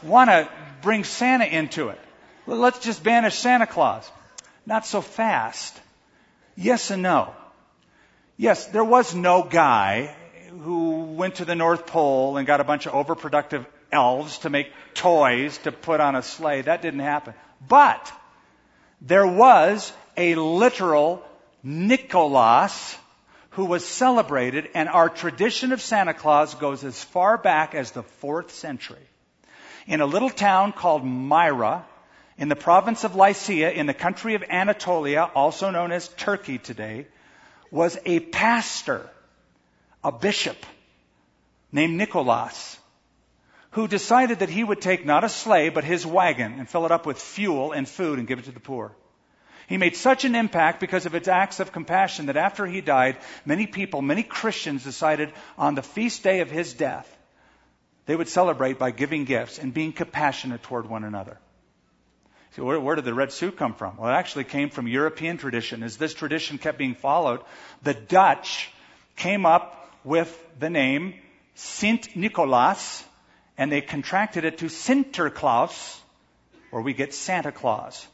want 0.02 0.30
to 0.30 0.48
bring 0.80 1.04
Santa 1.04 1.44
into 1.44 1.88
it. 1.88 1.98
Let's 2.46 2.78
just 2.78 3.02
banish 3.02 3.34
Santa 3.34 3.66
Claus. 3.66 4.10
Not 4.64 4.86
so 4.86 5.00
fast. 5.00 5.78
Yes 6.56 6.90
and 6.90 7.02
no. 7.02 7.34
Yes, 8.36 8.66
there 8.66 8.84
was 8.84 9.14
no 9.14 9.42
guy 9.42 10.14
who 10.48 11.04
went 11.04 11.36
to 11.36 11.44
the 11.44 11.54
North 11.54 11.86
Pole 11.86 12.36
and 12.36 12.46
got 12.46 12.60
a 12.60 12.64
bunch 12.64 12.86
of 12.86 12.92
overproductive 12.92 13.66
elves 13.92 14.38
to 14.38 14.50
make 14.50 14.72
toys 14.94 15.58
to 15.58 15.72
put 15.72 16.00
on 16.00 16.14
a 16.14 16.22
sleigh. 16.22 16.62
That 16.62 16.82
didn't 16.82 17.00
happen. 17.00 17.34
But 17.66 18.12
there 19.00 19.26
was 19.26 19.92
a 20.16 20.34
literal 20.34 21.22
Nicholas 21.62 22.96
who 23.50 23.64
was 23.64 23.84
celebrated, 23.84 24.68
and 24.74 24.88
our 24.88 25.08
tradition 25.08 25.72
of 25.72 25.80
Santa 25.80 26.14
Claus 26.14 26.54
goes 26.54 26.84
as 26.84 27.02
far 27.02 27.38
back 27.38 27.74
as 27.74 27.90
the 27.90 28.02
fourth 28.02 28.52
century. 28.52 28.98
In 29.86 30.00
a 30.00 30.06
little 30.06 30.30
town 30.30 30.72
called 30.72 31.04
Myra, 31.04 31.84
in 32.36 32.48
the 32.48 32.56
province 32.56 33.04
of 33.04 33.16
Lycia, 33.16 33.72
in 33.72 33.86
the 33.86 33.94
country 33.94 34.34
of 34.34 34.42
Anatolia, 34.42 35.30
also 35.34 35.70
known 35.70 35.90
as 35.90 36.08
Turkey 36.08 36.58
today, 36.58 37.06
was 37.70 37.98
a 38.04 38.20
pastor, 38.20 39.08
a 40.06 40.12
bishop, 40.12 40.56
named 41.72 41.98
Nicholas, 41.98 42.78
who 43.70 43.88
decided 43.88 44.38
that 44.38 44.48
he 44.48 44.62
would 44.62 44.80
take 44.80 45.04
not 45.04 45.24
a 45.24 45.28
sleigh, 45.28 45.68
but 45.68 45.82
his 45.82 46.06
wagon 46.06 46.60
and 46.60 46.68
fill 46.68 46.86
it 46.86 46.92
up 46.92 47.06
with 47.06 47.18
fuel 47.18 47.72
and 47.72 47.88
food 47.88 48.20
and 48.20 48.28
give 48.28 48.38
it 48.38 48.44
to 48.44 48.52
the 48.52 48.60
poor. 48.60 48.92
He 49.66 49.78
made 49.78 49.96
such 49.96 50.24
an 50.24 50.36
impact 50.36 50.78
because 50.78 51.06
of 51.06 51.16
its 51.16 51.26
acts 51.26 51.58
of 51.58 51.72
compassion 51.72 52.26
that 52.26 52.36
after 52.36 52.66
he 52.66 52.80
died, 52.80 53.16
many 53.44 53.66
people, 53.66 54.00
many 54.00 54.22
Christians 54.22 54.84
decided 54.84 55.32
on 55.58 55.74
the 55.74 55.82
feast 55.82 56.22
day 56.22 56.38
of 56.38 56.52
his 56.52 56.72
death, 56.72 57.12
they 58.06 58.14
would 58.14 58.28
celebrate 58.28 58.78
by 58.78 58.92
giving 58.92 59.24
gifts 59.24 59.58
and 59.58 59.74
being 59.74 59.92
compassionate 59.92 60.62
toward 60.62 60.88
one 60.88 61.02
another. 61.02 61.36
So 62.52 62.64
where, 62.64 62.78
where, 62.78 62.94
did 62.94 63.04
the 63.04 63.12
red 63.12 63.32
suit 63.32 63.56
come 63.56 63.74
from? 63.74 63.96
Well, 63.96 64.08
it 64.08 64.14
actually 64.14 64.44
came 64.44 64.70
from 64.70 64.86
European 64.86 65.36
tradition. 65.36 65.82
As 65.82 65.96
this 65.96 66.14
tradition 66.14 66.58
kept 66.58 66.78
being 66.78 66.94
followed, 66.94 67.40
the 67.82 67.92
Dutch 67.92 68.70
came 69.16 69.44
up 69.44 69.85
with 70.06 70.32
the 70.58 70.70
name 70.70 71.14
Sint 71.54 72.14
Nicholas, 72.16 73.04
and 73.58 73.72
they 73.72 73.80
contracted 73.80 74.44
it 74.44 74.58
to 74.58 74.66
Sinterklaas, 74.66 75.98
where 76.70 76.82
we 76.82 76.94
get 76.94 77.12
Santa 77.12 77.50
Claus. 77.50 78.06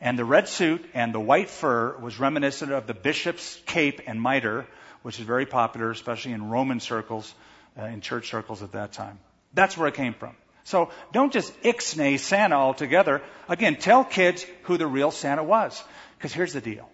And 0.00 0.18
the 0.18 0.24
red 0.24 0.48
suit 0.48 0.84
and 0.94 1.12
the 1.12 1.20
white 1.20 1.50
fur 1.50 1.96
was 1.98 2.18
reminiscent 2.20 2.72
of 2.72 2.86
the 2.86 2.94
bishop's 2.94 3.58
cape 3.66 4.00
and 4.06 4.20
mitre, 4.20 4.66
which 5.02 5.18
is 5.18 5.26
very 5.26 5.44
popular, 5.44 5.90
especially 5.90 6.32
in 6.32 6.48
Roman 6.48 6.80
circles, 6.80 7.34
uh, 7.78 7.84
in 7.84 8.00
church 8.00 8.30
circles 8.30 8.62
at 8.62 8.72
that 8.72 8.92
time. 8.92 9.18
That's 9.52 9.76
where 9.76 9.88
it 9.88 9.94
came 9.94 10.14
from. 10.14 10.36
So 10.64 10.90
don't 11.12 11.32
just 11.32 11.52
ixnay 11.62 12.18
Santa 12.18 12.54
altogether. 12.54 13.22
Again, 13.48 13.76
tell 13.76 14.04
kids 14.04 14.46
who 14.62 14.76
the 14.76 14.86
real 14.86 15.10
Santa 15.10 15.42
was. 15.42 15.82
Because 16.16 16.32
here's 16.32 16.52
the 16.52 16.60
deal. 16.60 16.88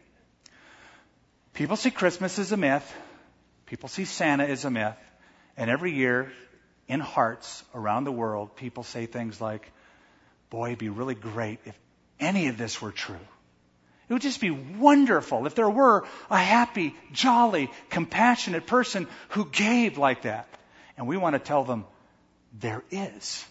People 1.52 1.76
see 1.76 1.90
Christmas 1.90 2.38
as 2.38 2.52
a 2.52 2.56
myth. 2.56 2.94
People 3.66 3.88
see 3.88 4.04
Santa 4.04 4.44
as 4.44 4.64
a 4.64 4.70
myth. 4.70 4.96
And 5.56 5.70
every 5.70 5.92
year, 5.92 6.32
in 6.88 7.00
hearts 7.00 7.64
around 7.74 8.04
the 8.04 8.12
world, 8.12 8.56
people 8.56 8.82
say 8.82 9.06
things 9.06 9.40
like, 9.40 9.70
boy, 10.50 10.68
it'd 10.68 10.78
be 10.78 10.88
really 10.88 11.14
great 11.14 11.58
if 11.64 11.78
any 12.20 12.48
of 12.48 12.58
this 12.58 12.80
were 12.80 12.92
true. 12.92 13.18
It 14.08 14.12
would 14.12 14.22
just 14.22 14.40
be 14.40 14.50
wonderful 14.50 15.46
if 15.46 15.56
there 15.56 15.68
were 15.68 16.06
a 16.30 16.38
happy, 16.38 16.94
jolly, 17.12 17.70
compassionate 17.90 18.66
person 18.66 19.08
who 19.30 19.46
gave 19.46 19.98
like 19.98 20.22
that. 20.22 20.48
And 20.96 21.08
we 21.08 21.16
want 21.16 21.34
to 21.34 21.40
tell 21.40 21.64
them 21.64 21.84
there 22.60 22.84
is. 22.90 23.44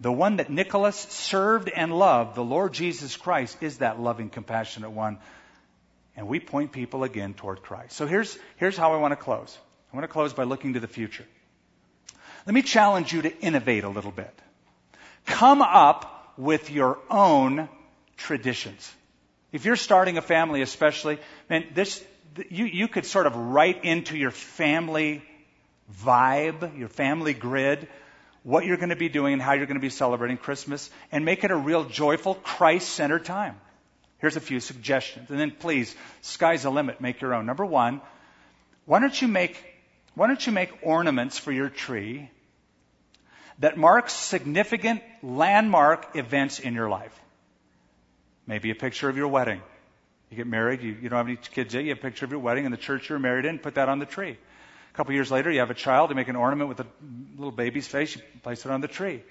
The 0.00 0.12
one 0.12 0.36
that 0.36 0.48
Nicholas 0.48 0.96
served 0.96 1.68
and 1.68 1.92
loved, 1.92 2.34
the 2.34 2.44
Lord 2.44 2.72
Jesus 2.72 3.16
Christ, 3.16 3.58
is 3.60 3.78
that 3.78 4.00
loving, 4.00 4.30
compassionate 4.30 4.92
one. 4.92 5.18
And 6.16 6.28
we 6.28 6.40
point 6.40 6.72
people 6.72 7.04
again 7.04 7.34
toward 7.34 7.62
Christ. 7.62 7.96
So 7.96 8.06
here's, 8.06 8.38
here's 8.56 8.76
how 8.76 8.92
I 8.92 8.96
want 8.98 9.12
to 9.12 9.16
close. 9.16 9.56
I 9.92 9.96
want 9.96 10.04
to 10.04 10.12
close 10.12 10.32
by 10.32 10.44
looking 10.44 10.74
to 10.74 10.80
the 10.80 10.88
future. 10.88 11.24
Let 12.46 12.54
me 12.54 12.62
challenge 12.62 13.12
you 13.12 13.22
to 13.22 13.38
innovate 13.40 13.84
a 13.84 13.88
little 13.88 14.10
bit. 14.10 14.34
Come 15.26 15.62
up 15.62 16.34
with 16.36 16.70
your 16.70 16.98
own 17.10 17.68
traditions. 18.16 18.92
If 19.52 19.64
you're 19.64 19.76
starting 19.76 20.16
a 20.16 20.22
family, 20.22 20.62
especially, 20.62 21.18
man, 21.48 21.66
this 21.74 22.04
you 22.48 22.64
you 22.64 22.88
could 22.88 23.04
sort 23.04 23.26
of 23.26 23.34
write 23.34 23.84
into 23.84 24.16
your 24.16 24.30
family 24.30 25.22
vibe, 26.04 26.78
your 26.78 26.88
family 26.88 27.34
grid, 27.34 27.88
what 28.42 28.64
you're 28.64 28.76
going 28.76 28.90
to 28.90 28.96
be 28.96 29.08
doing 29.08 29.34
and 29.34 29.42
how 29.42 29.52
you're 29.52 29.66
going 29.66 29.76
to 29.76 29.80
be 29.80 29.90
celebrating 29.90 30.36
Christmas, 30.36 30.88
and 31.10 31.24
make 31.24 31.44
it 31.44 31.50
a 31.50 31.56
real 31.56 31.84
joyful, 31.84 32.36
Christ-centered 32.36 33.24
time. 33.24 33.60
Here's 34.20 34.36
a 34.36 34.40
few 34.40 34.60
suggestions, 34.60 35.30
and 35.30 35.40
then 35.40 35.50
please, 35.50 35.94
sky's 36.20 36.64
the 36.64 36.70
limit. 36.70 37.00
Make 37.00 37.20
your 37.20 37.34
own. 37.34 37.46
Number 37.46 37.64
one, 37.64 38.02
why 38.84 39.00
don't 39.00 39.20
you 39.20 39.28
make 39.28 39.64
why 40.14 40.26
don't 40.26 40.44
you 40.44 40.52
make 40.52 40.70
ornaments 40.82 41.38
for 41.38 41.52
your 41.52 41.68
tree 41.68 42.28
that 43.60 43.76
marks 43.76 44.12
significant 44.12 45.02
landmark 45.22 46.16
events 46.16 46.58
in 46.58 46.74
your 46.74 46.88
life? 46.88 47.18
Maybe 48.46 48.70
a 48.70 48.74
picture 48.74 49.08
of 49.08 49.16
your 49.16 49.28
wedding. 49.28 49.62
You 50.30 50.36
get 50.36 50.46
married, 50.46 50.82
you, 50.82 50.96
you 51.00 51.08
don't 51.08 51.16
have 51.16 51.26
any 51.26 51.36
kids 51.36 51.74
yet, 51.74 51.84
you 51.84 51.90
have 51.90 51.98
a 51.98 52.02
picture 52.02 52.24
of 52.24 52.30
your 52.30 52.40
wedding 52.40 52.64
and 52.64 52.72
the 52.72 52.78
church 52.78 53.08
you're 53.08 53.18
married 53.18 53.44
in, 53.44 53.58
put 53.58 53.76
that 53.76 53.88
on 53.88 53.98
the 53.98 54.06
tree. 54.06 54.36
A 54.92 54.96
couple 54.96 55.14
years 55.14 55.30
later, 55.30 55.50
you 55.50 55.60
have 55.60 55.70
a 55.70 55.74
child, 55.74 56.10
you 56.10 56.16
make 56.16 56.28
an 56.28 56.36
ornament 56.36 56.68
with 56.68 56.80
a 56.80 56.86
little 57.36 57.52
baby's 57.52 57.86
face, 57.86 58.16
you 58.16 58.22
place 58.42 58.64
it 58.64 58.70
on 58.70 58.80
the 58.80 58.88
tree. 58.88 59.22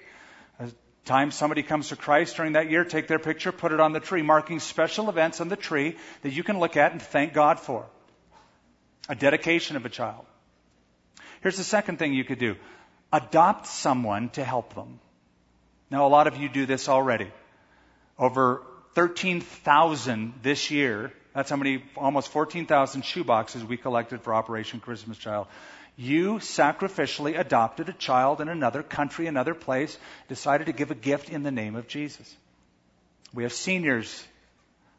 Time 1.04 1.30
somebody 1.30 1.62
comes 1.62 1.88
to 1.88 1.96
Christ 1.96 2.36
during 2.36 2.52
that 2.52 2.70
year, 2.70 2.84
take 2.84 3.08
their 3.08 3.18
picture, 3.18 3.52
put 3.52 3.72
it 3.72 3.80
on 3.80 3.92
the 3.92 4.00
tree, 4.00 4.22
marking 4.22 4.60
special 4.60 5.08
events 5.08 5.40
on 5.40 5.48
the 5.48 5.56
tree 5.56 5.96
that 6.22 6.32
you 6.32 6.42
can 6.42 6.58
look 6.58 6.76
at 6.76 6.92
and 6.92 7.02
thank 7.02 7.32
God 7.32 7.58
for. 7.58 7.86
A 9.08 9.14
dedication 9.14 9.76
of 9.76 9.84
a 9.84 9.88
child. 9.88 10.24
Here's 11.42 11.56
the 11.56 11.64
second 11.64 11.98
thing 11.98 12.12
you 12.12 12.24
could 12.24 12.38
do. 12.38 12.56
Adopt 13.12 13.66
someone 13.66 14.28
to 14.30 14.44
help 14.44 14.74
them. 14.74 15.00
Now, 15.90 16.06
a 16.06 16.08
lot 16.08 16.26
of 16.26 16.36
you 16.36 16.48
do 16.48 16.66
this 16.66 16.88
already. 16.88 17.30
Over 18.18 18.62
13,000 18.94 20.34
this 20.42 20.70
year. 20.70 21.12
That's 21.34 21.50
how 21.50 21.56
many, 21.56 21.82
almost 21.96 22.28
14,000 22.28 23.02
shoeboxes 23.02 23.66
we 23.66 23.76
collected 23.76 24.22
for 24.22 24.34
Operation 24.34 24.80
Christmas 24.80 25.18
Child. 25.18 25.46
You 26.00 26.36
sacrificially 26.36 27.38
adopted 27.38 27.90
a 27.90 27.92
child 27.92 28.40
in 28.40 28.48
another 28.48 28.82
country, 28.82 29.26
another 29.26 29.52
place, 29.52 29.98
decided 30.28 30.68
to 30.68 30.72
give 30.72 30.90
a 30.90 30.94
gift 30.94 31.28
in 31.28 31.42
the 31.42 31.50
name 31.50 31.76
of 31.76 31.88
Jesus. 31.88 32.34
We 33.34 33.42
have 33.42 33.52
seniors 33.52 34.24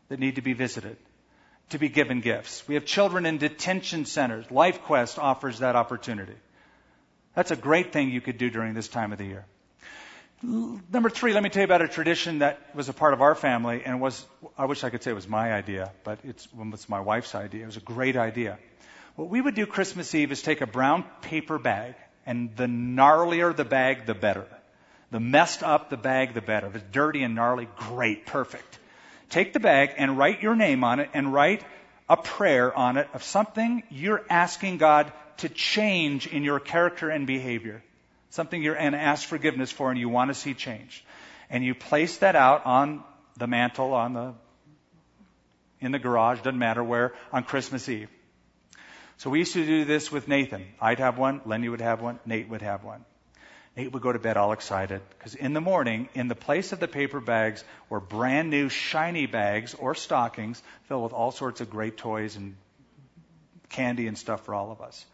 that 0.09 0.19
need 0.19 0.35
to 0.35 0.43
be 0.43 0.53
visited, 0.53 0.97
to 1.71 1.79
be 1.79 1.89
given 1.89 2.21
gifts. 2.21 2.67
We 2.67 2.75
have 2.75 2.85
children 2.85 3.25
in 3.25 3.39
detention 3.39 4.05
centers. 4.05 4.45
LifeQuest 4.45 5.17
offers 5.17 5.57
that 5.57 5.75
opportunity. 5.75 6.35
That's 7.33 7.49
a 7.49 7.55
great 7.55 7.91
thing 7.93 8.11
you 8.11 8.21
could 8.21 8.37
do 8.37 8.51
during 8.51 8.75
this 8.75 8.87
time 8.87 9.11
of 9.11 9.17
the 9.17 9.25
year. 9.25 9.45
Number 10.43 11.09
three, 11.09 11.33
let 11.33 11.41
me 11.41 11.49
tell 11.49 11.61
you 11.61 11.65
about 11.65 11.81
a 11.81 11.87
tradition 11.87 12.39
that 12.39 12.75
was 12.75 12.89
a 12.89 12.93
part 12.93 13.15
of 13.15 13.23
our 13.23 13.33
family 13.33 13.81
and 13.83 14.01
was, 14.01 14.23
I 14.55 14.65
wish 14.65 14.83
I 14.83 14.91
could 14.91 15.01
say 15.01 15.09
it 15.09 15.15
was 15.15 15.27
my 15.27 15.51
idea, 15.51 15.93
but 16.03 16.19
it's, 16.23 16.47
it's 16.55 16.87
my 16.87 16.99
wife's 16.99 17.33
idea. 17.33 17.63
It 17.63 17.65
was 17.65 17.77
a 17.77 17.79
great 17.79 18.17
idea. 18.17 18.59
What 19.15 19.29
we 19.29 19.41
would 19.41 19.55
do 19.55 19.65
Christmas 19.65 20.15
Eve 20.15 20.31
is 20.31 20.41
take 20.41 20.61
a 20.61 20.67
brown 20.67 21.03
paper 21.21 21.59
bag, 21.59 21.95
and 22.25 22.55
the 22.55 22.67
gnarlier 22.67 23.55
the 23.55 23.65
bag, 23.65 24.05
the 24.05 24.13
better. 24.13 24.47
The 25.11 25.19
messed 25.19 25.63
up 25.63 25.89
the 25.89 25.97
bag, 25.97 26.33
the 26.33 26.41
better. 26.41 26.67
If 26.67 26.75
it's 26.75 26.91
dirty 26.91 27.23
and 27.23 27.35
gnarly, 27.35 27.67
great, 27.77 28.25
perfect. 28.25 28.79
Take 29.29 29.53
the 29.53 29.59
bag 29.59 29.91
and 29.97 30.17
write 30.17 30.41
your 30.41 30.55
name 30.55 30.83
on 30.83 30.99
it 30.99 31.09
and 31.13 31.33
write 31.33 31.63
a 32.07 32.15
prayer 32.15 32.73
on 32.73 32.97
it 32.97 33.09
of 33.13 33.23
something 33.23 33.83
you're 33.89 34.23
asking 34.29 34.77
God 34.77 35.11
to 35.37 35.49
change 35.49 36.27
in 36.27 36.43
your 36.43 36.59
character 36.59 37.09
and 37.09 37.27
behavior. 37.27 37.83
Something 38.29 38.61
you're 38.63 38.75
and 38.75 38.95
ask 38.95 39.27
forgiveness 39.27 39.71
for 39.71 39.89
and 39.89 39.99
you 39.99 40.07
want 40.07 40.29
to 40.29 40.33
see 40.33 40.53
change. 40.53 41.03
And 41.49 41.63
you 41.65 41.75
place 41.75 42.17
that 42.17 42.35
out 42.35 42.65
on 42.65 43.03
the 43.37 43.47
mantle, 43.47 43.93
on 43.93 44.13
the 44.13 44.33
in 45.81 45.91
the 45.91 45.99
garage, 45.99 46.37
doesn't 46.37 46.59
matter 46.59 46.83
where, 46.83 47.13
on 47.33 47.43
Christmas 47.43 47.89
Eve. 47.89 48.07
So 49.21 49.29
we 49.29 49.37
used 49.37 49.53
to 49.53 49.63
do 49.63 49.85
this 49.85 50.11
with 50.11 50.27
Nathan. 50.27 50.65
I'd 50.81 50.97
have 50.97 51.19
one, 51.19 51.41
Lenya 51.41 51.69
would 51.69 51.81
have 51.81 52.01
one, 52.01 52.19
Nate 52.25 52.49
would 52.49 52.63
have 52.63 52.83
one. 52.83 53.05
Nate 53.77 53.91
would 53.91 54.01
go 54.01 54.11
to 54.11 54.17
bed 54.17 54.35
all 54.35 54.51
excited 54.51 54.99
because 55.15 55.35
in 55.35 55.53
the 55.53 55.61
morning, 55.61 56.09
in 56.15 56.27
the 56.27 56.33
place 56.33 56.71
of 56.71 56.79
the 56.79 56.87
paper 56.87 57.19
bags 57.19 57.63
were 57.87 57.99
brand 57.99 58.49
new 58.49 58.67
shiny 58.67 59.27
bags 59.27 59.75
or 59.75 59.93
stockings 59.93 60.63
filled 60.87 61.03
with 61.03 61.13
all 61.13 61.29
sorts 61.29 61.61
of 61.61 61.69
great 61.69 61.97
toys 61.97 62.35
and 62.35 62.55
candy 63.69 64.07
and 64.07 64.17
stuff 64.17 64.43
for 64.43 64.55
all 64.55 64.71
of 64.71 64.81
us. 64.81 65.05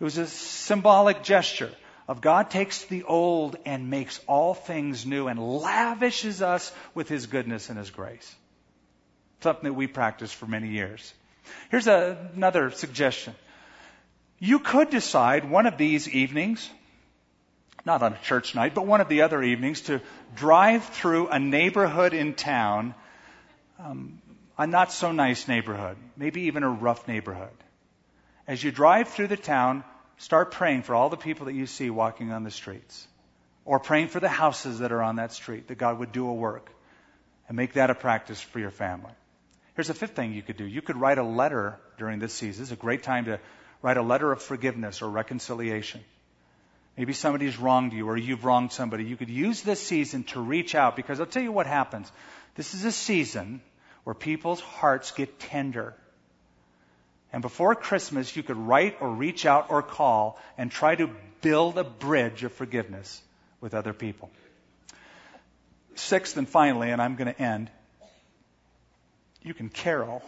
It 0.00 0.04
was 0.04 0.16
a 0.16 0.26
symbolic 0.26 1.22
gesture 1.22 1.70
of 2.08 2.22
God 2.22 2.48
takes 2.48 2.86
the 2.86 3.02
old 3.02 3.56
and 3.66 3.90
makes 3.90 4.20
all 4.26 4.54
things 4.54 5.04
new 5.04 5.28
and 5.28 5.38
lavishes 5.38 6.40
us 6.40 6.72
with 6.94 7.10
his 7.10 7.26
goodness 7.26 7.68
and 7.68 7.78
his 7.78 7.90
grace. 7.90 8.34
Something 9.40 9.64
that 9.64 9.74
we 9.74 9.86
practiced 9.86 10.34
for 10.34 10.46
many 10.46 10.68
years. 10.70 11.12
Here's 11.70 11.88
a, 11.88 12.30
another 12.34 12.70
suggestion. 12.70 13.34
You 14.40 14.58
could 14.58 14.90
decide 14.90 15.48
one 15.48 15.66
of 15.66 15.78
these 15.78 16.08
evenings 16.08 16.68
not 17.84 18.02
on 18.02 18.12
a 18.12 18.18
church 18.18 18.54
night, 18.54 18.74
but 18.74 18.86
one 18.86 19.00
of 19.00 19.08
the 19.08 19.22
other 19.22 19.42
evenings, 19.42 19.82
to 19.82 20.00
drive 20.34 20.84
through 20.84 21.28
a 21.28 21.38
neighborhood 21.38 22.12
in 22.14 22.34
town, 22.34 22.94
um, 23.78 24.20
a 24.58 24.66
not 24.66 24.92
so 24.92 25.12
nice 25.12 25.48
neighborhood, 25.48 25.96
maybe 26.16 26.42
even 26.42 26.62
a 26.62 26.70
rough 26.70 27.08
neighborhood. 27.08 27.48
As 28.46 28.62
you 28.62 28.70
drive 28.70 29.08
through 29.08 29.28
the 29.28 29.36
town, 29.36 29.84
start 30.18 30.50
praying 30.50 30.82
for 30.82 30.94
all 30.94 31.08
the 31.08 31.16
people 31.16 31.46
that 31.46 31.54
you 31.54 31.66
see 31.66 31.90
walking 31.90 32.32
on 32.32 32.44
the 32.44 32.50
streets, 32.50 33.06
or 33.64 33.78
praying 33.78 34.08
for 34.08 34.20
the 34.20 34.28
houses 34.28 34.80
that 34.80 34.92
are 34.92 35.02
on 35.02 35.16
that 35.16 35.32
street, 35.32 35.68
that 35.68 35.78
God 35.78 35.98
would 35.98 36.12
do 36.12 36.28
a 36.28 36.34
work, 36.34 36.70
and 37.48 37.56
make 37.56 37.74
that 37.74 37.90
a 37.90 37.94
practice 37.94 38.40
for 38.40 38.58
your 38.58 38.70
family. 38.70 39.12
Here's 39.74 39.90
a 39.90 39.94
fifth 39.94 40.14
thing 40.16 40.34
you 40.34 40.42
could 40.42 40.56
do. 40.56 40.64
You 40.64 40.82
could 40.82 40.96
write 40.96 41.18
a 41.18 41.22
letter 41.22 41.78
during 41.96 42.18
this 42.18 42.34
season. 42.34 42.62
It's 42.62 42.72
a 42.72 42.76
great 42.76 43.02
time 43.02 43.26
to 43.26 43.40
write 43.82 43.96
a 43.96 44.02
letter 44.02 44.30
of 44.30 44.42
forgiveness 44.42 45.02
or 45.02 45.08
reconciliation. 45.08 46.00
Maybe 46.96 47.12
somebody's 47.12 47.58
wronged 47.58 47.92
you 47.92 48.08
or 48.08 48.16
you've 48.16 48.44
wronged 48.44 48.72
somebody. 48.72 49.04
You 49.04 49.16
could 49.16 49.30
use 49.30 49.62
this 49.62 49.80
season 49.80 50.24
to 50.24 50.40
reach 50.40 50.74
out 50.74 50.96
because 50.96 51.20
I'll 51.20 51.26
tell 51.26 51.42
you 51.42 51.52
what 51.52 51.66
happens. 51.66 52.10
This 52.56 52.74
is 52.74 52.84
a 52.84 52.92
season 52.92 53.62
where 54.04 54.14
people's 54.14 54.60
hearts 54.60 55.12
get 55.12 55.38
tender. 55.38 55.94
And 57.32 57.42
before 57.42 57.74
Christmas, 57.74 58.34
you 58.36 58.42
could 58.42 58.56
write 58.56 58.96
or 59.00 59.08
reach 59.08 59.46
out 59.46 59.70
or 59.70 59.82
call 59.82 60.38
and 60.58 60.70
try 60.70 60.94
to 60.94 61.10
build 61.40 61.78
a 61.78 61.84
bridge 61.84 62.44
of 62.44 62.52
forgiveness 62.52 63.22
with 63.60 63.74
other 63.74 63.92
people. 63.92 64.30
Sixth 65.94 66.36
and 66.36 66.48
finally, 66.48 66.90
and 66.90 67.00
I'm 67.00 67.16
going 67.16 67.32
to 67.32 67.40
end, 67.40 67.70
you 69.42 69.54
can 69.54 69.68
carol. 69.68 70.22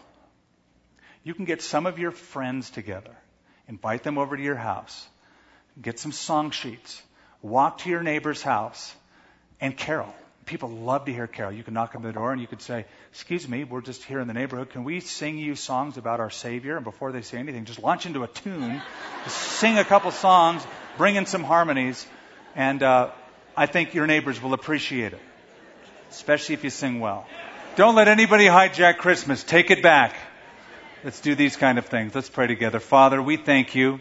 You 1.24 1.34
can 1.34 1.44
get 1.44 1.62
some 1.62 1.86
of 1.86 1.98
your 1.98 2.10
friends 2.10 2.70
together, 2.70 3.14
invite 3.72 4.02
them 4.02 4.18
over 4.18 4.36
to 4.36 4.42
your 4.42 4.54
house, 4.54 5.08
get 5.80 5.98
some 5.98 6.12
song 6.12 6.50
sheets, 6.50 7.02
walk 7.40 7.78
to 7.78 7.88
your 7.88 8.02
neighbor's 8.02 8.42
house, 8.42 8.94
and 9.62 9.74
carol. 9.74 10.14
People 10.44 10.68
love 10.68 11.06
to 11.06 11.12
hear 11.12 11.26
carol. 11.26 11.52
You 11.52 11.62
can 11.62 11.72
knock 11.72 11.94
on 11.94 12.02
the 12.02 12.12
door 12.12 12.32
and 12.32 12.40
you 12.40 12.46
could 12.46 12.60
say, 12.60 12.84
Excuse 13.12 13.48
me, 13.48 13.64
we're 13.64 13.80
just 13.80 14.04
here 14.04 14.20
in 14.20 14.28
the 14.28 14.34
neighborhood. 14.34 14.68
Can 14.68 14.84
we 14.84 15.00
sing 15.00 15.38
you 15.38 15.54
songs 15.54 15.96
about 15.96 16.20
our 16.20 16.28
Savior? 16.28 16.76
And 16.76 16.84
before 16.84 17.12
they 17.12 17.22
say 17.22 17.38
anything, 17.38 17.64
just 17.64 17.82
launch 17.82 18.04
into 18.04 18.24
a 18.24 18.28
tune, 18.28 18.82
just 19.24 19.38
sing 19.38 19.78
a 19.78 19.84
couple 19.84 20.10
songs, 20.10 20.66
bring 20.98 21.16
in 21.16 21.24
some 21.24 21.42
harmonies, 21.42 22.06
and 22.54 22.82
uh, 22.82 23.10
I 23.56 23.64
think 23.64 23.94
your 23.94 24.06
neighbors 24.06 24.42
will 24.42 24.52
appreciate 24.52 25.14
it, 25.14 25.20
especially 26.10 26.56
if 26.56 26.64
you 26.64 26.70
sing 26.70 27.00
well. 27.00 27.26
Don't 27.76 27.94
let 27.94 28.08
anybody 28.08 28.44
hijack 28.44 28.98
Christmas. 28.98 29.42
Take 29.42 29.70
it 29.70 29.82
back. 29.82 30.14
Let's 31.04 31.20
do 31.20 31.34
these 31.34 31.56
kind 31.56 31.78
of 31.78 31.86
things. 31.86 32.14
Let's 32.14 32.30
pray 32.30 32.46
together. 32.46 32.78
Father, 32.78 33.20
we 33.20 33.36
thank 33.36 33.74
you 33.74 33.98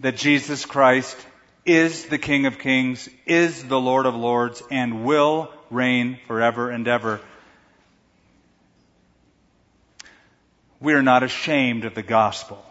that 0.00 0.16
Jesus 0.16 0.64
Christ 0.64 1.18
is 1.66 2.06
the 2.06 2.16
King 2.16 2.46
of 2.46 2.58
Kings, 2.58 3.10
is 3.26 3.62
the 3.64 3.78
Lord 3.78 4.06
of 4.06 4.14
Lords, 4.14 4.62
and 4.70 5.04
will 5.04 5.52
reign 5.70 6.18
forever 6.26 6.70
and 6.70 6.88
ever. 6.88 7.20
We 10.80 10.94
are 10.94 11.02
not 11.02 11.22
ashamed 11.22 11.84
of 11.84 11.94
the 11.94 12.02
gospel. 12.02 12.64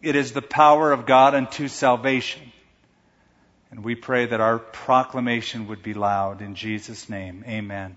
It 0.00 0.14
is 0.14 0.30
the 0.30 0.42
power 0.42 0.92
of 0.92 1.06
God 1.06 1.34
unto 1.34 1.66
salvation. 1.66 2.52
And 3.72 3.82
we 3.82 3.96
pray 3.96 4.26
that 4.26 4.40
our 4.40 4.60
proclamation 4.60 5.66
would 5.66 5.82
be 5.82 5.94
loud 5.94 6.40
in 6.40 6.54
Jesus' 6.54 7.08
name. 7.08 7.44
Amen. 7.48 7.96